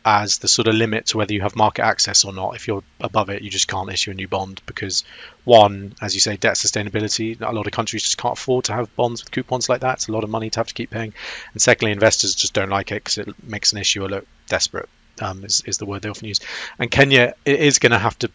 as 0.05 0.37
the 0.37 0.47
sort 0.47 0.67
of 0.67 0.75
limit 0.75 1.07
to 1.07 1.17
whether 1.17 1.33
you 1.33 1.41
have 1.41 1.55
market 1.55 1.83
access 1.83 2.23
or 2.23 2.31
not. 2.31 2.55
If 2.55 2.67
you're 2.67 2.83
above 3.01 3.29
it, 3.29 3.41
you 3.41 3.49
just 3.49 3.67
can't 3.67 3.91
issue 3.91 4.11
a 4.11 4.13
new 4.13 4.27
bond 4.27 4.61
because, 4.65 5.03
one, 5.43 5.95
as 6.01 6.13
you 6.13 6.21
say, 6.21 6.37
debt 6.37 6.55
sustainability. 6.55 7.41
A 7.41 7.51
lot 7.51 7.67
of 7.67 7.73
countries 7.73 8.03
just 8.03 8.17
can't 8.17 8.37
afford 8.37 8.65
to 8.65 8.73
have 8.73 8.95
bonds 8.95 9.21
with 9.21 9.31
coupons 9.31 9.67
like 9.67 9.81
that. 9.81 9.95
It's 9.95 10.07
a 10.07 10.13
lot 10.13 10.23
of 10.23 10.29
money 10.29 10.49
to 10.49 10.59
have 10.59 10.67
to 10.67 10.73
keep 10.73 10.91
paying. 10.91 11.13
And 11.51 11.61
secondly, 11.61 11.91
investors 11.91 12.35
just 12.35 12.53
don't 12.53 12.69
like 12.69 12.91
it 12.91 13.03
because 13.03 13.17
it 13.17 13.43
makes 13.43 13.73
an 13.73 13.79
issuer 13.79 14.07
look 14.07 14.25
desperate. 14.47 14.87
Um, 15.19 15.43
is, 15.43 15.63
is 15.65 15.77
the 15.77 15.85
word 15.85 16.01
they 16.01 16.09
often 16.09 16.27
use. 16.27 16.39
And 16.79 16.91
Kenya 16.91 17.33
is 17.45 17.79
going 17.79 17.91
to 17.91 17.99
have 17.99 18.17
to 18.19 18.29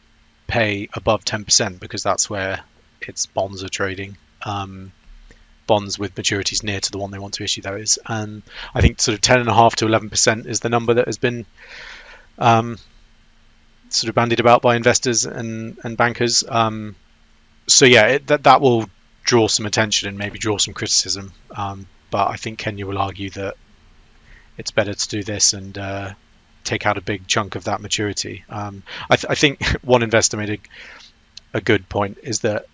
pay 0.46 0.88
above 0.92 1.24
10% 1.24 1.80
because 1.80 2.02
that's 2.02 2.28
where 2.28 2.60
its 3.00 3.26
bonds 3.26 3.64
are 3.64 3.68
trading. 3.68 4.16
Um, 4.44 4.92
bonds 5.66 5.98
with 5.98 6.14
maturities 6.14 6.62
near 6.62 6.80
to 6.80 6.90
the 6.90 6.98
one 6.98 7.10
they 7.10 7.18
want 7.18 7.34
to 7.34 7.44
issue, 7.44 7.62
that 7.62 7.74
is. 7.74 7.98
And 8.06 8.42
I 8.74 8.80
think 8.80 9.00
sort 9.00 9.14
of 9.14 9.20
10.5 9.20 9.74
to 9.76 9.86
11% 9.86 10.46
is 10.46 10.60
the 10.60 10.68
number 10.68 10.94
that 10.94 11.06
has 11.06 11.18
been 11.18 11.46
um, 12.38 12.78
sort 13.88 14.08
of 14.08 14.14
bandied 14.14 14.40
about 14.40 14.62
by 14.62 14.76
investors 14.76 15.24
and, 15.24 15.78
and 15.84 15.96
bankers. 15.96 16.44
Um, 16.48 16.96
so, 17.66 17.84
yeah, 17.84 18.06
it, 18.08 18.26
that, 18.26 18.44
that 18.44 18.60
will 18.60 18.90
draw 19.24 19.48
some 19.48 19.66
attention 19.66 20.08
and 20.08 20.18
maybe 20.18 20.38
draw 20.38 20.58
some 20.58 20.74
criticism. 20.74 21.32
Um, 21.50 21.86
but 22.10 22.28
I 22.28 22.36
think 22.36 22.58
Kenya 22.58 22.86
will 22.86 22.98
argue 22.98 23.30
that 23.30 23.54
it's 24.58 24.70
better 24.70 24.92
to 24.94 25.08
do 25.08 25.22
this 25.22 25.54
and 25.54 25.76
uh, 25.78 26.12
take 26.64 26.86
out 26.86 26.98
a 26.98 27.00
big 27.00 27.26
chunk 27.26 27.54
of 27.54 27.64
that 27.64 27.80
maturity. 27.80 28.44
Um, 28.48 28.82
I, 29.10 29.16
th- 29.16 29.30
I, 29.30 29.34
think 29.34 29.62
one 29.82 30.02
investor 30.02 30.36
made 30.36 30.50
a, 30.50 31.58
a, 31.58 31.60
good 31.60 31.88
point 31.88 32.18
is 32.22 32.40
that 32.40 32.66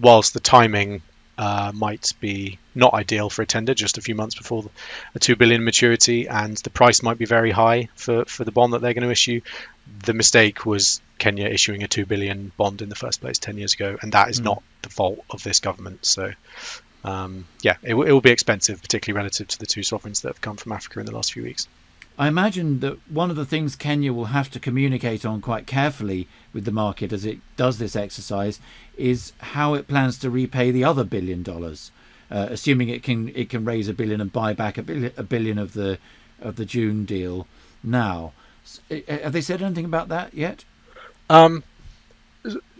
whilst 0.00 0.34
the 0.34 0.40
timing 0.40 1.02
uh, 1.38 1.72
might 1.74 2.12
be 2.20 2.58
not 2.74 2.94
ideal 2.94 3.30
for 3.30 3.42
a 3.42 3.46
tender 3.46 3.74
just 3.74 3.98
a 3.98 4.00
few 4.00 4.14
months 4.14 4.34
before 4.34 4.64
a 5.14 5.18
two 5.18 5.34
billion 5.34 5.64
maturity, 5.64 6.28
and 6.28 6.56
the 6.58 6.70
price 6.70 7.02
might 7.02 7.18
be 7.18 7.24
very 7.24 7.50
high 7.50 7.88
for, 7.94 8.24
for 8.26 8.44
the 8.44 8.52
bond 8.52 8.72
that 8.72 8.80
they're 8.80 8.94
going 8.94 9.06
to 9.06 9.10
issue. 9.10 9.40
The 10.04 10.14
mistake 10.14 10.64
was 10.66 11.00
Kenya 11.18 11.46
issuing 11.46 11.82
a 11.82 11.88
two 11.88 12.06
billion 12.06 12.52
bond 12.56 12.82
in 12.82 12.88
the 12.88 12.94
first 12.94 13.20
place 13.20 13.38
ten 13.38 13.56
years 13.56 13.74
ago, 13.74 13.96
and 14.00 14.12
that 14.12 14.28
is 14.28 14.40
mm. 14.40 14.44
not 14.44 14.62
the 14.82 14.90
fault 14.90 15.24
of 15.30 15.42
this 15.42 15.60
government. 15.60 16.04
So. 16.06 16.32
Um, 17.04 17.46
yeah, 17.62 17.78
it, 17.82 17.90
w- 17.90 18.08
it 18.08 18.12
will 18.12 18.20
be 18.20 18.30
expensive, 18.30 18.80
particularly 18.80 19.16
relative 19.16 19.48
to 19.48 19.58
the 19.58 19.66
two 19.66 19.82
sovereigns 19.82 20.20
that 20.20 20.28
have 20.28 20.40
come 20.40 20.56
from 20.56 20.70
Africa 20.70 21.00
in 21.00 21.06
the 21.06 21.10
last 21.10 21.32
few 21.32 21.42
weeks. 21.42 21.66
I 22.18 22.28
imagine 22.28 22.80
that 22.80 22.98
one 23.10 23.30
of 23.30 23.36
the 23.36 23.44
things 23.44 23.74
Kenya 23.74 24.12
will 24.12 24.26
have 24.26 24.50
to 24.50 24.60
communicate 24.60 25.24
on 25.24 25.40
quite 25.40 25.66
carefully 25.66 26.28
with 26.52 26.64
the 26.64 26.70
market 26.70 27.12
as 27.12 27.24
it 27.24 27.38
does 27.56 27.78
this 27.78 27.96
exercise 27.96 28.60
is 28.96 29.32
how 29.38 29.74
it 29.74 29.88
plans 29.88 30.18
to 30.18 30.30
repay 30.30 30.70
the 30.70 30.84
other 30.84 31.04
billion 31.04 31.42
dollars, 31.42 31.90
uh, 32.30 32.48
assuming 32.50 32.88
it 32.88 33.02
can 33.02 33.30
it 33.34 33.48
can 33.48 33.64
raise 33.64 33.88
a 33.88 33.94
billion 33.94 34.20
and 34.20 34.32
buy 34.32 34.52
back 34.52 34.76
a 34.76 34.82
billion, 34.82 35.12
a 35.16 35.22
billion 35.22 35.58
of 35.58 35.72
the 35.72 35.98
of 36.40 36.56
the 36.56 36.66
June 36.66 37.04
deal 37.04 37.46
now. 37.82 38.32
Have 39.08 39.32
they 39.32 39.40
said 39.40 39.62
anything 39.62 39.86
about 39.86 40.08
that 40.08 40.34
yet? 40.34 40.64
Um, 41.30 41.64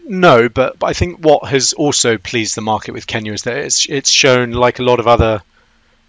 no, 0.05 0.49
but, 0.49 0.79
but 0.79 0.87
I 0.87 0.93
think 0.93 1.19
what 1.19 1.47
has 1.49 1.73
also 1.73 2.17
pleased 2.17 2.55
the 2.55 2.61
market 2.61 2.91
with 2.91 3.07
Kenya 3.07 3.33
is 3.33 3.43
that 3.43 3.57
it's 3.57 3.87
it's 3.89 4.09
shown 4.09 4.51
like 4.51 4.79
a 4.79 4.83
lot 4.83 4.99
of 4.99 5.07
other 5.07 5.41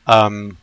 um, 0.06 0.58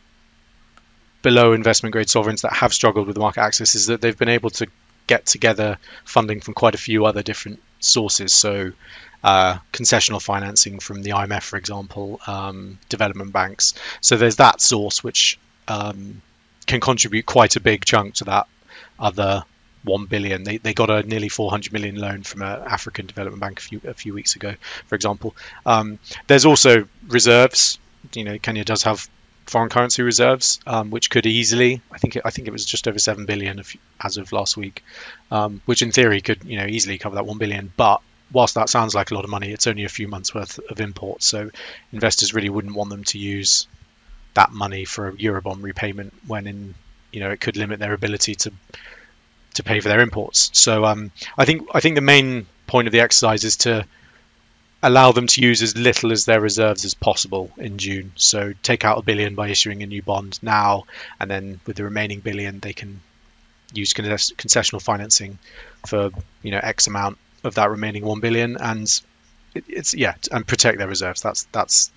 below 1.22 1.52
investment 1.52 1.92
grade 1.92 2.10
sovereigns 2.10 2.42
that 2.42 2.52
have 2.52 2.74
struggled 2.74 3.06
with 3.06 3.16
market 3.16 3.40
access 3.40 3.74
is 3.74 3.86
that 3.86 4.00
they've 4.00 4.18
been 4.18 4.28
able 4.28 4.50
to 4.50 4.66
get 5.06 5.26
together 5.26 5.78
funding 6.04 6.40
from 6.40 6.54
quite 6.54 6.74
a 6.74 6.78
few 6.78 7.06
other 7.06 7.22
different 7.22 7.60
sources. 7.80 8.32
So, 8.32 8.72
uh, 9.24 9.58
concessional 9.72 10.20
financing 10.20 10.80
from 10.80 11.02
the 11.02 11.10
IMF, 11.10 11.42
for 11.42 11.56
example, 11.56 12.20
um, 12.26 12.78
development 12.88 13.32
banks. 13.32 13.74
So 14.00 14.16
there's 14.16 14.36
that 14.36 14.60
source 14.60 15.04
which 15.04 15.38
um, 15.68 16.22
can 16.66 16.80
contribute 16.80 17.26
quite 17.26 17.56
a 17.56 17.60
big 17.60 17.84
chunk 17.84 18.14
to 18.14 18.24
that 18.24 18.46
other 18.98 19.44
one 19.84 20.06
billion. 20.06 20.44
They, 20.44 20.58
they 20.58 20.74
got 20.74 20.90
a 20.90 21.02
nearly 21.02 21.28
400 21.28 21.72
million 21.72 21.96
loan 21.96 22.22
from 22.22 22.42
an 22.42 22.62
African 22.66 23.06
development 23.06 23.40
bank 23.40 23.58
a 23.58 23.62
few 23.62 23.80
a 23.84 23.94
few 23.94 24.14
weeks 24.14 24.36
ago, 24.36 24.54
for 24.86 24.94
example. 24.94 25.34
Um, 25.66 25.98
there's 26.26 26.44
also 26.44 26.88
reserves. 27.08 27.78
You 28.14 28.24
know, 28.24 28.38
Kenya 28.38 28.64
does 28.64 28.82
have 28.84 29.08
foreign 29.46 29.68
currency 29.68 30.02
reserves, 30.02 30.60
um, 30.66 30.90
which 30.90 31.10
could 31.10 31.26
easily, 31.26 31.80
I 31.90 31.98
think, 31.98 32.16
it, 32.16 32.22
I 32.24 32.30
think 32.30 32.48
it 32.48 32.52
was 32.52 32.64
just 32.64 32.88
over 32.88 32.98
seven 32.98 33.26
billion 33.26 33.62
as 34.00 34.16
of 34.16 34.32
last 34.32 34.56
week, 34.56 34.82
um, 35.30 35.60
which 35.66 35.82
in 35.82 35.92
theory 35.92 36.20
could, 36.20 36.44
you 36.44 36.56
know, 36.56 36.66
easily 36.66 36.98
cover 36.98 37.16
that 37.16 37.26
one 37.26 37.38
billion. 37.38 37.72
But 37.76 38.00
whilst 38.32 38.54
that 38.54 38.68
sounds 38.68 38.94
like 38.94 39.10
a 39.10 39.14
lot 39.14 39.24
of 39.24 39.30
money, 39.30 39.52
it's 39.52 39.66
only 39.66 39.84
a 39.84 39.88
few 39.88 40.08
months 40.08 40.34
worth 40.34 40.58
of 40.70 40.80
imports, 40.80 41.26
so 41.26 41.50
investors 41.92 42.34
really 42.34 42.48
wouldn't 42.48 42.74
want 42.74 42.90
them 42.90 43.04
to 43.04 43.18
use 43.18 43.66
that 44.34 44.52
money 44.52 44.84
for 44.84 45.08
a 45.08 45.12
eurobond 45.12 45.62
repayment 45.62 46.14
when, 46.26 46.46
in, 46.46 46.74
you 47.12 47.20
know, 47.20 47.30
it 47.30 47.40
could 47.40 47.56
limit 47.56 47.78
their 47.78 47.92
ability 47.92 48.34
to 48.36 48.52
to 49.54 49.62
pay 49.62 49.80
for 49.80 49.88
their 49.88 50.00
imports. 50.00 50.50
So 50.54 50.84
um, 50.84 51.10
I 51.36 51.44
think 51.44 51.68
I 51.74 51.80
think 51.80 51.96
the 51.96 52.00
main 52.00 52.46
point 52.66 52.88
of 52.88 52.92
the 52.92 53.00
exercise 53.00 53.44
is 53.44 53.56
to 53.58 53.86
allow 54.82 55.12
them 55.12 55.28
to 55.28 55.40
use 55.40 55.62
as 55.62 55.76
little 55.76 56.12
as 56.12 56.24
their 56.24 56.40
reserves 56.40 56.84
as 56.84 56.94
possible 56.94 57.50
in 57.56 57.78
June. 57.78 58.12
So 58.16 58.52
take 58.62 58.84
out 58.84 58.98
a 58.98 59.02
billion 59.02 59.34
by 59.34 59.48
issuing 59.48 59.82
a 59.82 59.86
new 59.86 60.02
bond 60.02 60.38
now, 60.42 60.84
and 61.20 61.30
then 61.30 61.60
with 61.66 61.76
the 61.76 61.84
remaining 61.84 62.20
billion, 62.20 62.58
they 62.58 62.72
can 62.72 63.00
use 63.72 63.94
concessional 63.94 64.82
financing 64.82 65.38
for 65.86 66.10
you 66.42 66.50
know 66.50 66.60
X 66.62 66.86
amount 66.88 67.18
of 67.44 67.54
that 67.54 67.70
remaining 67.70 68.04
one 68.04 68.20
billion, 68.20 68.56
and 68.56 68.88
it, 69.54 69.64
it's 69.68 69.94
yeah, 69.94 70.14
and 70.30 70.46
protect 70.46 70.78
their 70.78 70.88
reserves. 70.88 71.22
That's 71.22 71.44
that's 71.52 71.90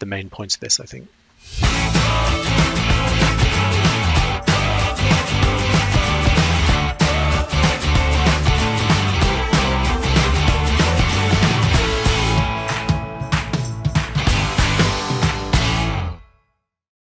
the 0.00 0.06
main 0.06 0.28
point 0.28 0.54
of 0.54 0.60
this, 0.60 0.80
I 0.80 0.86
think. 0.86 1.08